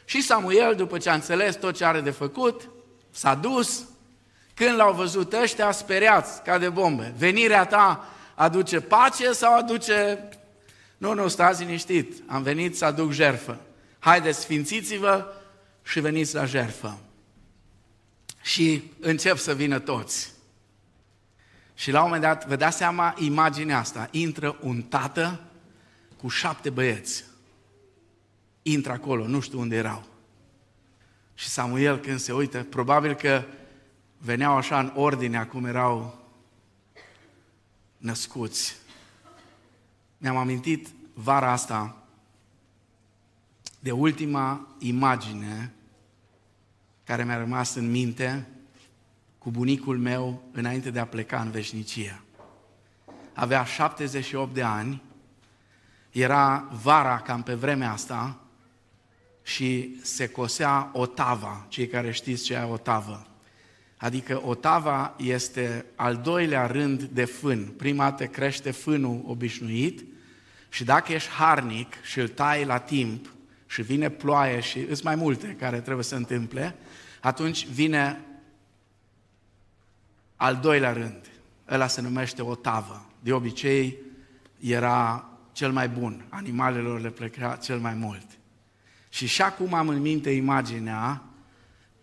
Și 0.06 0.22
Samuel, 0.22 0.76
după 0.76 0.98
ce 0.98 1.10
a 1.10 1.14
înțeles 1.14 1.56
tot 1.56 1.76
ce 1.76 1.86
are 1.86 2.02
de 2.02 2.10
făcut, 2.10 2.70
s-a 3.12 3.36
dus. 3.36 3.84
Când 4.54 4.76
l-au 4.76 4.94
văzut 4.94 5.34
ăștia, 5.34 5.72
speriați 5.72 6.44
ca 6.44 6.58
de 6.58 6.70
bombe. 6.70 7.14
Venirea 7.18 7.66
ta 7.66 8.08
aduce 8.36 8.80
pace 8.82 9.32
sau 9.32 9.58
aduce... 9.58 10.30
Nu, 10.98 11.14
nu, 11.14 11.28
stați 11.28 11.64
liniștit, 11.64 12.24
am 12.28 12.44
venit 12.44 12.78
să 12.78 12.86
aduc 12.86 13.12
jerfă. 13.12 13.60
Haideți, 14.00 14.40
sfințiți-vă 14.40 15.34
și 15.84 16.00
veniți 16.00 16.36
la 16.36 16.46
jerfă. 16.46 17.00
Și 18.44 18.92
încep 19.00 19.38
să 19.38 19.54
vină 19.54 19.80
toți. 19.80 20.32
Și 21.74 21.92
la 21.92 21.98
un 21.98 22.06
moment 22.06 22.22
dat, 22.24 22.48
vă 22.48 22.56
dați 22.56 22.78
seama, 22.78 23.16
imaginea 23.20 23.80
asta, 23.80 24.08
intră 24.12 24.58
un 24.62 24.82
tată 24.82 25.40
cu 26.18 26.28
șapte 26.28 26.70
băieți. 26.70 27.24
Intră 28.62 28.92
acolo, 28.92 29.28
nu 29.28 29.40
știu 29.40 29.60
unde 29.60 29.76
erau. 29.76 30.04
Și 31.34 31.48
Samuel 31.48 31.98
când 31.98 32.20
se 32.20 32.34
uită, 32.34 32.64
probabil 32.64 33.14
că 33.14 33.44
veneau 34.18 34.56
așa 34.56 34.80
în 34.80 34.92
ordine 34.96 35.46
cum 35.46 35.66
erau 35.66 36.22
născuți. 37.98 38.76
Mi-am 40.18 40.38
amintit 40.38 40.88
vara 41.14 41.52
asta 41.52 41.98
de 43.80 43.92
ultima 43.92 44.76
imagine 44.80 45.74
care 47.04 47.24
mi-a 47.24 47.38
rămas 47.38 47.76
în 47.76 47.92
minte 47.92 48.48
cu 49.38 49.52
bunicul 49.52 49.98
meu 49.98 50.44
înainte 50.52 50.92
de 50.92 51.00
a 51.00 51.06
pleca 51.06 51.42
în 51.42 51.52
veșnicie. 51.52 52.22
Avea 53.34 53.64
78 53.64 54.54
de 54.54 54.62
ani, 54.62 55.02
era 56.12 56.70
vara 56.82 57.20
cam 57.20 57.44
pe 57.44 57.54
vremea 57.54 57.92
asta 57.92 58.40
și 59.44 60.00
se 60.02 60.28
cosea 60.28 60.90
o 60.94 61.06
tava, 61.06 61.66
cei 61.70 61.88
care 61.88 62.12
știți 62.12 62.44
ce 62.44 62.54
e 62.54 62.64
o 62.64 62.78
tavă. 62.78 63.28
Adică 63.98 64.42
o 64.46 64.56
tava 64.56 65.16
este 65.18 65.86
al 65.96 66.18
doilea 66.18 66.66
rând 66.66 67.04
de 67.04 67.26
fân. 67.26 67.66
Prima 67.78 68.10
dată 68.10 68.26
crește 68.26 68.72
fânul 68.72 69.24
obișnuit 69.26 70.06
și 70.70 70.84
dacă 70.84 71.14
ești 71.14 71.30
harnic 71.30 71.94
și 72.04 72.20
îl 72.20 72.28
tai 72.28 72.66
la 72.66 72.78
timp 72.78 73.34
și 73.66 73.82
vine 73.82 74.10
ploaie 74.10 74.60
și 74.60 74.86
sunt 74.86 75.04
mai 75.04 75.16
multe 75.16 75.56
care 75.60 75.80
trebuie 75.80 76.04
să 76.04 76.16
întâmple, 76.16 76.76
atunci 77.24 77.68
vine 77.68 78.26
al 80.36 80.56
doilea 80.56 80.94
rând. 80.94 81.32
Ăla 81.70 81.88
se 81.88 82.02
numește 82.02 82.42
o 82.42 82.56
tavă. 82.56 83.06
De 83.20 83.34
obicei 83.34 83.98
era 84.60 85.30
cel 85.52 85.72
mai 85.72 85.90
bun. 85.90 86.26
Animalelor 86.30 87.02
le 87.02 87.10
pleca 87.10 87.56
cel 87.56 87.80
mai 87.80 87.94
mult. 87.94 88.26
Și 89.10 89.28
și 89.28 89.42
acum 89.42 89.74
am 89.74 89.88
în 89.88 90.02
minte 90.02 90.30
imaginea 90.30 91.24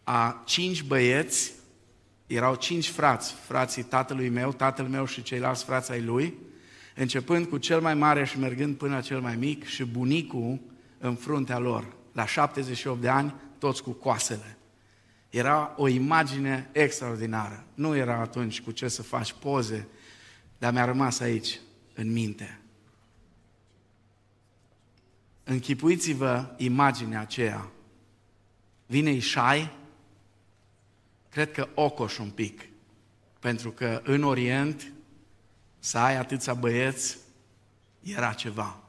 a 0.04 0.42
cinci 0.44 0.83
băieți, 0.83 1.52
erau 2.26 2.54
cinci 2.54 2.88
frați, 2.88 3.33
frații 3.33 3.83
tatălui 3.83 4.28
meu, 4.28 4.52
tatăl 4.52 4.87
meu 4.87 5.06
și 5.06 5.22
ceilalți 5.22 5.64
frați 5.64 5.92
ai 5.92 6.02
lui, 6.02 6.35
începând 6.94 7.46
cu 7.46 7.56
cel 7.59 7.80
mai 7.80 7.94
mare 7.94 8.24
și 8.24 8.38
mergând 8.38 8.76
până 8.76 8.94
la 8.94 9.00
cel 9.00 9.20
mai 9.20 9.37
mic 9.37 9.64
și 9.64 9.85
bunicul 9.85 10.61
în 10.98 11.14
fruntea 11.14 11.59
lor, 11.59 11.85
la 12.12 12.26
78 12.26 13.00
de 13.00 13.09
ani, 13.09 13.35
toți 13.59 13.83
cu 13.83 13.90
coasele. 13.90 14.54
Era 15.30 15.74
o 15.76 15.88
imagine 15.88 16.68
extraordinară. 16.72 17.64
Nu 17.74 17.96
era 17.96 18.20
atunci 18.20 18.60
cu 18.60 18.70
ce 18.70 18.88
să 18.88 19.02
faci 19.02 19.32
poze, 19.32 19.88
dar 20.58 20.72
mi-a 20.72 20.84
rămas 20.84 21.20
aici, 21.20 21.60
în 21.94 22.12
minte. 22.12 22.60
Închipuiți-vă 25.44 26.54
imaginea 26.56 27.20
aceea. 27.20 27.70
Vine 28.86 29.10
Ișai, 29.10 29.72
cred 31.28 31.52
că 31.52 31.68
ocoș 31.74 32.18
un 32.18 32.30
pic, 32.30 32.68
pentru 33.38 33.70
că 33.70 34.00
în 34.04 34.22
Orient 34.22 34.92
să 35.78 35.98
ai 35.98 36.16
atâția 36.16 36.54
băieți 36.54 37.18
era 38.02 38.32
ceva. 38.32 38.82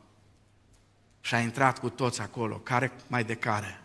Și 1.22 1.36
a 1.36 1.40
intrat 1.40 1.80
cu 1.80 1.90
toți 1.90 2.22
acolo, 2.22 2.58
care 2.58 2.92
mai 3.08 3.24
de 3.24 3.36
care. 3.36 3.82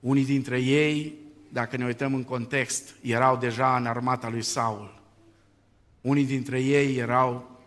Unii 0.00 0.24
dintre 0.24 0.60
ei, 0.60 1.14
dacă 1.48 1.76
ne 1.76 1.84
uităm 1.84 2.14
în 2.14 2.24
context, 2.24 2.94
erau 3.00 3.36
deja 3.36 3.76
în 3.76 3.86
armata 3.86 4.28
lui 4.28 4.42
Saul. 4.42 5.02
Unii 6.00 6.24
dintre 6.24 6.60
ei 6.60 6.96
erau 6.96 7.60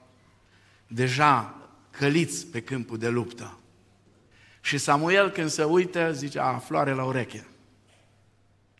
deja 0.88 1.56
căliți 1.92 2.48
pe 2.48 2.62
câmpul 2.62 2.98
de 2.98 3.08
luptă. 3.08 3.60
Și 4.62 4.78
Samuel 4.78 5.30
când 5.30 5.50
se 5.50 5.64
uită 5.64 6.12
zice, 6.12 6.40
a, 6.40 6.58
floare 6.58 6.94
la 6.94 7.04
ureche. 7.04 7.48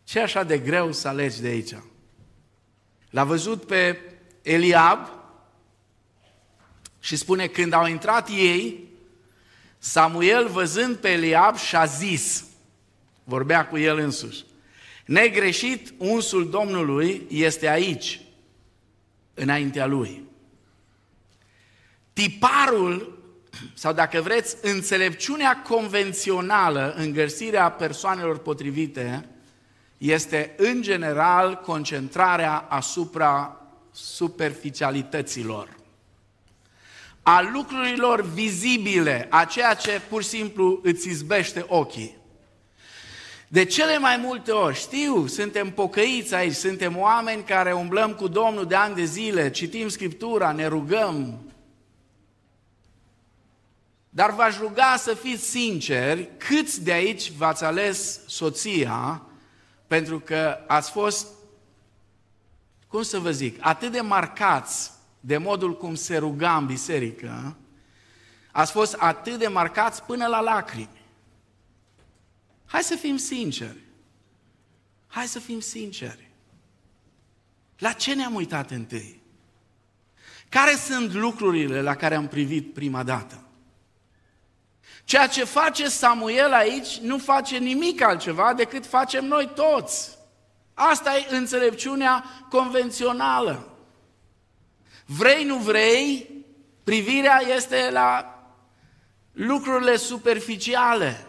Ce 0.04 0.20
așa 0.20 0.42
de 0.42 0.58
greu 0.58 0.92
să 0.92 1.08
alegi 1.08 1.40
de 1.40 1.48
aici? 1.48 1.74
L-a 3.10 3.24
văzut 3.24 3.64
pe 3.64 4.00
Eliab 4.42 5.08
și 7.00 7.16
spune, 7.16 7.46
când 7.46 7.72
au 7.72 7.86
intrat 7.86 8.28
ei, 8.28 8.88
Samuel 9.78 10.48
văzând 10.48 10.96
pe 10.96 11.08
Eliab 11.08 11.56
și-a 11.56 11.84
zis, 11.84 12.44
vorbea 13.24 13.66
cu 13.66 13.78
el 13.78 13.98
însuși, 13.98 14.44
Negreșit, 15.12 15.94
unsul 15.98 16.50
Domnului 16.50 17.26
este 17.30 17.68
aici, 17.68 18.20
înaintea 19.34 19.86
lui. 19.86 20.22
Tiparul, 22.12 23.18
sau 23.74 23.92
dacă 23.92 24.20
vreți, 24.20 24.56
înțelepciunea 24.62 25.62
convențională 25.62 26.94
în 26.96 27.12
găsirea 27.12 27.70
persoanelor 27.70 28.38
potrivite 28.38 29.28
este, 29.98 30.54
în 30.56 30.82
general, 30.82 31.54
concentrarea 31.54 32.56
asupra 32.56 33.60
superficialităților, 33.90 35.76
a 37.22 37.50
lucrurilor 37.52 38.22
vizibile, 38.22 39.26
a 39.30 39.44
ceea 39.44 39.74
ce 39.74 40.00
pur 40.08 40.22
și 40.22 40.28
simplu 40.28 40.80
îți 40.82 41.08
izbește 41.08 41.64
ochii. 41.68 42.20
De 43.52 43.64
cele 43.64 43.98
mai 43.98 44.16
multe 44.16 44.50
ori, 44.50 44.76
știu, 44.76 45.26
suntem 45.26 45.70
pocăiți 45.70 46.34
aici, 46.34 46.54
suntem 46.54 46.98
oameni 46.98 47.42
care 47.42 47.72
umblăm 47.72 48.14
cu 48.14 48.28
Domnul 48.28 48.66
de 48.66 48.74
ani 48.74 48.94
de 48.94 49.04
zile, 49.04 49.50
citim 49.50 49.88
Scriptura, 49.88 50.52
ne 50.52 50.66
rugăm. 50.66 51.40
Dar 54.08 54.34
v-aș 54.34 54.58
ruga 54.58 54.94
să 54.98 55.14
fiți 55.14 55.48
sinceri, 55.48 56.28
câți 56.36 56.84
de 56.84 56.92
aici 56.92 57.32
v-ați 57.32 57.64
ales 57.64 58.20
soția 58.26 59.22
pentru 59.86 60.20
că 60.20 60.58
ați 60.66 60.90
fost, 60.90 61.26
cum 62.88 63.02
să 63.02 63.18
vă 63.18 63.30
zic, 63.30 63.58
atât 63.60 63.92
de 63.92 64.00
marcați 64.00 64.90
de 65.20 65.36
modul 65.36 65.76
cum 65.76 65.94
se 65.94 66.16
ruga 66.16 66.56
în 66.56 66.66
biserică, 66.66 67.56
ați 68.52 68.72
fost 68.72 68.94
atât 68.98 69.38
de 69.38 69.48
marcați 69.48 70.02
până 70.02 70.26
la 70.26 70.40
lacrimi. 70.40 71.01
Hai 72.72 72.82
să 72.82 72.96
fim 72.96 73.16
sinceri. 73.16 73.78
Hai 75.06 75.26
să 75.26 75.38
fim 75.38 75.60
sinceri. 75.60 76.30
La 77.78 77.92
ce 77.92 78.14
ne-am 78.14 78.34
uitat 78.34 78.70
întâi? 78.70 79.22
Care 80.48 80.74
sunt 80.76 81.12
lucrurile 81.12 81.80
la 81.80 81.96
care 81.96 82.14
am 82.14 82.28
privit 82.28 82.74
prima 82.74 83.02
dată? 83.02 83.46
Ceea 85.04 85.26
ce 85.26 85.44
face 85.44 85.88
Samuel 85.88 86.52
aici 86.52 86.98
nu 86.98 87.18
face 87.18 87.58
nimic 87.58 88.02
altceva 88.02 88.54
decât 88.54 88.86
facem 88.86 89.24
noi 89.24 89.50
toți. 89.54 90.18
Asta 90.74 91.16
e 91.16 91.36
înțelepciunea 91.36 92.24
convențională. 92.48 93.76
Vrei, 95.06 95.44
nu 95.44 95.56
vrei, 95.56 96.30
privirea 96.84 97.42
este 97.54 97.90
la 97.90 98.38
lucrurile 99.32 99.96
superficiale. 99.96 101.26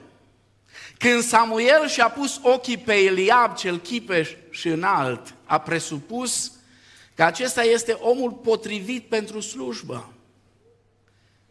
Când 1.04 1.24
Samuel 1.24 1.88
și-a 1.88 2.10
pus 2.10 2.39
ochii 2.42 2.78
pe 2.78 2.94
Eliab, 2.94 3.56
cel 3.56 3.80
chipeș 3.80 4.30
și 4.50 4.68
înalt, 4.68 5.36
a 5.46 5.60
presupus 5.60 6.52
că 7.16 7.24
acesta 7.24 7.62
este 7.62 7.92
omul 7.92 8.32
potrivit 8.32 9.08
pentru 9.08 9.39
slujbă. 9.39 10.13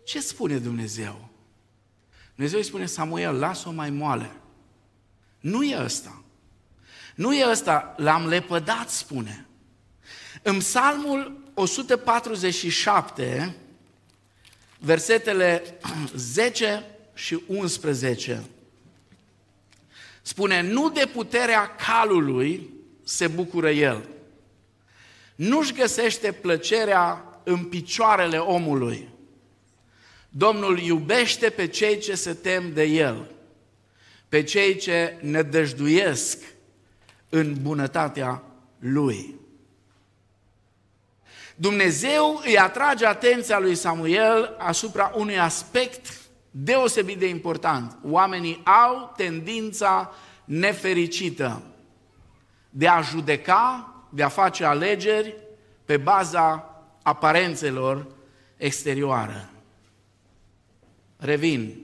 Ce 0.05 0.21
spune 0.21 0.59
Dumnezeu? 0.59 1.29
Dumnezeu 2.35 2.59
îi 2.59 2.65
spune 2.65 2.87
Samuel, 2.87 3.39
lasă-o 3.39 3.71
mai 3.71 3.91
moale. 3.91 4.31
Nu 5.41 5.63
e 5.63 5.83
ăsta. 5.83 6.23
Nu 7.15 7.35
e 7.35 7.51
ăsta, 7.51 7.95
l-am 7.97 8.27
lepădat, 8.27 8.91
spune. 8.91 9.47
În 10.43 10.59
psalmul 10.59 11.51
147, 11.55 13.57
versetele 14.79 15.79
10 16.15 16.85
și 17.15 17.43
11, 17.47 18.43
spune, 20.23 20.63
nu 20.63 20.91
de 20.91 21.09
puterea 21.13 21.77
calului 21.77 22.71
se 23.05 23.27
bucură 23.27 23.71
el. 23.71 24.09
Nu-și 25.35 25.73
găsește 25.73 26.33
plăcerea 26.33 27.25
în 27.45 27.65
picioarele 27.65 28.39
omului. 28.39 29.09
Domnul 30.29 30.79
iubește 30.79 31.51
pe 31.51 31.67
cei 31.67 31.99
ce 31.99 32.15
se 32.15 32.35
tem 32.35 32.73
de 32.73 32.83
El, 32.83 33.31
pe 34.29 34.43
cei 34.43 34.77
ce 34.77 35.19
nădăjduiesc 35.21 36.39
în 37.29 37.57
bunătatea 37.63 38.43
Lui. 38.79 39.35
Dumnezeu 41.55 42.41
îi 42.45 42.59
atrage 42.59 43.07
atenția 43.07 43.59
lui 43.59 43.75
Samuel 43.75 44.55
asupra 44.59 45.13
unui 45.17 45.39
aspect 45.39 46.22
deosebit 46.55 47.19
de 47.19 47.29
important. 47.29 47.99
Oamenii 48.05 48.61
au 48.65 49.13
tendința 49.17 50.13
nefericită 50.45 51.63
de 52.71 52.89
a 52.89 53.01
judeca, 53.01 53.95
de 54.11 54.23
a 54.23 54.29
face 54.29 54.65
alegeri 54.65 55.35
pe 55.85 55.97
baza 55.97 56.77
aparențelor 57.03 58.07
exterioare. 58.57 59.49
Revin. 61.17 61.77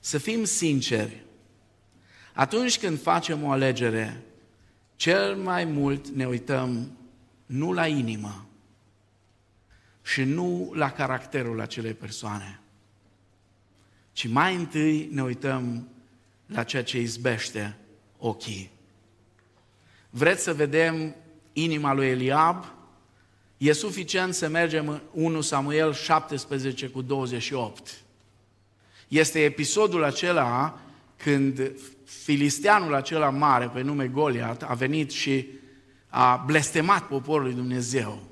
Să 0.00 0.18
fim 0.18 0.44
sinceri. 0.44 1.22
Atunci 2.32 2.78
când 2.78 3.02
facem 3.02 3.44
o 3.44 3.50
alegere, 3.50 4.22
cel 4.96 5.36
mai 5.36 5.64
mult 5.64 6.08
ne 6.08 6.26
uităm 6.26 6.98
nu 7.46 7.72
la 7.72 7.86
inimă 7.86 8.46
și 10.02 10.24
nu 10.24 10.70
la 10.74 10.92
caracterul 10.92 11.60
acelei 11.60 11.94
persoane, 11.94 12.60
ci 14.18 14.26
mai 14.26 14.54
întâi 14.54 15.08
ne 15.12 15.22
uităm 15.22 15.88
la 16.46 16.62
ceea 16.62 16.82
ce 16.82 17.00
izbește 17.00 17.76
ochii. 18.16 18.70
Vreți 20.10 20.42
să 20.42 20.54
vedem 20.54 21.14
inima 21.52 21.92
lui 21.92 22.06
Eliab? 22.06 22.64
E 23.56 23.72
suficient 23.72 24.34
să 24.34 24.48
mergem 24.48 24.88
în 24.88 25.00
1 25.12 25.40
Samuel 25.40 25.92
17 25.92 26.88
cu 26.88 27.02
28. 27.02 28.00
Este 29.08 29.44
episodul 29.44 30.04
acela 30.04 30.80
când 31.16 31.72
filisteanul 32.04 32.94
acela 32.94 33.30
mare 33.30 33.70
pe 33.74 33.80
nume 33.80 34.06
Goliat 34.06 34.62
a 34.62 34.74
venit 34.74 35.10
și 35.10 35.46
a 36.08 36.36
blestemat 36.46 37.06
poporul 37.06 37.44
lui 37.44 37.54
Dumnezeu. 37.54 38.22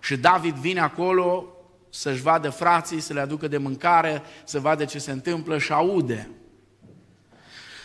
Și 0.00 0.16
David 0.16 0.54
vine 0.54 0.80
acolo 0.80 1.51
să-și 1.94 2.22
vadă 2.22 2.50
frații, 2.50 3.00
să 3.00 3.12
le 3.12 3.20
aducă 3.20 3.48
de 3.48 3.58
mâncare, 3.58 4.22
să 4.44 4.60
vadă 4.60 4.84
ce 4.84 4.98
se 4.98 5.10
întâmplă 5.10 5.58
și 5.58 5.72
aude. 5.72 6.30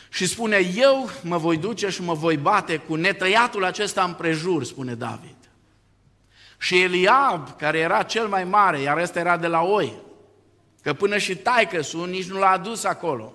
Și 0.09 0.25
spune, 0.25 0.71
eu 0.75 1.09
mă 1.23 1.37
voi 1.37 1.57
duce 1.57 1.89
și 1.89 2.01
mă 2.01 2.13
voi 2.13 2.37
bate 2.37 2.77
cu 2.77 2.95
netăiatul 2.95 3.63
acesta 3.63 4.03
împrejur, 4.03 4.63
spune 4.63 4.93
David. 4.93 5.35
Și 6.57 6.81
Eliab, 6.81 7.57
care 7.57 7.77
era 7.77 8.03
cel 8.03 8.27
mai 8.27 8.43
mare, 8.43 8.79
iar 8.79 8.97
ăsta 8.97 9.19
era 9.19 9.37
de 9.37 9.47
la 9.47 9.61
oi, 9.61 10.05
Că 10.87 10.93
până 10.93 11.17
și 11.17 11.35
taică 11.35 11.81
sunt 11.81 12.11
nici 12.11 12.29
nu 12.29 12.39
l-a 12.39 12.49
adus 12.49 12.83
acolo. 12.83 13.33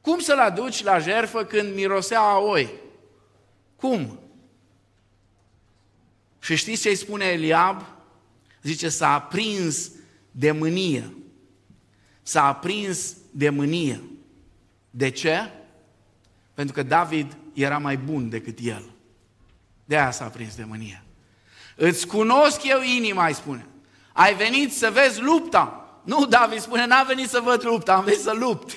Cum 0.00 0.18
să-l 0.18 0.38
aduci 0.38 0.82
la 0.82 0.98
jerfă 0.98 1.44
când 1.44 1.74
mirosea 1.74 2.20
a 2.20 2.38
oi? 2.38 2.72
Cum? 3.76 4.18
Și 6.38 6.56
știți 6.56 6.82
ce 6.82 6.88
îi 6.88 6.94
spune 6.94 7.24
Eliab? 7.24 7.93
Zice, 8.64 8.88
s-a 8.88 9.14
aprins 9.14 9.90
de 10.30 10.50
mânie. 10.50 11.14
S-a 12.22 12.46
aprins 12.46 13.16
de 13.30 13.48
mânie. 13.48 14.02
De 14.90 15.08
ce? 15.08 15.50
Pentru 16.54 16.74
că 16.74 16.82
David 16.82 17.36
era 17.52 17.78
mai 17.78 17.96
bun 17.96 18.28
decât 18.28 18.58
el. 18.62 18.84
De 19.84 19.96
aia 19.96 20.10
s-a 20.10 20.24
aprins 20.24 20.56
de 20.56 20.64
mânie. 20.64 21.04
Îți 21.76 22.06
cunosc 22.06 22.64
eu 22.64 22.80
inima, 22.82 23.26
îi 23.26 23.34
spune. 23.34 23.66
Ai 24.12 24.34
venit 24.34 24.72
să 24.72 24.90
vezi 24.90 25.20
lupta. 25.20 25.88
Nu, 26.04 26.26
David 26.26 26.60
spune, 26.60 26.86
n-am 26.86 27.06
venit 27.06 27.28
să 27.28 27.40
văd 27.40 27.64
lupta, 27.64 27.94
am 27.94 28.04
venit 28.04 28.20
să 28.20 28.32
lupt. 28.32 28.76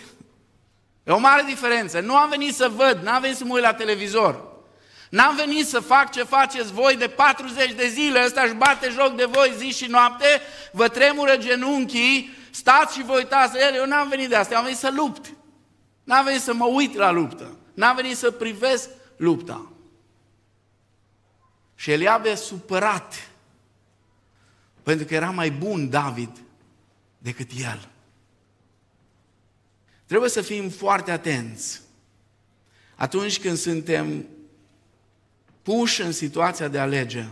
E 1.03 1.11
o 1.11 1.17
mare 1.17 1.43
diferență. 1.47 1.99
Nu 1.99 2.15
am 2.15 2.29
venit 2.29 2.55
să 2.55 2.71
văd, 2.75 3.01
n-am 3.03 3.21
venit 3.21 3.37
să 3.37 3.45
mă 3.45 3.53
uit 3.53 3.63
la 3.63 3.73
televizor. 3.73 4.46
N-am 5.09 5.35
venit 5.35 5.67
să 5.67 5.79
fac 5.79 6.11
ce 6.11 6.23
faceți 6.23 6.71
voi 6.73 6.95
de 6.95 7.07
40 7.07 7.73
de 7.73 7.87
zile, 7.87 8.23
ăsta 8.25 8.41
își 8.41 8.53
bate 8.53 8.89
joc 8.89 9.15
de 9.15 9.25
voi 9.25 9.53
zi 9.57 9.65
și 9.65 9.85
noapte, 9.85 10.25
vă 10.71 10.87
tremură 10.87 11.37
genunchii, 11.37 12.29
stați 12.49 12.95
și 12.95 13.03
vă 13.03 13.13
uitați 13.13 13.53
la 13.53 13.67
el. 13.67 13.75
Eu 13.75 13.85
n-am 13.85 14.09
venit 14.09 14.29
de 14.29 14.35
asta, 14.35 14.57
am 14.57 14.63
venit 14.63 14.77
să 14.77 14.91
lupt. 14.95 15.33
N-am 16.03 16.25
venit 16.25 16.41
să 16.41 16.53
mă 16.53 16.65
uit 16.65 16.95
la 16.95 17.11
luptă. 17.11 17.57
N-am 17.73 17.95
venit 17.95 18.17
să 18.17 18.31
privesc 18.31 18.89
lupta. 19.17 19.71
Și 21.75 21.91
Eliab 21.91 22.25
e 22.25 22.35
supărat, 22.35 23.29
pentru 24.83 25.05
că 25.05 25.13
era 25.13 25.29
mai 25.29 25.51
bun 25.51 25.89
David 25.89 26.37
decât 27.17 27.49
El. 27.61 27.87
Trebuie 30.05 30.29
să 30.29 30.41
fim 30.41 30.69
foarte 30.69 31.11
atenți 31.11 31.81
atunci 32.95 33.39
când 33.39 33.57
suntem 33.57 34.27
puși 35.67 36.01
în 36.01 36.11
situația 36.11 36.67
de 36.67 36.79
a 36.79 36.81
alege, 36.81 37.25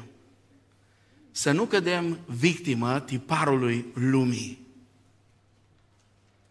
să 1.31 1.51
nu 1.51 1.65
cădem 1.65 2.19
victimă 2.25 2.99
tiparului 2.99 3.85
lumii. 3.93 4.67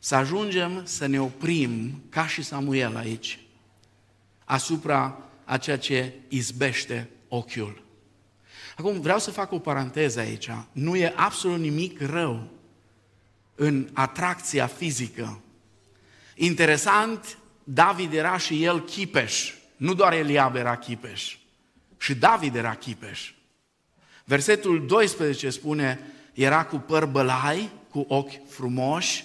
Să 0.00 0.14
ajungem 0.14 0.84
să 0.84 1.06
ne 1.06 1.20
oprim, 1.20 2.02
ca 2.08 2.26
și 2.26 2.42
Samuel 2.42 2.96
aici, 2.96 3.38
asupra 4.44 5.18
a 5.44 5.58
ceea 5.58 5.78
ce 5.78 6.12
izbește 6.28 7.10
ochiul. 7.28 7.82
Acum 8.76 9.00
vreau 9.00 9.18
să 9.18 9.30
fac 9.30 9.52
o 9.52 9.58
paranteză 9.58 10.20
aici. 10.20 10.50
Nu 10.72 10.96
e 10.96 11.12
absolut 11.16 11.58
nimic 11.58 12.00
rău 12.00 12.48
în 13.54 13.88
atracția 13.92 14.66
fizică. 14.66 15.40
Interesant, 16.34 17.38
David 17.64 18.12
era 18.12 18.38
și 18.38 18.64
el 18.64 18.84
chipeș. 18.84 19.52
Nu 19.76 19.94
doar 19.94 20.12
Eliab 20.12 20.56
era 20.56 20.76
chipeș. 20.76 21.36
Și 21.98 22.14
David 22.14 22.54
era 22.54 22.74
chipeș. 22.74 23.32
Versetul 24.24 24.86
12 24.86 25.50
spune, 25.50 26.00
era 26.32 26.64
cu 26.64 26.76
păr 26.76 27.06
bălai, 27.06 27.70
cu 27.90 28.04
ochi 28.08 28.48
frumoși 28.48 29.24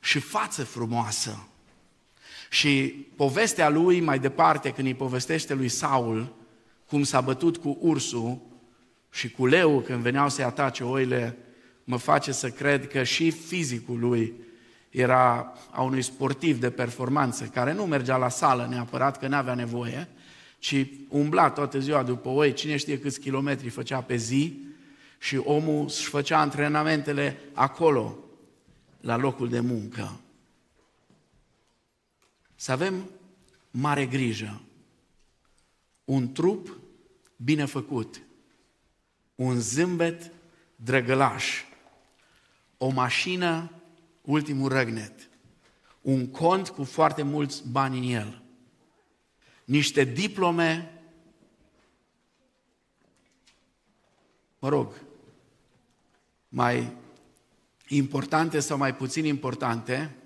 și 0.00 0.18
față 0.18 0.64
frumoasă. 0.64 1.48
Și 2.50 2.88
povestea 3.16 3.68
lui 3.68 4.00
mai 4.00 4.18
departe, 4.18 4.70
când 4.72 4.86
îi 4.86 4.94
povestește 4.94 5.54
lui 5.54 5.68
Saul 5.68 6.34
cum 6.86 7.02
s-a 7.02 7.20
bătut 7.20 7.56
cu 7.56 7.78
ursul 7.80 8.38
și 9.10 9.30
cu 9.30 9.46
leu 9.46 9.80
când 9.80 10.02
veneau 10.02 10.28
să-i 10.28 10.44
atace 10.44 10.84
oile, 10.84 11.36
mă 11.84 11.96
face 11.96 12.32
să 12.32 12.50
cred 12.50 12.88
că 12.88 13.02
și 13.02 13.30
fizicul 13.30 13.98
lui 13.98 14.34
era 14.90 15.52
a 15.70 15.82
unui 15.82 16.02
sportiv 16.02 16.60
de 16.60 16.70
performanță, 16.70 17.44
care 17.44 17.72
nu 17.72 17.86
mergea 17.86 18.16
la 18.16 18.28
sală 18.28 18.66
neapărat, 18.70 19.18
că 19.18 19.26
n-avea 19.26 19.54
nevoie, 19.54 20.08
ci 20.66 20.86
umbla 21.08 21.50
toată 21.50 21.78
ziua 21.78 22.02
după 22.02 22.28
oi, 22.28 22.52
cine 22.52 22.76
știe 22.76 22.98
câți 22.98 23.20
kilometri 23.20 23.68
făcea 23.68 24.02
pe 24.02 24.16
zi, 24.16 24.64
și 25.18 25.36
omul 25.36 25.84
își 25.84 26.08
făcea 26.08 26.40
antrenamentele 26.40 27.40
acolo, 27.52 28.18
la 29.00 29.16
locul 29.16 29.48
de 29.48 29.60
muncă. 29.60 30.20
Să 32.54 32.72
avem 32.72 33.10
mare 33.70 34.06
grijă. 34.06 34.60
Un 36.04 36.32
trup 36.32 36.78
bine 37.36 37.64
făcut, 37.64 38.22
un 39.34 39.60
zâmbet 39.60 40.30
drăgălaș, 40.76 41.62
o 42.78 42.88
mașină 42.88 43.70
ultimul 44.22 44.68
răgnet, 44.68 45.28
un 46.00 46.30
cont 46.30 46.68
cu 46.68 46.84
foarte 46.84 47.22
mulți 47.22 47.68
bani 47.68 47.98
în 47.98 48.14
el, 48.14 48.45
niște 49.66 50.04
diplome, 50.04 51.00
mă 54.58 54.68
rog, 54.68 54.92
mai 56.48 56.92
importante 57.88 58.60
sau 58.60 58.76
mai 58.76 58.94
puțin 58.94 59.24
importante, 59.24 60.16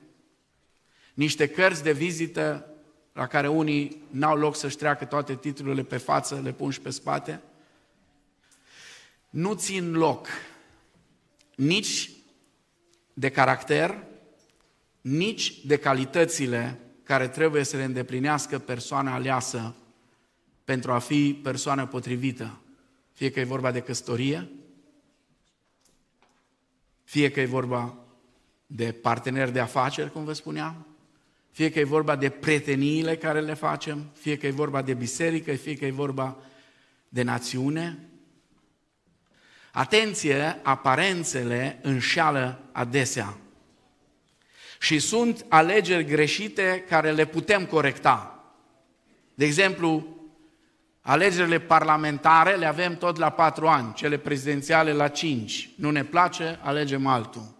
niște 1.15 1.49
cărți 1.49 1.83
de 1.83 1.93
vizită 1.93 2.67
la 3.13 3.27
care 3.27 3.49
unii 3.49 4.03
n-au 4.11 4.37
loc 4.37 4.57
să-și 4.57 4.77
treacă 4.77 5.05
toate 5.05 5.37
titlurile 5.37 5.83
pe 5.83 5.97
față, 5.97 6.41
le 6.41 6.53
pun 6.53 6.71
și 6.71 6.81
pe 6.81 6.91
spate, 6.91 7.43
nu 9.31 9.55
țin 9.55 9.93
loc 9.93 10.29
nici 11.55 12.11
de 13.13 13.31
caracter, 13.31 14.05
nici 15.01 15.65
de 15.67 15.79
calitățile 15.79 16.79
care 17.11 17.29
trebuie 17.29 17.65
să 17.65 17.77
le 17.77 17.85
îndeplinească 17.85 18.59
persoana 18.59 19.15
aleasă 19.15 19.75
pentru 20.65 20.93
a 20.93 20.99
fi 20.99 21.41
persoană 21.43 21.87
potrivită. 21.87 22.61
Fie 23.13 23.31
că 23.31 23.41
e 23.41 23.45
vorba 23.45 23.71
de 23.71 23.81
căsătorie, 23.81 24.51
fie 27.05 27.31
că 27.31 27.41
e 27.41 27.47
vorba 27.47 27.95
de 28.67 28.93
parteneri 28.93 29.53
de 29.53 29.61
afaceri, 29.61 30.13
cum 30.13 30.25
vă 30.25 30.33
spuneam, 30.33 30.87
fie 31.51 31.71
că 31.71 31.79
e 31.79 31.85
vorba 31.85 32.17
de 32.17 32.29
prieteniile 32.29 33.17
care 33.17 33.41
le 33.41 33.55
facem, 33.55 34.11
fie 34.13 34.37
că 34.37 34.47
e 34.47 34.51
vorba 34.51 34.83
de 34.83 34.95
biserică, 34.95 35.53
fie 35.53 35.77
că 35.77 35.85
e 35.85 35.91
vorba 35.91 36.37
de 37.09 37.23
națiune. 37.23 38.09
Atenție, 39.73 40.61
aparențele 40.63 41.79
înșeală 41.83 42.69
adesea. 42.73 43.37
Și 44.83 44.99
sunt 44.99 45.45
alegeri 45.49 46.05
greșite 46.05 46.85
care 46.89 47.13
le 47.13 47.25
putem 47.27 47.67
corecta. 47.67 48.45
De 49.35 49.45
exemplu, 49.45 50.07
alegerile 51.01 51.61
parlamentare 51.61 52.57
le 52.57 52.67
avem 52.67 52.97
tot 52.97 53.17
la 53.17 53.31
patru 53.31 53.69
ani, 53.69 53.95
cele 53.95 54.19
prezidențiale 54.19 54.93
la 54.93 55.09
cinci. 55.09 55.71
Nu 55.77 55.91
ne 55.91 56.05
place, 56.05 56.59
alegem 56.63 57.07
altul. 57.07 57.55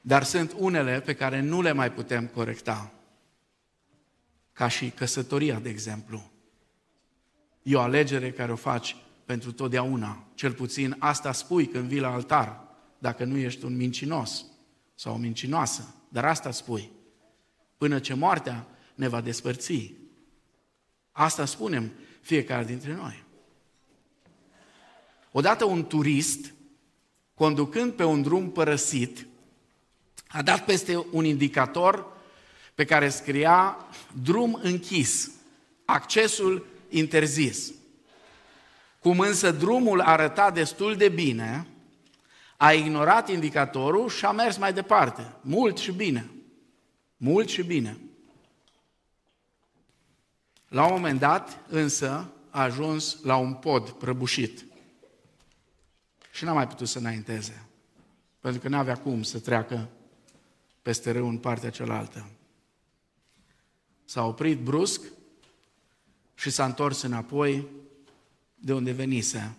Dar 0.00 0.22
sunt 0.22 0.54
unele 0.56 1.00
pe 1.00 1.14
care 1.14 1.40
nu 1.40 1.62
le 1.62 1.72
mai 1.72 1.92
putem 1.92 2.26
corecta. 2.26 2.92
Ca 4.52 4.68
și 4.68 4.90
căsătoria, 4.90 5.58
de 5.58 5.68
exemplu. 5.68 6.30
E 7.62 7.76
o 7.76 7.80
alegere 7.80 8.30
care 8.30 8.52
o 8.52 8.56
faci 8.56 8.96
pentru 9.24 9.52
totdeauna. 9.52 10.24
Cel 10.34 10.52
puțin 10.52 10.96
asta 10.98 11.32
spui 11.32 11.66
când 11.66 11.88
vii 11.88 12.00
la 12.00 12.12
altar, 12.12 12.60
dacă 12.98 13.24
nu 13.24 13.36
ești 13.36 13.64
un 13.64 13.76
mincinos 13.76 14.44
sau 14.98 15.14
o 15.14 15.16
mincinoasă. 15.16 15.94
Dar 16.08 16.24
asta 16.24 16.50
spui. 16.50 16.90
Până 17.76 17.98
ce 17.98 18.14
moartea 18.14 18.66
ne 18.94 19.08
va 19.08 19.20
despărți. 19.20 19.94
Asta 21.12 21.44
spunem 21.44 21.92
fiecare 22.20 22.64
dintre 22.64 22.94
noi. 22.94 23.24
Odată 25.32 25.64
un 25.64 25.86
turist, 25.86 26.54
conducând 27.34 27.92
pe 27.92 28.04
un 28.04 28.22
drum 28.22 28.50
părăsit, 28.50 29.26
a 30.28 30.42
dat 30.42 30.64
peste 30.64 31.06
un 31.10 31.24
indicator 31.24 32.06
pe 32.74 32.84
care 32.84 33.08
scria 33.08 33.76
drum 34.22 34.58
închis, 34.62 35.30
accesul 35.84 36.66
interzis. 36.88 37.72
Cum 39.00 39.18
însă 39.18 39.50
drumul 39.50 40.00
arăta 40.00 40.50
destul 40.50 40.96
de 40.96 41.08
bine, 41.08 41.66
a 42.60 42.72
ignorat 42.72 43.28
indicatorul 43.28 44.08
și 44.08 44.24
a 44.24 44.32
mers 44.32 44.56
mai 44.56 44.72
departe, 44.72 45.34
mult 45.40 45.78
și 45.78 45.92
bine. 45.92 46.30
Mult 47.16 47.48
și 47.48 47.62
bine. 47.62 47.98
La 50.68 50.84
un 50.84 50.92
moment 50.92 51.18
dat, 51.18 51.60
însă, 51.68 52.32
a 52.50 52.62
ajuns 52.62 53.22
la 53.22 53.36
un 53.36 53.54
pod 53.54 53.90
prăbușit. 53.90 54.64
Și 56.32 56.44
n-a 56.44 56.52
mai 56.52 56.68
putut 56.68 56.88
să 56.88 56.98
înainteze, 56.98 57.66
pentru 58.40 58.60
că 58.60 58.68
n-avea 58.68 58.96
cum 58.96 59.22
să 59.22 59.38
treacă 59.38 59.88
peste 60.82 61.10
râu 61.10 61.28
în 61.28 61.38
partea 61.38 61.70
cealaltă. 61.70 62.30
S-a 64.04 64.24
oprit 64.24 64.58
brusc 64.58 65.02
și 66.34 66.50
s-a 66.50 66.64
întors 66.64 67.02
înapoi 67.02 67.66
de 68.54 68.72
unde 68.72 68.92
venise. 68.92 69.56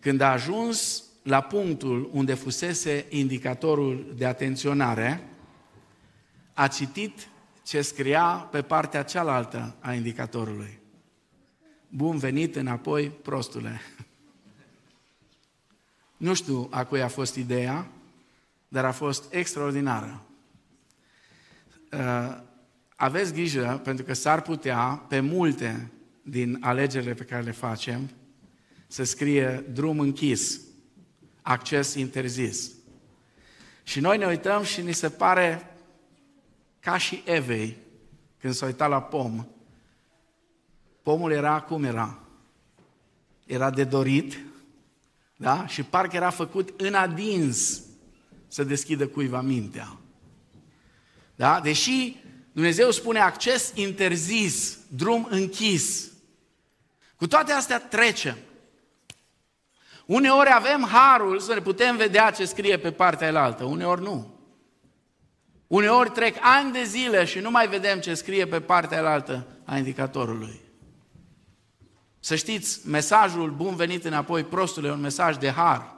Când 0.00 0.20
a 0.20 0.30
ajuns 0.30 1.07
la 1.28 1.40
punctul 1.40 2.10
unde 2.12 2.34
fusese 2.34 3.06
indicatorul 3.08 4.14
de 4.16 4.26
atenționare, 4.26 5.28
a 6.52 6.68
citit 6.68 7.28
ce 7.62 7.80
scria 7.80 8.48
pe 8.50 8.62
partea 8.62 9.02
cealaltă 9.02 9.76
a 9.80 9.92
indicatorului. 9.92 10.78
Bun 11.88 12.18
venit 12.18 12.56
înapoi, 12.56 13.08
prostule. 13.08 13.80
Nu 16.16 16.34
știu 16.34 16.68
a 16.70 16.84
cui 16.84 17.02
a 17.02 17.08
fost 17.08 17.34
ideea, 17.34 17.90
dar 18.68 18.84
a 18.84 18.92
fost 18.92 19.32
extraordinară. 19.32 20.22
Uh, 21.92 22.40
aveți 22.96 23.32
grijă, 23.32 23.80
pentru 23.84 24.04
că 24.04 24.12
s-ar 24.12 24.42
putea, 24.42 25.04
pe 25.08 25.20
multe 25.20 25.90
din 26.22 26.56
alegerile 26.60 27.14
pe 27.14 27.24
care 27.24 27.42
le 27.42 27.50
facem, 27.50 28.10
să 28.86 29.04
scrie 29.04 29.64
drum 29.72 30.00
închis, 30.00 30.67
acces 31.48 31.94
interzis. 31.94 32.70
Și 33.82 34.00
noi 34.00 34.18
ne 34.18 34.26
uităm 34.26 34.62
și 34.62 34.82
ni 34.82 34.92
se 34.92 35.10
pare 35.10 35.76
ca 36.80 36.98
și 36.98 37.22
Evei, 37.24 37.76
când 38.40 38.54
s-a 38.54 38.66
uitat 38.66 38.88
la 38.88 39.02
pom, 39.02 39.46
pomul 41.02 41.32
era 41.32 41.60
cum 41.60 41.84
era? 41.84 42.18
Era 43.46 43.70
de 43.70 43.84
dorit, 43.84 44.38
da? 45.36 45.66
Și 45.66 45.82
parcă 45.82 46.16
era 46.16 46.30
făcut 46.30 46.80
în 46.80 46.94
adins 46.94 47.82
să 48.48 48.64
deschidă 48.64 49.08
cuiva 49.08 49.40
mintea. 49.40 49.96
Da? 51.36 51.60
Deși 51.60 52.16
Dumnezeu 52.52 52.90
spune 52.90 53.18
acces 53.18 53.72
interzis, 53.74 54.78
drum 54.88 55.26
închis. 55.30 56.10
Cu 57.16 57.26
toate 57.26 57.52
astea 57.52 57.80
trecem. 57.80 58.36
Uneori 60.08 60.50
avem 60.52 60.86
harul 60.86 61.38
să 61.38 61.54
ne 61.54 61.60
putem 61.60 61.96
vedea 61.96 62.30
ce 62.30 62.44
scrie 62.44 62.78
pe 62.78 62.92
partea 62.92 63.26
elaltă, 63.26 63.64
uneori 63.64 64.02
nu. 64.02 64.34
Uneori 65.66 66.10
trec 66.10 66.36
ani 66.40 66.72
de 66.72 66.82
zile 66.82 67.24
și 67.24 67.38
nu 67.38 67.50
mai 67.50 67.68
vedem 67.68 68.00
ce 68.00 68.14
scrie 68.14 68.46
pe 68.46 68.60
partea 68.60 68.98
elaltă 68.98 69.46
a 69.64 69.76
indicatorului. 69.76 70.60
Să 72.20 72.36
știți, 72.36 72.88
mesajul 72.88 73.50
bun 73.50 73.76
venit 73.76 74.04
înapoi, 74.04 74.44
prostule, 74.44 74.88
e 74.88 74.92
un 74.92 75.00
mesaj 75.00 75.36
de 75.36 75.50
har. 75.50 75.94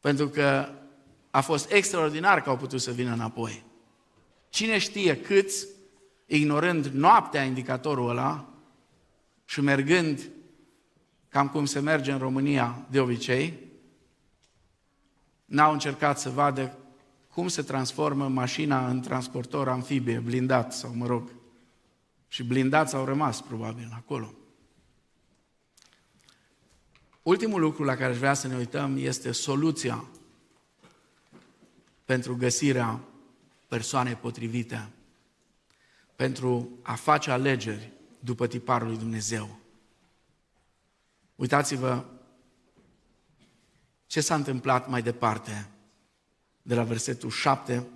Pentru 0.00 0.28
că 0.28 0.68
a 1.30 1.40
fost 1.40 1.72
extraordinar 1.72 2.42
că 2.42 2.50
au 2.50 2.56
putut 2.56 2.80
să 2.80 2.90
vină 2.90 3.12
înapoi. 3.12 3.64
Cine 4.48 4.78
știe 4.78 5.16
câți 5.16 5.66
ignorând 6.26 6.86
noaptea 6.86 7.42
indicatorul 7.42 8.08
ăla 8.08 8.48
și 9.44 9.60
mergând 9.60 10.28
cam 11.34 11.48
cum 11.48 11.64
se 11.64 11.80
merge 11.80 12.12
în 12.12 12.18
România 12.18 12.86
de 12.90 13.00
obicei, 13.00 13.58
n-au 15.44 15.72
încercat 15.72 16.18
să 16.18 16.30
vadă 16.30 16.78
cum 17.32 17.48
se 17.48 17.62
transformă 17.62 18.28
mașina 18.28 18.88
în 18.88 19.00
transportor 19.00 19.68
amfibie, 19.68 20.18
blindat 20.18 20.72
sau 20.72 20.94
mă 20.94 21.06
rog. 21.06 21.30
Și 22.28 22.44
blindați 22.44 22.94
au 22.94 23.04
rămas 23.04 23.40
probabil 23.40 23.92
acolo. 23.94 24.34
Ultimul 27.22 27.60
lucru 27.60 27.84
la 27.84 27.94
care 27.94 28.12
aș 28.12 28.18
vrea 28.18 28.34
să 28.34 28.46
ne 28.46 28.56
uităm 28.56 28.96
este 28.98 29.32
soluția 29.32 30.04
pentru 32.04 32.36
găsirea 32.36 33.00
persoanei 33.68 34.14
potrivite, 34.14 34.88
pentru 36.16 36.68
a 36.82 36.94
face 36.94 37.30
alegeri 37.30 37.92
după 38.18 38.46
tiparul 38.46 38.88
lui 38.88 38.98
Dumnezeu. 38.98 39.62
Uitați-vă 41.36 42.04
ce 44.06 44.20
s-a 44.20 44.34
întâmplat 44.34 44.88
mai 44.88 45.02
departe, 45.02 45.68
de 46.62 46.74
la 46.74 46.82
versetul 46.82 47.30
7 47.30 47.86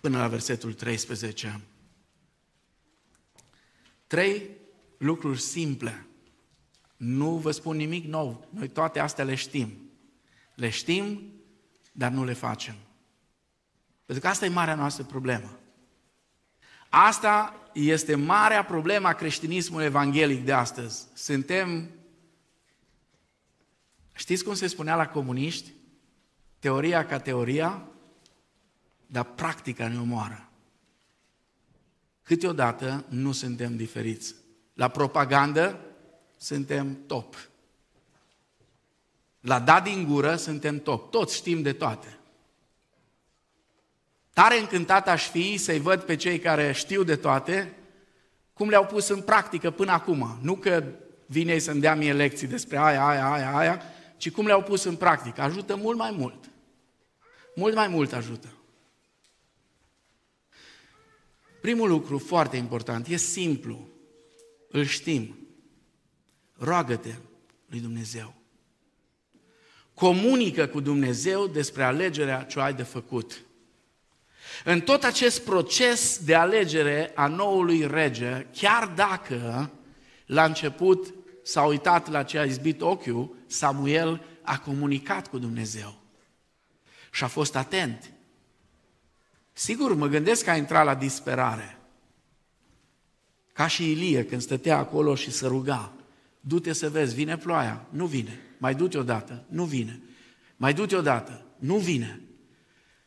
până 0.00 0.18
la 0.18 0.28
versetul 0.28 0.72
13. 0.72 1.60
Trei 4.06 4.50
lucruri 4.98 5.40
simple. 5.40 6.06
Nu 6.96 7.36
vă 7.36 7.50
spun 7.50 7.76
nimic 7.76 8.04
nou. 8.04 8.48
Noi 8.50 8.68
toate 8.68 8.98
astea 8.98 9.24
le 9.24 9.34
știm. 9.34 9.90
Le 10.54 10.68
știm, 10.68 11.32
dar 11.92 12.10
nu 12.10 12.24
le 12.24 12.32
facem. 12.32 12.74
Pentru 14.04 14.24
că 14.24 14.30
asta 14.30 14.44
e 14.44 14.48
marea 14.48 14.74
noastră 14.74 15.04
problemă. 15.04 15.58
Asta 16.94 17.54
este 17.72 18.14
marea 18.14 18.64
problemă 18.64 19.08
a 19.08 19.12
creștinismului 19.12 19.84
evanghelic 19.84 20.44
de 20.44 20.52
astăzi. 20.52 21.06
Suntem, 21.14 21.90
știți 24.12 24.44
cum 24.44 24.54
se 24.54 24.66
spunea 24.66 24.96
la 24.96 25.08
comuniști? 25.08 25.72
Teoria 26.58 27.06
ca 27.06 27.18
teoria, 27.18 27.86
dar 29.06 29.24
practica 29.24 29.88
ne 29.88 29.98
omoară. 29.98 30.48
Câteodată 32.22 33.04
nu 33.08 33.32
suntem 33.32 33.76
diferiți. 33.76 34.34
La 34.74 34.88
propagandă 34.88 35.80
suntem 36.36 36.98
top. 37.06 37.48
La 39.40 39.60
dat 39.60 39.82
din 39.82 40.04
gură 40.04 40.36
suntem 40.36 40.80
top. 40.80 41.10
Toți 41.10 41.36
știm 41.36 41.62
de 41.62 41.72
toate. 41.72 42.18
Tare 44.32 44.58
încântat 44.58 45.08
aș 45.08 45.28
fi 45.28 45.56
să-i 45.56 45.78
văd 45.78 46.00
pe 46.02 46.16
cei 46.16 46.38
care 46.38 46.72
știu 46.72 47.02
de 47.02 47.16
toate, 47.16 47.76
cum 48.52 48.68
le-au 48.68 48.86
pus 48.86 49.08
în 49.08 49.20
practică 49.20 49.70
până 49.70 49.90
acum. 49.90 50.38
Nu 50.42 50.56
că 50.56 50.84
vine 51.26 51.58
să-mi 51.58 51.80
dea 51.80 51.94
mie 51.94 52.12
lecții 52.12 52.46
despre 52.46 52.78
aia, 52.78 53.06
aia, 53.06 53.32
aia, 53.32 53.56
aia, 53.56 53.82
ci 54.16 54.30
cum 54.30 54.46
le-au 54.46 54.62
pus 54.62 54.84
în 54.84 54.96
practică. 54.96 55.40
Ajută 55.40 55.76
mult 55.76 55.98
mai 55.98 56.10
mult. 56.10 56.50
Mult 57.54 57.74
mai 57.74 57.88
mult 57.88 58.12
ajută. 58.12 58.48
Primul 61.60 61.88
lucru 61.88 62.18
foarte 62.18 62.56
important, 62.56 63.06
e 63.06 63.16
simplu, 63.16 63.88
îl 64.70 64.84
știm. 64.84 65.36
Roagă-te 66.58 67.14
lui 67.66 67.80
Dumnezeu. 67.80 68.34
Comunică 69.94 70.66
cu 70.66 70.80
Dumnezeu 70.80 71.46
despre 71.46 71.82
alegerea 71.82 72.42
ce 72.42 72.60
ai 72.60 72.74
de 72.74 72.82
făcut. 72.82 73.42
În 74.64 74.80
tot 74.80 75.04
acest 75.04 75.44
proces 75.44 76.18
de 76.24 76.34
alegere 76.34 77.12
a 77.14 77.26
noului 77.26 77.86
rege, 77.86 78.46
chiar 78.52 78.92
dacă 78.94 79.70
la 80.26 80.44
început 80.44 81.14
s-a 81.42 81.62
uitat 81.62 82.10
la 82.10 82.22
ce 82.22 82.38
a 82.38 82.44
izbit 82.44 82.80
ochiul, 82.80 83.36
Samuel 83.46 84.24
a 84.42 84.58
comunicat 84.58 85.28
cu 85.28 85.38
Dumnezeu 85.38 86.00
și 87.10 87.24
a 87.24 87.26
fost 87.26 87.56
atent. 87.56 88.12
Sigur, 89.52 89.94
mă 89.94 90.06
gândesc 90.06 90.44
că 90.44 90.50
a 90.50 90.56
intrat 90.56 90.84
la 90.84 90.94
disperare. 90.94 91.78
Ca 93.52 93.66
și 93.66 93.90
Ilie 93.90 94.24
când 94.24 94.42
stătea 94.42 94.78
acolo 94.78 95.14
și 95.14 95.30
se 95.30 95.46
ruga. 95.46 95.92
Du-te 96.40 96.72
să 96.72 96.90
vezi, 96.90 97.14
vine 97.14 97.36
ploaia? 97.36 97.86
Nu 97.90 98.06
vine. 98.06 98.40
Mai 98.58 98.74
du-te 98.74 98.98
odată? 98.98 99.44
Nu 99.48 99.64
vine. 99.64 100.00
Mai 100.56 100.74
du-te 100.74 100.96
odată? 100.96 101.44
Nu 101.58 101.76
vine. 101.76 102.20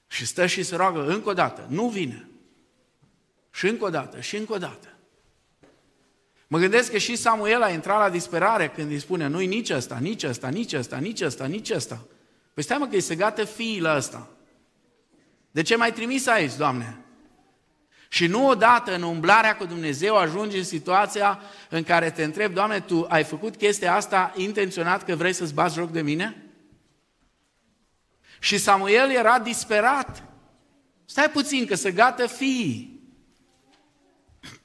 Și 0.08 0.26
stă 0.26 0.46
și 0.46 0.64
se 0.64 0.76
roagă 0.76 1.06
încă 1.06 1.30
o 1.30 1.34
dată. 1.34 1.66
Nu 1.70 1.88
vine. 1.88 2.28
Și 3.52 3.68
încă 3.68 3.86
o 3.86 3.90
dată, 3.90 4.20
și 4.20 4.36
încă 4.36 4.54
o 4.54 4.58
dată. 4.58 4.88
Mă 6.48 6.58
gândesc 6.58 6.92
că 6.92 6.98
și 6.98 7.16
Samuel 7.16 7.62
a 7.62 7.70
intrat 7.70 8.00
la 8.00 8.10
disperare 8.10 8.70
când 8.70 8.92
îi 8.92 9.00
spune 9.00 9.28
nu-i 9.28 9.48
nici 9.48 9.70
ăsta, 9.70 9.98
nici 10.02 10.24
ăsta, 10.24 10.48
nici 10.48 10.74
ăsta, 10.74 10.98
nici 10.98 11.22
ăsta, 11.22 11.46
nici 11.46 11.70
ăsta. 11.70 12.06
Păi 12.54 12.64
stai 12.64 12.78
mă 12.78 12.88
că 12.88 13.00
se 13.00 13.16
gată 13.16 13.44
fiii 13.44 13.84
ăsta. 13.84 14.28
De 15.52 15.62
ce 15.62 15.76
m-ai 15.76 15.94
trimis 15.94 16.28
aici, 16.28 16.56
Doamne? 16.56 16.98
Și 18.10 18.28
nu 18.28 18.48
odată 18.48 18.96
în 18.96 19.02
umblarea 19.02 19.56
cu 19.56 19.66
Dumnezeu 19.66 20.16
ajungi 20.16 20.58
în 20.58 20.64
situația 20.64 21.40
în 21.70 21.84
care 21.84 22.12
te 22.12 22.24
întreb, 22.24 22.54
Doamne, 22.54 22.80
Tu 22.80 23.06
ai 23.10 23.24
făcut 23.24 23.56
chestia 23.56 23.96
asta 23.96 24.34
intenționat 24.36 25.04
că 25.04 25.16
vrei 25.16 25.34
să-ți 25.34 25.54
bați 25.54 25.76
joc 25.76 25.92
de 25.92 26.02
mine? 26.02 26.45
Și 28.46 28.58
Samuel 28.58 29.12
era 29.12 29.40
disperat. 29.40 30.24
Stai 31.06 31.30
puțin 31.30 31.66
că 31.66 31.76
se 31.76 31.92
gată 31.92 32.28
fiii. 32.28 33.00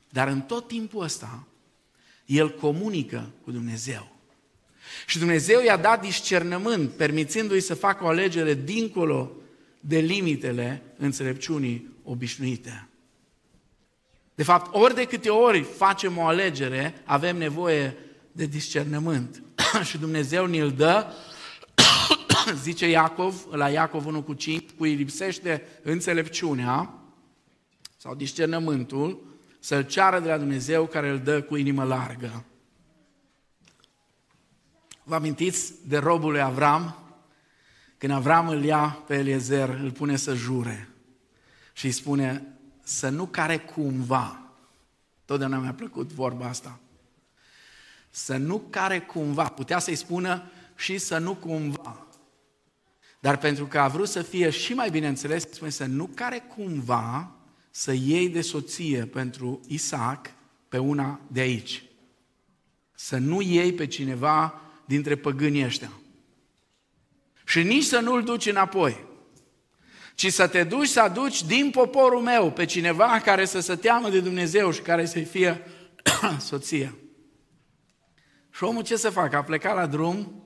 Dar 0.09 0.29
în 0.29 0.41
tot 0.41 0.69
timpul 0.69 1.03
ăsta, 1.03 1.47
el 2.27 2.55
comunică 2.55 3.31
cu 3.45 3.51
Dumnezeu. 3.51 4.17
Și 5.07 5.19
Dumnezeu 5.19 5.63
i-a 5.63 5.77
dat 5.77 6.01
discernământ, 6.01 6.91
permițându-i 6.91 7.61
să 7.61 7.75
facă 7.75 8.05
o 8.05 8.09
alegere 8.09 8.55
dincolo 8.55 9.33
de 9.81 9.99
limitele 9.99 10.83
înțelepciunii 10.97 11.89
obișnuite. 12.05 12.89
De 14.35 14.43
fapt, 14.43 14.75
ori 14.75 14.95
de 14.95 15.05
câte 15.05 15.31
ori 15.31 15.63
facem 15.63 16.19
o 16.19 16.27
alegere, 16.27 17.03
avem 17.05 17.37
nevoie 17.37 17.97
de 18.33 18.47
discernământ. 18.47 19.43
și 19.89 19.99
Dumnezeu 19.99 20.47
ne-l 20.47 20.71
dă, 20.71 21.13
zice 22.63 22.89
Iacov, 22.89 23.47
la 23.51 23.69
Iacov 23.69 24.07
1 24.07 24.23
cu 24.23 24.33
5, 24.33 24.71
cui 24.71 24.95
lipsește 24.95 25.67
înțelepciunea 25.83 26.95
sau 27.97 28.15
discernământul, 28.15 29.29
să-l 29.59 29.83
ceară 29.83 30.21
de 30.21 30.29
la 30.29 30.39
Dumnezeu 30.39 30.87
care 30.87 31.09
îl 31.09 31.19
dă 31.19 31.43
cu 31.43 31.57
inimă 31.57 31.85
largă. 31.85 32.45
Vă 35.03 35.15
amintiți 35.15 35.73
de 35.89 35.99
robul 35.99 36.31
lui 36.31 36.41
Avram? 36.41 36.95
Când 37.99 38.13
Avram 38.13 38.49
îl 38.49 38.65
ia 38.65 39.03
pe 39.07 39.15
Eliezer, 39.15 39.69
îl 39.69 39.91
pune 39.91 40.17
să 40.17 40.35
jure 40.35 40.89
și 41.73 41.87
îi 41.87 41.93
spune 41.93 42.47
să 42.83 43.09
nu 43.09 43.27
care 43.27 43.59
cumva, 43.59 44.53
totdeauna 45.25 45.59
mi-a 45.59 45.75
plăcut 45.75 46.13
vorba 46.13 46.47
asta, 46.47 46.79
să 48.11 48.37
nu 48.37 48.59
care 48.59 49.01
cumva, 49.01 49.45
putea 49.45 49.79
să-i 49.79 49.95
spună 49.95 50.51
și 50.75 50.99
să 50.99 51.19
nu 51.19 51.35
cumva. 51.35 52.07
Dar 53.21 53.39
pentru 53.39 53.67
că 53.67 53.79
a 53.79 53.89
vrut 53.89 54.09
să 54.09 54.23
fie 54.23 54.51
și 54.51 54.73
mai 54.73 54.91
bine 54.91 55.09
înțeles, 55.09 55.43
spune 55.51 55.71
să 55.71 55.85
nu 55.85 56.11
care 56.15 56.39
cumva 56.57 57.35
să 57.71 57.93
iei 57.93 58.29
de 58.29 58.41
soție 58.41 59.05
pentru 59.05 59.61
Isaac 59.67 60.31
pe 60.69 60.79
una 60.79 61.21
de 61.27 61.41
aici. 61.41 61.83
Să 62.95 63.17
nu 63.17 63.41
iei 63.41 63.73
pe 63.73 63.87
cineva 63.87 64.61
dintre 64.85 65.17
păgânii 65.17 65.65
ăștia. 65.65 65.93
Și 67.45 67.63
nici 67.63 67.85
să 67.85 67.99
nu-l 67.99 68.25
duci 68.25 68.47
înapoi, 68.47 69.05
ci 70.15 70.33
să 70.33 70.47
te 70.47 70.65
duci 70.65 70.89
să 70.89 71.01
aduci 71.01 71.45
din 71.45 71.71
poporul 71.71 72.21
meu 72.21 72.51
pe 72.51 72.65
cineva 72.65 73.21
care 73.25 73.45
să 73.45 73.61
se 73.61 73.77
teamă 73.77 74.11
de 74.11 74.21
Dumnezeu 74.21 74.71
și 74.71 74.81
care 74.81 75.07
să-i 75.07 75.25
fie 75.25 75.63
soție. 76.49 76.95
Și 78.51 78.65
omul 78.65 78.83
ce 78.83 78.97
să 78.97 79.11
facă? 79.11 79.37
A 79.37 79.43
plecat 79.43 79.75
la 79.75 79.87
drum 79.87 80.45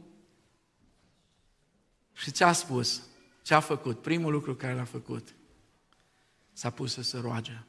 și 2.15 2.31
ce 2.31 2.45
a 2.45 2.53
spus? 2.53 3.03
Ce 3.43 3.55
a 3.55 3.61
făcut? 3.61 4.03
Primul 4.03 4.33
lucru 4.33 4.55
care 4.55 4.75
l-a 4.75 4.85
făcut. 4.85 5.35
S-a 6.53 6.71
pus 6.71 6.93
să 6.93 7.03
se 7.03 7.19
roage. 7.19 7.63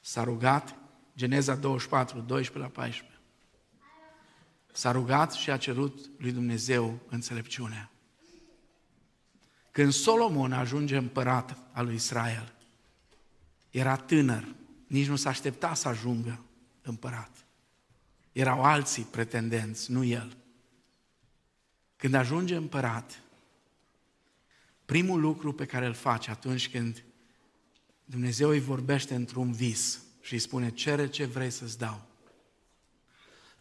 S-a 0.00 0.24
rugat, 0.24 0.74
Geneza 1.16 1.54
24, 1.54 2.20
12 2.20 2.58
la 2.58 2.82
14. 2.82 3.18
S-a 4.72 4.90
rugat 4.90 5.32
și 5.32 5.50
a 5.50 5.56
cerut 5.56 6.10
lui 6.18 6.32
Dumnezeu 6.32 6.98
înțelepciunea. 7.08 7.90
Când 9.70 9.92
Solomon 9.92 10.52
ajunge 10.52 10.96
împărat 10.96 11.56
al 11.72 11.84
lui 11.84 11.94
Israel, 11.94 12.52
era 13.70 13.96
tânăr, 13.96 14.54
nici 14.86 15.06
nu 15.06 15.16
s-a 15.16 15.28
aștepta 15.28 15.74
să 15.74 15.88
ajungă 15.88 16.44
împărat. 16.82 17.30
Erau 18.32 18.62
alții 18.64 19.02
pretendenți, 19.02 19.90
nu 19.90 20.04
el. 20.04 20.36
Când 21.96 22.14
ajunge 22.14 22.56
împărat, 22.56 23.21
primul 24.92 25.20
lucru 25.20 25.52
pe 25.52 25.66
care 25.66 25.86
îl 25.86 25.92
face 25.92 26.30
atunci 26.30 26.70
când 26.70 27.04
Dumnezeu 28.04 28.48
îi 28.48 28.60
vorbește 28.60 29.14
într-un 29.14 29.52
vis, 29.52 30.02
și 30.20 30.32
îi 30.32 30.38
spune, 30.38 30.70
cere 30.70 31.08
ce 31.08 31.24
vrei 31.24 31.50
să-ți 31.50 31.78
dau. 31.78 32.06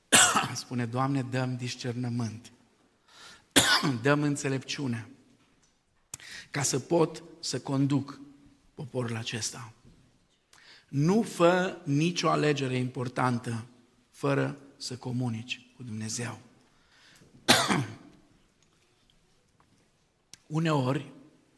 spune, 0.54 0.86
Doamne, 0.86 1.22
dăm 1.22 1.56
discernământ, 1.56 2.52
dăm 4.04 4.22
înțelepciune, 4.22 5.10
ca 6.50 6.62
să 6.62 6.80
pot 6.80 7.24
să 7.40 7.60
conduc 7.60 8.20
poporul 8.74 9.16
acesta. 9.16 9.74
Nu 10.88 11.22
fă 11.22 11.78
nicio 11.84 12.30
alegere 12.30 12.76
importantă 12.78 13.66
fără 14.10 14.58
să 14.78 14.98
comunici 14.98 15.72
cu 15.76 15.84
Dumnezeu. 15.84 16.40
Uneori, 20.48 21.12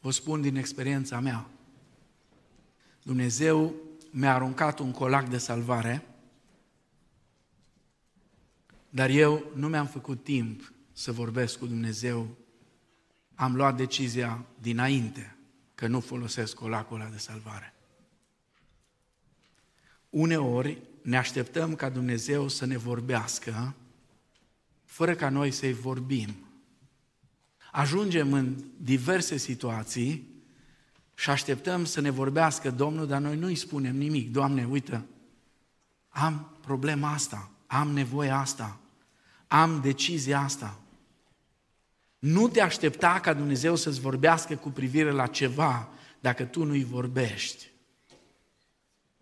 vă 0.04 0.10
spun 0.10 0.40
din 0.40 0.56
experiența 0.56 1.20
mea, 1.20 1.46
Dumnezeu 3.02 3.74
mi-a 4.10 4.34
aruncat 4.34 4.78
un 4.78 4.90
colac 4.90 5.28
de 5.28 5.38
salvare, 5.38 6.06
dar 8.88 9.10
eu 9.10 9.44
nu 9.54 9.68
mi-am 9.68 9.86
făcut 9.86 10.24
timp 10.24 10.72
să 10.92 11.12
vorbesc 11.12 11.58
cu 11.58 11.66
Dumnezeu. 11.66 12.36
Am 13.34 13.56
luat 13.56 13.76
decizia 13.76 14.44
dinainte 14.60 15.36
că 15.74 15.86
nu 15.86 16.00
folosesc 16.00 16.54
colacul 16.54 17.00
ăla 17.00 17.10
de 17.10 17.18
salvare. 17.18 17.74
Uneori 20.10 20.82
ne 21.02 21.16
așteptăm 21.16 21.74
ca 21.74 21.88
Dumnezeu 21.88 22.48
să 22.48 22.66
ne 22.66 22.76
vorbească 22.76 23.74
fără 24.84 25.14
ca 25.14 25.28
noi 25.28 25.50
să-i 25.50 25.72
vorbim. 25.72 26.43
Ajungem 27.76 28.32
în 28.32 28.64
diverse 28.76 29.36
situații 29.36 30.28
și 31.14 31.30
așteptăm 31.30 31.84
să 31.84 32.00
ne 32.00 32.10
vorbească 32.10 32.70
Domnul, 32.70 33.06
dar 33.06 33.20
noi 33.20 33.36
nu-i 33.36 33.54
spunem 33.54 33.96
nimic. 33.96 34.32
Doamne, 34.32 34.66
uite, 34.66 35.04
am 36.08 36.56
problema 36.60 37.12
asta, 37.12 37.50
am 37.66 37.88
nevoie 37.88 38.30
asta, 38.30 38.80
am 39.48 39.80
decizia 39.80 40.40
asta. 40.40 40.80
Nu 42.18 42.48
te 42.48 42.60
aștepta 42.60 43.20
ca 43.20 43.32
Dumnezeu 43.32 43.76
să-ți 43.76 44.00
vorbească 44.00 44.56
cu 44.56 44.70
privire 44.70 45.10
la 45.10 45.26
ceva 45.26 45.88
dacă 46.20 46.44
tu 46.44 46.64
nu-i 46.64 46.84
vorbești. 46.84 47.70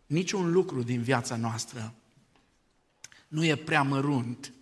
Niciun 0.07 0.53
lucru 0.53 0.83
din 0.83 1.03
viața 1.03 1.37
noastră 1.37 1.95
nu 3.29 3.45
e 3.45 3.57
prea 3.57 3.83
mărunt 3.83 4.53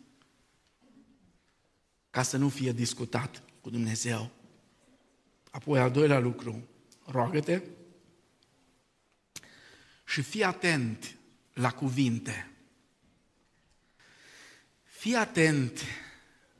ca 2.11 2.23
să 2.23 2.37
nu 2.37 2.49
fie 2.49 2.73
discutat 2.73 3.43
cu 3.61 3.71
Dumnezeu. 3.71 4.31
Apoi, 5.51 5.81
al 5.81 5.91
doilea 5.91 6.19
lucru, 6.19 6.69
roagă-te 7.07 7.63
și 10.05 10.23
fii 10.23 10.45
atent 10.45 11.17
la 11.53 11.71
cuvinte. 11.71 12.51
Fii 14.83 15.15
atent 15.15 15.81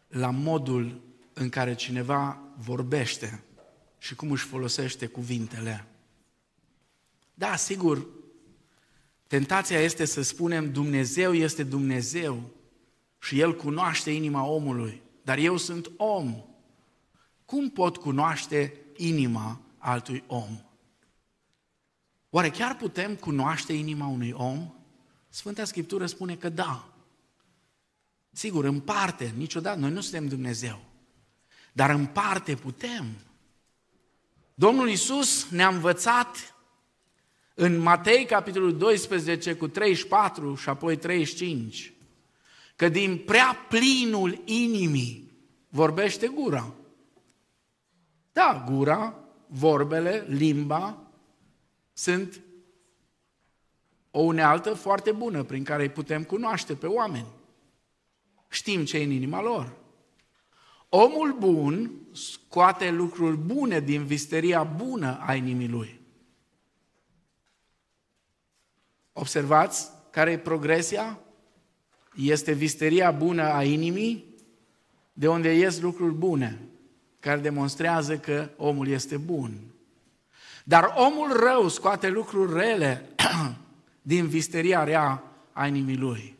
la 0.09 0.31
modul 0.31 1.01
în 1.33 1.49
care 1.49 1.75
cineva 1.75 2.43
vorbește 2.57 3.43
și 3.99 4.15
cum 4.15 4.31
își 4.31 4.45
folosește 4.45 5.07
cuvintele. 5.07 5.87
Da, 7.35 7.57
sigur, 7.57 8.07
tentația 9.27 9.81
este 9.81 10.05
să 10.05 10.23
spunem 10.23 10.73
Dumnezeu 10.73 11.35
este 11.35 11.63
Dumnezeu 11.63 12.51
și 13.19 13.41
El 13.41 13.57
cunoaște 13.57 14.11
inima 14.11 14.45
omului, 14.45 15.03
dar 15.23 15.39
eu 15.39 15.57
sunt 15.57 15.91
om. 15.97 16.45
Cum 17.51 17.71
pot 17.71 17.97
cunoaște 17.97 18.75
inima 18.97 19.61
altui 19.79 20.25
om? 20.27 20.61
Oare 22.29 22.51
chiar 22.51 22.77
putem 22.77 23.15
cunoaște 23.15 23.73
inima 23.73 24.07
unui 24.07 24.33
om? 24.37 24.75
Sfânta 25.29 25.65
Scriptură 25.65 26.07
spune 26.07 26.37
că 26.37 26.49
da. 26.49 26.89
Sigur, 28.31 28.65
în 28.65 28.81
parte, 28.81 29.35
niciodată, 29.37 29.79
noi 29.79 29.91
nu 29.91 30.01
suntem 30.01 30.29
Dumnezeu. 30.29 30.81
Dar 31.73 31.91
în 31.91 32.07
parte 32.07 32.55
putem. 32.55 33.07
Domnul 34.55 34.89
Isus 34.89 35.49
ne-a 35.49 35.69
învățat 35.69 36.57
în 37.55 37.79
Matei, 37.79 38.25
capitolul 38.25 38.77
12, 38.77 39.55
cu 39.55 39.69
34 39.69 40.55
și 40.55 40.69
apoi 40.69 40.97
35, 40.97 41.93
că 42.77 42.89
din 42.89 43.19
prea 43.19 43.67
plinul 43.69 44.43
inimii 44.45 45.31
vorbește 45.69 46.27
gura. 46.27 46.75
Da, 48.41 48.65
gura, 48.69 49.15
vorbele, 49.47 50.25
limba 50.29 50.99
sunt 51.93 52.41
o 54.11 54.21
unealtă 54.21 54.75
foarte 54.75 55.13
bună 55.13 55.43
prin 55.43 55.65
care 55.65 55.83
îi 55.83 55.89
putem 55.89 56.25
cunoaște 56.25 56.75
pe 56.75 56.87
oameni. 56.87 57.27
Știm 58.49 58.85
ce 58.85 58.99
e 58.99 59.05
în 59.05 59.11
inima 59.11 59.43
lor. 59.43 59.77
Omul 60.89 61.37
bun 61.39 61.91
scoate 62.13 62.91
lucruri 62.91 63.37
bune 63.37 63.81
din 63.81 64.05
visteria 64.05 64.63
bună 64.63 65.19
a 65.21 65.35
inimii 65.35 65.69
lui. 65.69 66.01
Observați 69.13 69.91
care 70.11 70.31
e 70.31 70.39
progresia? 70.39 71.21
Este 72.15 72.53
visteria 72.53 73.11
bună 73.11 73.43
a 73.43 73.65
inimii, 73.65 74.35
de 75.13 75.29
unde 75.29 75.55
ies 75.55 75.81
lucruri 75.81 76.15
bune, 76.15 76.70
care 77.21 77.41
demonstrează 77.41 78.19
că 78.19 78.51
omul 78.57 78.89
este 78.89 79.17
bun. 79.17 79.61
Dar 80.65 80.95
omul 80.97 81.33
rău 81.41 81.69
scoate 81.69 82.09
lucruri 82.09 82.53
rele 82.53 83.09
din 84.03 84.29
visteria 84.29 84.85
rea 84.85 85.23
a 85.53 85.67
inimii 85.67 85.97
lui. 85.97 86.39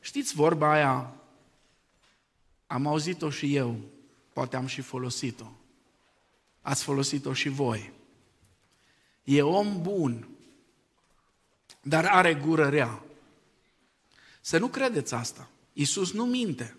Știți 0.00 0.34
vorba 0.34 0.72
aia? 0.72 1.14
Am 2.66 2.86
auzit-o 2.86 3.30
și 3.30 3.56
eu, 3.56 3.80
poate 4.32 4.56
am 4.56 4.66
și 4.66 4.80
folosit-o. 4.80 5.46
Ați 6.60 6.82
folosit-o 6.82 7.32
și 7.32 7.48
voi. 7.48 7.92
E 9.24 9.42
om 9.42 9.82
bun, 9.82 10.28
dar 11.82 12.04
are 12.04 12.34
gură 12.34 12.68
rea. 12.68 13.02
Să 14.40 14.58
nu 14.58 14.68
credeți 14.68 15.14
asta. 15.14 15.48
Iisus 15.78 16.12
nu 16.12 16.24
minte. 16.24 16.76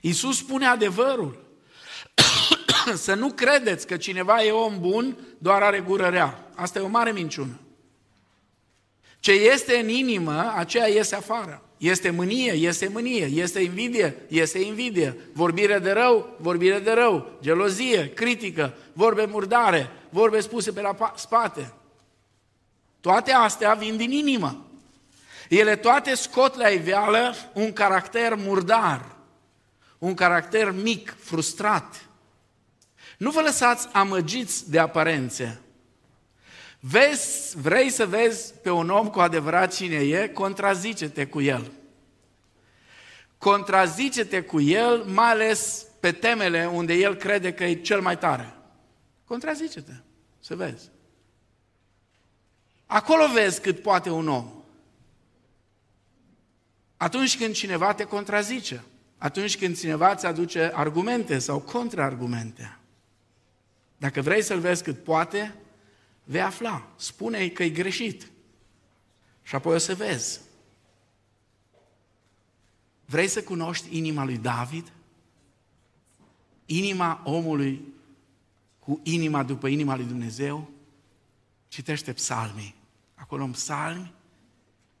Iisus 0.00 0.36
spune 0.36 0.66
adevărul. 0.66 1.44
Să 2.94 3.14
nu 3.14 3.32
credeți 3.32 3.86
că 3.86 3.96
cineva 3.96 4.44
e 4.44 4.50
om 4.50 4.80
bun, 4.80 5.16
doar 5.38 5.62
are 5.62 5.80
gură 5.80 6.06
rea. 6.06 6.50
Asta 6.54 6.78
e 6.78 6.82
o 6.82 6.88
mare 6.88 7.12
minciună. 7.12 7.60
Ce 9.20 9.32
este 9.32 9.76
în 9.76 9.88
inimă, 9.88 10.52
aceea 10.56 10.88
iese 10.88 11.14
afară. 11.14 11.62
Este 11.76 12.10
mânie, 12.10 12.52
este 12.52 12.88
mânie, 12.88 13.24
este 13.24 13.60
invidie, 13.60 14.26
este 14.28 14.58
invidie, 14.58 15.16
vorbire 15.32 15.78
de 15.78 15.92
rău, 15.92 16.36
vorbire 16.38 16.78
de 16.78 16.92
rău, 16.92 17.38
gelozie, 17.42 18.12
critică, 18.12 18.74
vorbe 18.92 19.24
murdare, 19.24 19.90
vorbe 20.10 20.40
spuse 20.40 20.72
pe 20.72 20.80
la 20.80 21.12
spate. 21.16 21.72
Toate 23.00 23.32
astea 23.32 23.74
vin 23.74 23.96
din 23.96 24.10
inimă. 24.10 24.66
Ele 25.48 25.76
toate 25.76 26.14
scot 26.14 26.54
la 26.54 26.68
iveală 26.68 27.34
un 27.52 27.72
caracter 27.72 28.34
murdar, 28.34 29.16
un 29.98 30.14
caracter 30.14 30.70
mic, 30.70 31.16
frustrat. 31.18 32.08
Nu 33.18 33.30
vă 33.30 33.40
lăsați 33.40 33.88
amăgiți 33.92 34.70
de 34.70 34.78
aparențe. 34.78 35.60
Vezi, 36.80 37.58
vrei 37.58 37.90
să 37.90 38.06
vezi 38.06 38.54
pe 38.54 38.70
un 38.70 38.90
om 38.90 39.08
cu 39.08 39.20
adevărat 39.20 39.74
cine 39.74 39.96
e, 39.96 40.28
contrazice-te 40.28 41.26
cu 41.26 41.40
el. 41.40 41.70
Contrazice-te 43.38 44.42
cu 44.42 44.60
el, 44.60 45.02
mai 45.04 45.30
ales 45.30 45.86
pe 46.00 46.12
temele 46.12 46.66
unde 46.72 46.94
el 46.94 47.14
crede 47.14 47.52
că 47.52 47.64
e 47.64 47.74
cel 47.74 48.00
mai 48.00 48.18
tare. 48.18 48.56
Contrazice-te, 49.24 49.92
să 50.40 50.56
vezi. 50.56 50.90
Acolo 52.86 53.28
vezi 53.32 53.60
cât 53.60 53.82
poate 53.82 54.10
un 54.10 54.28
om. 54.28 54.55
Atunci 56.96 57.38
când 57.38 57.54
cineva 57.54 57.94
te 57.94 58.04
contrazice, 58.04 58.84
atunci 59.18 59.58
când 59.58 59.78
cineva 59.78 60.10
îți 60.10 60.26
aduce 60.26 60.70
argumente 60.74 61.38
sau 61.38 61.60
contraargumente. 61.60 62.78
Dacă 63.96 64.20
vrei 64.20 64.42
să-l 64.42 64.60
vezi 64.60 64.82
cât 64.82 65.04
poate, 65.04 65.54
vei 66.24 66.40
afla. 66.40 66.88
Spune-i 66.96 67.52
că 67.52 67.62
e 67.62 67.68
greșit. 67.68 68.30
Și 69.42 69.54
apoi 69.54 69.74
o 69.74 69.78
să 69.78 69.94
vezi. 69.94 70.40
Vrei 73.04 73.28
să 73.28 73.42
cunoști 73.42 73.96
inima 73.96 74.24
lui 74.24 74.38
David? 74.38 74.92
Inima 76.66 77.22
omului 77.24 77.94
cu 78.78 79.00
inima 79.02 79.42
după 79.42 79.68
inima 79.68 79.96
lui 79.96 80.04
Dumnezeu? 80.04 80.70
Citește 81.68 82.12
psalmii. 82.12 82.74
Acolo 83.14 83.44
în 83.44 83.50
psalmi, 83.50 84.12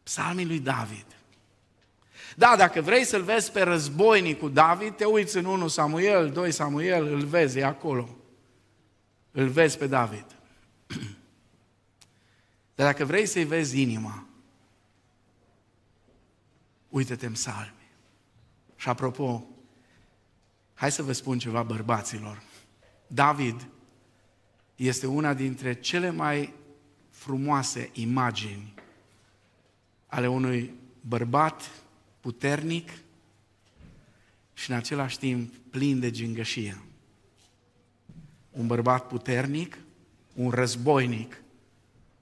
psalmii 0.02 0.46
lui 0.46 0.60
David. 0.60 1.15
Da, 2.38 2.54
dacă 2.56 2.80
vrei 2.80 3.04
să-l 3.04 3.22
vezi 3.22 3.52
pe 3.52 3.62
războinic 3.62 4.38
cu 4.38 4.48
David, 4.48 4.96
te 4.96 5.04
uiți 5.04 5.36
în 5.36 5.44
1 5.44 5.68
Samuel, 5.68 6.30
2 6.30 6.52
Samuel, 6.52 7.06
îl 7.06 7.24
vezi, 7.24 7.58
e 7.58 7.64
acolo. 7.64 8.16
Îl 9.30 9.48
vezi 9.48 9.78
pe 9.78 9.86
David. 9.86 10.26
Dar 12.74 12.86
dacă 12.86 13.04
vrei 13.04 13.26
să-i 13.26 13.44
vezi 13.44 13.80
inima, 13.80 14.26
uite-te 16.88 17.26
în 17.26 17.34
salmi. 17.34 17.88
Și 18.76 18.88
apropo, 18.88 19.46
hai 20.74 20.92
să 20.92 21.02
vă 21.02 21.12
spun 21.12 21.38
ceva 21.38 21.62
bărbaților. 21.62 22.42
David 23.06 23.68
este 24.74 25.06
una 25.06 25.34
dintre 25.34 25.74
cele 25.74 26.10
mai 26.10 26.54
frumoase 27.10 27.90
imagini 27.92 28.74
ale 30.06 30.28
unui 30.28 30.74
bărbat 31.00 31.70
puternic 32.26 32.90
și 34.54 34.70
în 34.70 34.76
același 34.76 35.18
timp 35.18 35.54
plin 35.70 36.00
de 36.00 36.10
gingășie. 36.10 36.82
Un 38.50 38.66
bărbat 38.66 39.06
puternic, 39.06 39.78
un 40.34 40.50
războinic 40.50 41.42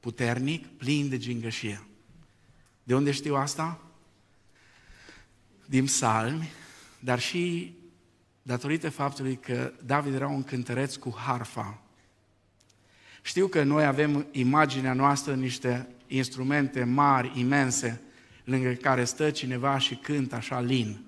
puternic, 0.00 0.66
plin 0.66 1.08
de 1.08 1.18
gingășie. 1.18 1.86
De 2.82 2.94
unde 2.94 3.10
știu 3.10 3.34
asta? 3.34 3.80
Din 5.66 5.84
psalmi, 5.84 6.50
dar 7.00 7.20
și 7.20 7.74
datorită 8.42 8.90
faptului 8.90 9.36
că 9.36 9.72
David 9.84 10.14
era 10.14 10.28
un 10.28 10.42
cântăreț 10.42 10.94
cu 10.94 11.14
harfa. 11.16 11.82
Știu 13.22 13.46
că 13.46 13.62
noi 13.62 13.84
avem 13.84 14.26
imaginea 14.30 14.92
noastră, 14.92 15.34
niște 15.34 15.88
instrumente 16.06 16.84
mari, 16.84 17.40
imense, 17.40 18.00
lângă 18.44 18.72
care 18.72 19.04
stă 19.04 19.30
cineva 19.30 19.78
și 19.78 19.94
cântă 19.94 20.34
așa 20.34 20.60
lin. 20.60 21.04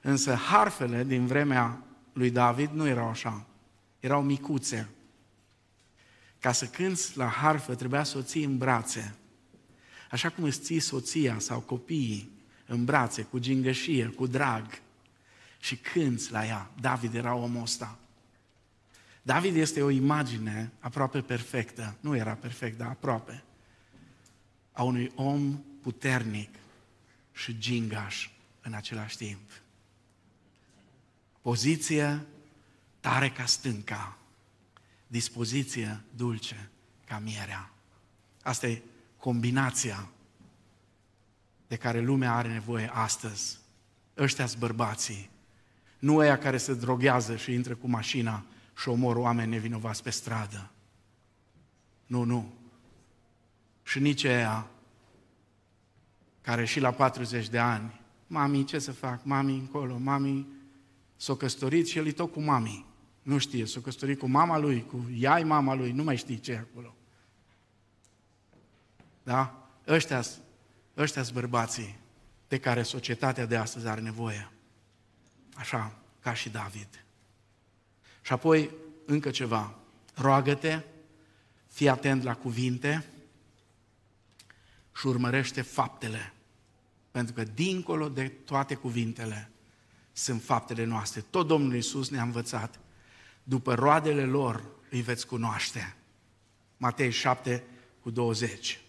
Însă 0.00 0.34
harfele 0.34 1.04
din 1.04 1.26
vremea 1.26 1.82
lui 2.12 2.30
David 2.30 2.70
nu 2.70 2.86
erau 2.86 3.08
așa, 3.08 3.46
erau 4.00 4.22
micuțe. 4.22 4.88
Ca 6.40 6.52
să 6.52 6.66
cânți 6.66 7.16
la 7.16 7.26
harfă 7.26 7.74
trebuia 7.74 8.02
să 8.02 8.18
o 8.18 8.22
ții 8.22 8.44
în 8.44 8.58
brațe. 8.58 9.14
Așa 10.10 10.28
cum 10.28 10.44
îți 10.44 10.60
ții 10.60 10.80
soția 10.80 11.38
sau 11.38 11.60
copiii 11.60 12.30
în 12.66 12.84
brațe, 12.84 13.22
cu 13.22 13.38
gingășie, 13.38 14.06
cu 14.06 14.26
drag. 14.26 14.66
Și 15.60 15.76
cânți 15.76 16.32
la 16.32 16.46
ea. 16.46 16.70
David 16.80 17.14
era 17.14 17.34
omul 17.34 17.62
ăsta. 17.62 17.98
David 19.22 19.56
este 19.56 19.82
o 19.82 19.90
imagine 19.90 20.72
aproape 20.78 21.20
perfectă. 21.20 21.96
Nu 22.00 22.16
era 22.16 22.32
perfect, 22.32 22.78
dar 22.78 22.88
aproape. 22.88 23.42
A 24.72 24.82
unui 24.82 25.12
om 25.14 25.64
puternic 25.82 26.57
și 27.38 27.58
gingaș 27.58 28.30
în 28.60 28.72
același 28.72 29.16
timp. 29.16 29.50
Poziție 31.40 32.26
tare 33.00 33.30
ca 33.30 33.44
stânca, 33.44 34.18
dispoziție 35.06 36.00
dulce 36.16 36.70
ca 37.06 37.18
mierea. 37.18 37.70
Asta 38.42 38.66
e 38.66 38.82
combinația 39.16 40.08
de 41.66 41.76
care 41.76 42.00
lumea 42.00 42.34
are 42.34 42.52
nevoie 42.52 42.90
astăzi. 42.92 43.58
ăștia 44.16 44.48
bărbații, 44.58 45.30
nu 45.98 46.16
ăia 46.16 46.38
care 46.38 46.56
se 46.56 46.74
droghează 46.74 47.36
și 47.36 47.52
intră 47.52 47.74
cu 47.74 47.88
mașina 47.88 48.44
și 48.78 48.88
omor 48.88 49.16
oameni 49.16 49.50
nevinovați 49.50 50.02
pe 50.02 50.10
stradă. 50.10 50.70
Nu, 52.06 52.22
nu. 52.22 52.54
Și 53.82 53.98
nici 53.98 54.24
ăia 54.24 54.70
care 56.48 56.64
și 56.64 56.80
la 56.80 56.90
40 56.90 57.48
de 57.48 57.58
ani, 57.58 58.00
mami, 58.26 58.64
ce 58.64 58.78
să 58.78 58.92
fac? 58.92 59.24
Mami 59.24 59.52
încolo, 59.52 59.98
mami 59.98 60.46
s-a 61.16 61.36
căsătorit 61.36 61.86
și 61.86 61.98
el 61.98 62.06
e 62.06 62.12
tot 62.12 62.32
cu 62.32 62.40
mami. 62.40 62.86
Nu 63.22 63.38
știe, 63.38 63.66
s-a 63.66 63.80
căsătorit 63.80 64.18
cu 64.18 64.26
mama 64.28 64.58
lui, 64.58 64.84
cu 64.86 65.10
iai 65.14 65.42
mama 65.42 65.74
lui, 65.74 65.92
nu 65.92 66.02
mai 66.02 66.16
știi 66.16 66.38
ce 66.38 66.52
e 66.52 66.58
acolo. 66.58 66.94
Da? 69.22 69.68
Ăștia 69.86 70.24
ăștia 70.96 71.22
sunt 71.22 71.34
bărbații 71.34 71.98
de 72.48 72.58
care 72.58 72.82
societatea 72.82 73.46
de 73.46 73.56
astăzi 73.56 73.86
are 73.86 74.00
nevoie. 74.00 74.50
Așa, 75.54 75.98
ca 76.20 76.34
și 76.34 76.48
David. 76.48 77.04
Și 78.22 78.32
apoi, 78.32 78.70
încă 79.06 79.30
ceva. 79.30 79.74
Roagă-te, 80.14 80.80
fii 81.66 81.88
atent 81.88 82.22
la 82.22 82.34
cuvinte 82.34 83.06
și 84.96 85.06
urmărește 85.06 85.62
faptele. 85.62 86.32
Pentru 87.18 87.36
că 87.36 87.44
dincolo 87.54 88.08
de 88.08 88.28
toate 88.28 88.74
cuvintele 88.74 89.50
sunt 90.12 90.42
faptele 90.42 90.84
noastre. 90.84 91.20
Tot 91.20 91.46
Domnul 91.46 91.74
Iisus 91.74 92.08
ne-a 92.08 92.22
învățat. 92.22 92.80
După 93.42 93.74
roadele 93.74 94.24
lor 94.24 94.64
îi 94.90 95.00
veți 95.00 95.26
cunoaște. 95.26 95.96
Matei 96.76 97.10
7 97.10 97.64
cu 98.00 98.10
20. 98.10 98.80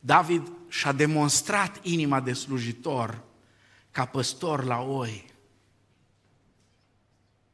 David 0.00 0.52
și-a 0.68 0.92
demonstrat 0.92 1.80
inima 1.82 2.20
de 2.20 2.32
slujitor 2.32 3.22
ca 3.90 4.04
păstor 4.04 4.64
la 4.64 4.80
oi. 4.80 5.24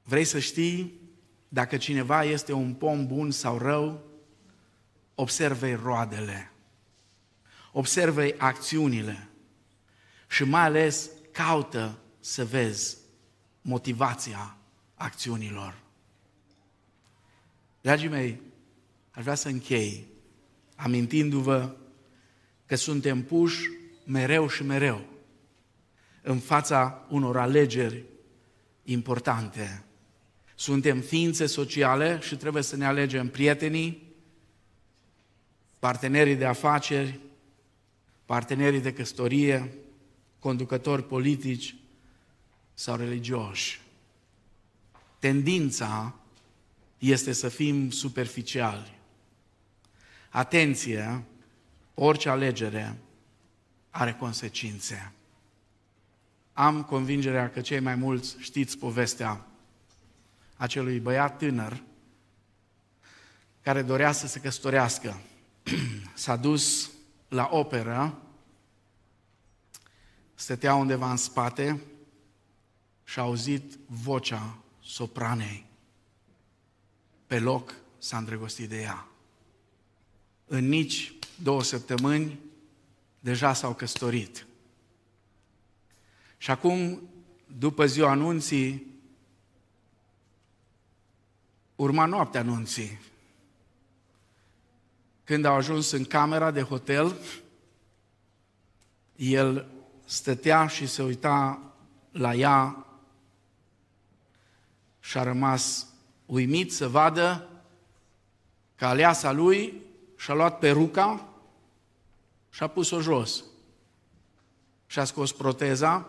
Vrei 0.03 0.25
să 0.25 0.39
știi 0.39 1.01
dacă 1.49 1.77
cineva 1.77 2.25
este 2.25 2.53
un 2.53 2.75
pom 2.75 3.07
bun 3.07 3.31
sau 3.31 3.59
rău? 3.59 4.05
Observei 5.15 5.75
roadele, 5.75 6.53
observei 7.73 8.35
acțiunile 8.39 9.28
și 10.29 10.45
mai 10.45 10.63
ales 10.63 11.11
caută 11.33 11.99
să 12.21 12.45
vezi 12.45 12.97
motivația 13.61 14.57
acțiunilor. 14.95 15.81
Dragii 17.81 18.09
mei, 18.09 18.41
aș 19.11 19.23
vrea 19.23 19.35
să 19.35 19.49
închei 19.49 20.07
amintindu-vă 20.77 21.77
că 22.67 22.77
suntem 22.77 23.23
puși 23.23 23.71
mereu 24.05 24.49
și 24.49 24.63
mereu 24.63 25.05
în 26.23 26.39
fața 26.39 27.07
unor 27.09 27.37
alegeri 27.37 28.05
importante. 28.85 29.85
Suntem 30.55 31.01
ființe 31.01 31.47
sociale 31.47 32.19
și 32.23 32.37
trebuie 32.37 32.63
să 32.63 32.77
ne 32.77 32.87
alegem 32.87 33.29
prietenii, 33.29 34.13
partenerii 35.79 36.35
de 36.35 36.45
afaceri, 36.45 37.21
partenerii 38.25 38.81
de 38.81 38.93
căsătorie, 38.93 39.73
conducători 40.39 41.07
politici 41.07 41.75
sau 42.75 42.97
religioși. 42.97 43.81
Tendința 45.19 46.15
este 46.99 47.33
să 47.33 47.49
fim 47.49 47.91
superficiali. 47.91 48.99
Atenție, 50.29 51.25
orice 51.95 52.29
alegere 52.29 52.99
are 53.91 54.13
consecințe. 54.13 55.13
Am 56.53 56.83
convingerea 56.83 57.51
că 57.51 57.61
cei 57.61 57.81
mai 57.81 57.95
mulți 57.95 58.37
știți 58.39 58.79
povestea 58.79 59.47
acelui 60.57 61.01
băiat 61.01 61.39
tânăr 61.39 61.83
care 63.63 63.83
dorea 63.83 64.13
să 64.13 64.27
se 64.27 64.41
căsătorească. 64.41 65.21
S-a 66.15 66.37
dus 66.37 66.91
la 67.29 67.49
operă, 67.51 68.23
stătea 70.39 70.75
undeva 70.75 71.11
în 71.11 71.17
spate 71.17 71.81
și 73.05 73.19
a 73.19 73.23
auzit 73.23 73.79
vocea 73.87 74.59
sopranei. 74.81 75.67
Pe 77.27 77.39
loc 77.39 77.75
s-a 77.99 78.17
îndrăgostit 78.17 78.69
de 78.69 78.81
ea. 78.81 79.07
În 80.47 80.69
nici 80.69 81.13
două 81.43 81.63
săptămâni, 81.63 82.39
deja 83.21 83.53
s-au 83.53 83.75
căsătorit. 83.75 84.47
Și 86.37 86.51
acum, 86.51 87.09
după 87.59 87.87
ziua 87.87 88.11
anunții, 88.11 88.87
urma 91.77 92.05
noaptea 92.05 92.41
anunții. 92.41 93.01
Când 95.25 95.45
au 95.45 95.55
ajuns 95.55 95.91
în 95.91 96.05
camera 96.05 96.51
de 96.51 96.63
hotel, 96.63 97.17
el 99.17 99.77
stătea 100.09 100.67
și 100.67 100.87
se 100.87 101.03
uita 101.03 101.61
la 102.11 102.35
ea 102.35 102.87
și 105.01 105.19
a 105.19 105.23
rămas 105.23 105.87
uimit 106.27 106.73
să 106.73 106.89
vadă 106.89 107.49
că 108.75 108.87
aleasa 108.87 109.33
lui 109.33 109.83
și-a 110.17 110.35
luat 110.35 110.59
peruca 110.59 111.29
și 112.51 112.63
a 112.63 112.67
pus-o 112.67 113.01
jos. 113.01 113.45
Și 114.87 114.99
a 114.99 115.05
scos 115.05 115.33
proteza 115.33 116.07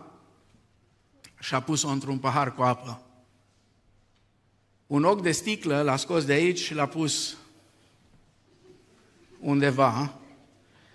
și 1.38 1.54
a 1.54 1.62
pus-o 1.62 1.88
într-un 1.88 2.18
pahar 2.18 2.54
cu 2.54 2.62
apă. 2.62 3.02
Un 4.86 5.04
ochi 5.04 5.22
de 5.22 5.32
sticlă 5.32 5.82
l-a 5.82 5.96
scos 5.96 6.24
de 6.24 6.32
aici 6.32 6.58
și 6.58 6.74
l-a 6.74 6.86
pus 6.86 7.36
undeva. 9.40 10.19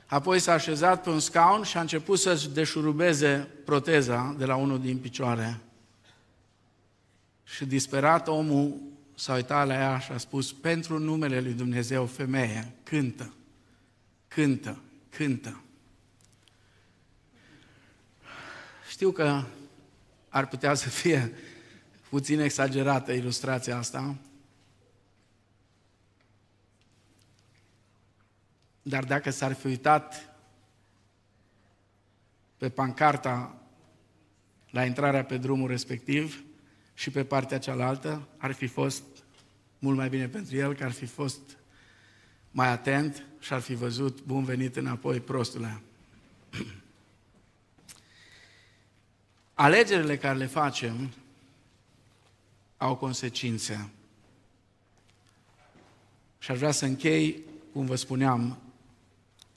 Apoi 0.05 0.39
s-a 0.39 0.53
așezat 0.53 1.03
pe 1.03 1.09
un 1.09 1.19
scaun 1.19 1.63
și 1.63 1.77
a 1.77 1.81
început 1.81 2.19
să-și 2.19 2.49
deșurubeze 2.49 3.47
proteza 3.65 4.35
de 4.37 4.45
la 4.45 4.55
unul 4.55 4.81
din 4.81 4.97
picioare. 4.97 5.59
Și 7.43 7.65
disperat 7.65 8.27
omul 8.27 8.77
s-a 9.15 9.33
uitat 9.33 9.67
la 9.67 9.73
ea 9.73 9.99
și 9.99 10.11
a 10.11 10.17
spus, 10.17 10.53
pentru 10.53 10.99
numele 10.99 11.41
lui 11.41 11.53
Dumnezeu, 11.53 12.05
femeie, 12.05 12.73
cântă, 12.83 13.33
cântă, 14.27 14.81
cântă. 15.09 15.59
Știu 18.89 19.11
că 19.11 19.43
ar 20.29 20.47
putea 20.47 20.73
să 20.73 20.89
fie 20.89 21.33
puțin 22.09 22.39
exagerată 22.39 23.11
ilustrația 23.11 23.77
asta, 23.77 24.15
dar 28.87 29.03
dacă 29.03 29.29
s-ar 29.29 29.53
fi 29.53 29.67
uitat 29.67 30.35
pe 32.57 32.69
pancarta 32.69 33.61
la 34.69 34.85
intrarea 34.85 35.23
pe 35.23 35.37
drumul 35.37 35.67
respectiv 35.67 36.43
și 36.93 37.09
pe 37.09 37.23
partea 37.23 37.59
cealaltă, 37.59 38.27
ar 38.37 38.51
fi 38.51 38.67
fost 38.67 39.03
mult 39.79 39.97
mai 39.97 40.09
bine 40.09 40.27
pentru 40.27 40.55
el, 40.55 40.75
că 40.75 40.83
ar 40.83 40.91
fi 40.91 41.05
fost 41.05 41.57
mai 42.51 42.67
atent 42.67 43.25
și 43.39 43.53
ar 43.53 43.59
fi 43.59 43.73
văzut 43.73 44.23
bun 44.23 44.43
venit 44.43 44.75
înapoi, 44.75 45.19
prostule. 45.19 45.81
Alegerile 49.53 50.17
care 50.17 50.37
le 50.37 50.45
facem 50.45 51.13
au 52.77 52.95
consecințe. 52.95 53.89
Și 56.39 56.51
aș 56.51 56.57
vrea 56.57 56.71
să 56.71 56.85
închei, 56.85 57.43
cum 57.71 57.85
vă 57.85 57.95
spuneam, 57.95 58.59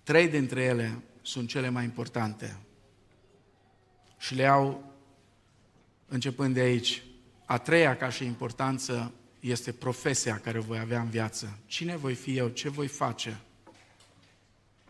trei 0.09 0.29
dintre 0.29 0.63
ele 0.63 1.03
sunt 1.23 1.49
cele 1.49 1.69
mai 1.69 1.85
importante. 1.85 2.59
Și 4.19 4.35
le 4.35 4.47
au 4.47 4.95
începând 6.07 6.55
de 6.55 6.61
aici. 6.61 7.03
A 7.45 7.59
treia, 7.59 7.97
ca 7.97 8.09
și 8.09 8.25
importanță, 8.25 9.13
este 9.41 9.73
profesia 9.73 10.39
care 10.39 10.59
voi 10.59 10.79
avea 10.79 11.01
în 11.01 11.09
viață. 11.09 11.59
Cine 11.67 11.97
voi 11.97 12.15
fi 12.15 12.37
eu? 12.37 12.49
Ce 12.49 12.69
voi 12.69 12.87
face? 12.87 13.41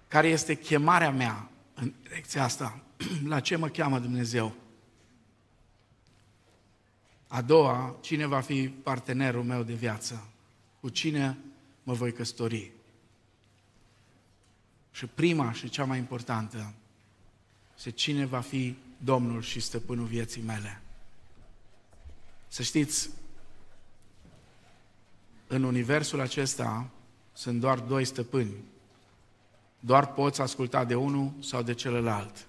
Care 0.09 0.29
este 0.29 0.55
chemarea 0.55 1.11
mea 1.11 1.51
în 1.75 1.93
direcția 2.03 2.45
asta? 2.45 2.81
La 3.33 3.41
ce 3.41 3.57
mă 3.57 3.69
cheamă 3.69 3.99
Dumnezeu? 3.99 4.55
A 7.27 7.43
doua, 7.43 7.97
cine 8.01 8.27
va 8.27 8.41
fi 8.41 8.69
partenerul 8.69 9.43
meu 9.43 9.63
de 9.63 9.75
viață? 9.75 10.29
Cu 10.81 10.89
cine 10.89 11.39
mă 11.83 11.93
voi 11.93 12.13
căsători? 12.13 12.78
Și 14.99 15.07
prima 15.07 15.53
și 15.53 15.69
cea 15.69 15.85
mai 15.85 15.99
importantă 15.99 16.73
este 17.77 17.91
cine 17.91 18.25
va 18.25 18.41
fi 18.41 18.77
Domnul 19.05 19.43
și 19.43 19.61
stăpânul 19.61 20.07
vieții 20.07 20.43
mele. 20.43 20.81
Să 22.49 22.63
știți, 22.63 23.11
în 25.47 25.63
universul 25.63 26.21
acesta 26.21 26.91
sunt 27.33 27.61
doar 27.61 27.79
doi 27.79 28.05
stăpâni. 28.05 28.55
Doar 29.81 30.13
poți 30.13 30.41
asculta 30.41 30.85
de 30.85 30.95
unul 30.95 31.33
sau 31.41 31.63
de 31.63 31.75
celălalt. 31.75 32.47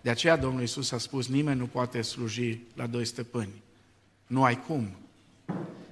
De 0.00 0.10
aceea 0.10 0.36
Domnul 0.36 0.60
Iisus 0.60 0.90
a 0.90 0.98
spus, 0.98 1.26
nimeni 1.26 1.58
nu 1.58 1.66
poate 1.66 2.02
sluji 2.02 2.58
la 2.74 2.86
doi 2.86 3.04
stăpâni. 3.04 3.62
Nu 4.26 4.44
ai 4.44 4.62
cum. 4.62 4.96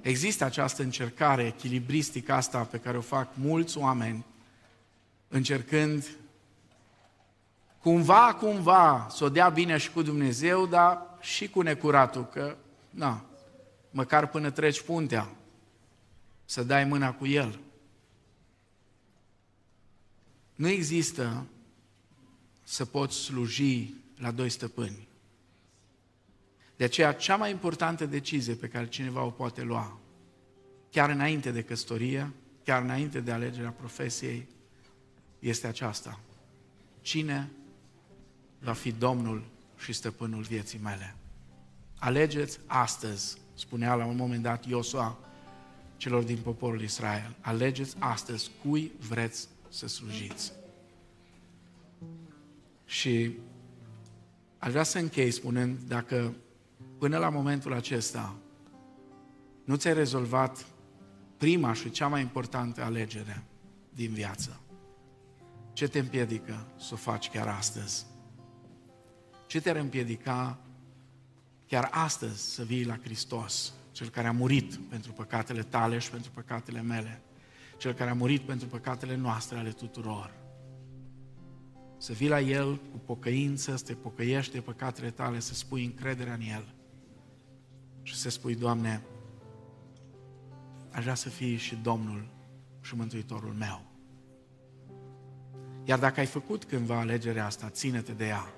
Există 0.01 0.43
această 0.43 0.83
încercare 0.83 1.45
echilibristică 1.45 2.33
asta 2.33 2.63
pe 2.63 2.77
care 2.77 2.97
o 2.97 3.01
fac 3.01 3.29
mulți 3.35 3.77
oameni, 3.77 4.25
încercând 5.27 6.17
cumva, 7.81 8.33
cumva 8.33 9.07
să 9.09 9.23
o 9.23 9.29
dea 9.29 9.49
bine 9.49 9.77
și 9.77 9.91
cu 9.91 10.01
Dumnezeu, 10.01 10.65
dar 10.65 11.17
și 11.21 11.49
cu 11.49 11.61
necuratul, 11.61 12.25
că, 12.25 12.57
na, 12.89 13.25
măcar 13.91 14.27
până 14.27 14.49
treci 14.49 14.81
puntea, 14.81 15.29
să 16.45 16.63
dai 16.63 16.83
mâna 16.83 17.13
cu 17.13 17.25
el. 17.25 17.59
Nu 20.55 20.67
există 20.67 21.45
să 22.63 22.85
poți 22.85 23.17
sluji 23.17 23.93
la 24.17 24.31
doi 24.31 24.49
stăpâni. 24.49 25.07
De 26.75 26.83
aceea, 26.83 27.13
cea 27.13 27.35
mai 27.35 27.51
importantă 27.51 28.05
decizie 28.05 28.53
pe 28.53 28.67
care 28.67 28.87
cineva 28.87 29.23
o 29.23 29.29
poate 29.29 29.61
lua, 29.61 29.99
chiar 30.91 31.09
înainte 31.09 31.51
de 31.51 31.63
căsătorie, 31.63 32.31
chiar 32.63 32.81
înainte 32.81 33.19
de 33.19 33.31
alegerea 33.31 33.71
profesiei, 33.71 34.47
este 35.39 35.67
aceasta. 35.67 36.19
Cine 37.01 37.49
va 38.59 38.73
fi 38.73 38.91
Domnul 38.91 39.43
și 39.77 39.93
stăpânul 39.93 40.41
vieții 40.41 40.79
mele? 40.83 41.15
Alegeți 41.99 42.59
astăzi, 42.65 43.37
spunea 43.53 43.95
la 43.95 44.05
un 44.05 44.15
moment 44.15 44.43
dat 44.43 44.65
Iosua 44.65 45.17
celor 45.97 46.23
din 46.23 46.37
poporul 46.37 46.81
Israel. 46.81 47.35
Alegeți 47.41 47.95
astăzi 47.99 48.51
cui 48.63 48.91
vreți 49.07 49.47
să 49.69 49.87
slujiți. 49.87 50.51
Și 52.85 53.37
aș 54.57 54.71
vrea 54.71 54.83
să 54.83 54.99
închei 54.99 55.31
spunând, 55.31 55.79
dacă 55.87 56.33
până 56.97 57.17
la 57.17 57.29
momentul 57.29 57.73
acesta 57.73 58.35
nu 59.63 59.75
ți-ai 59.75 59.93
rezolvat 59.93 60.65
prima 61.37 61.73
și 61.73 61.89
cea 61.89 62.07
mai 62.07 62.21
importantă 62.21 62.83
alegere 62.83 63.43
din 63.89 64.11
viață, 64.11 64.59
ce 65.77 65.87
te 65.87 65.99
împiedică 65.99 66.67
să 66.77 66.93
o 66.93 66.97
faci 66.97 67.29
chiar 67.29 67.47
astăzi? 67.47 68.05
Ce 69.47 69.61
te-ar 69.61 69.75
împiedica 69.75 70.59
chiar 71.67 71.87
astăzi 71.91 72.53
să 72.53 72.63
vii 72.63 72.85
la 72.85 72.97
Hristos, 72.97 73.73
Cel 73.91 74.09
care 74.09 74.27
a 74.27 74.31
murit 74.31 74.75
pentru 74.75 75.11
păcatele 75.11 75.63
tale 75.63 75.97
și 75.97 76.09
pentru 76.09 76.31
păcatele 76.31 76.81
mele, 76.81 77.21
Cel 77.77 77.93
care 77.93 78.09
a 78.09 78.13
murit 78.13 78.41
pentru 78.41 78.67
păcatele 78.67 79.15
noastre 79.15 79.57
ale 79.57 79.69
tuturor. 79.69 80.33
Să 81.97 82.13
vii 82.13 82.29
la 82.29 82.39
El 82.39 82.75
cu 82.91 82.97
pocăință, 82.97 83.75
să 83.75 83.83
te 83.83 83.93
pocăiești 83.93 84.53
de 84.53 84.61
păcatele 84.61 85.11
tale, 85.11 85.39
să 85.39 85.53
spui 85.53 85.85
încrederea 85.85 86.33
în 86.33 86.41
El 86.41 86.73
și 88.03 88.15
să 88.15 88.29
spui, 88.29 88.55
Doamne, 88.55 89.03
aș 90.91 91.01
vrea 91.01 91.15
să 91.15 91.29
fii 91.29 91.57
și 91.57 91.75
Domnul 91.75 92.29
și 92.81 92.95
Mântuitorul 92.95 93.53
meu. 93.53 93.96
Iar 95.87 95.99
dacă 95.99 96.19
ai 96.19 96.25
făcut 96.25 96.63
cândva 96.63 96.99
alegerea 96.99 97.45
asta, 97.45 97.69
ține-te 97.69 98.11
de 98.11 98.25
ea. 98.25 98.53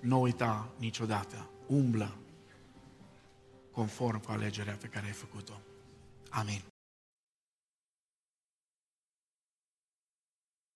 Nu 0.00 0.20
uita 0.20 0.68
niciodată. 0.78 1.50
Umblă 1.66 2.16
conform 3.70 4.20
cu 4.20 4.30
alegerea 4.30 4.76
pe 4.80 4.86
care 4.86 5.06
ai 5.06 5.12
făcut-o. 5.12 5.60
Amin. 6.30 6.60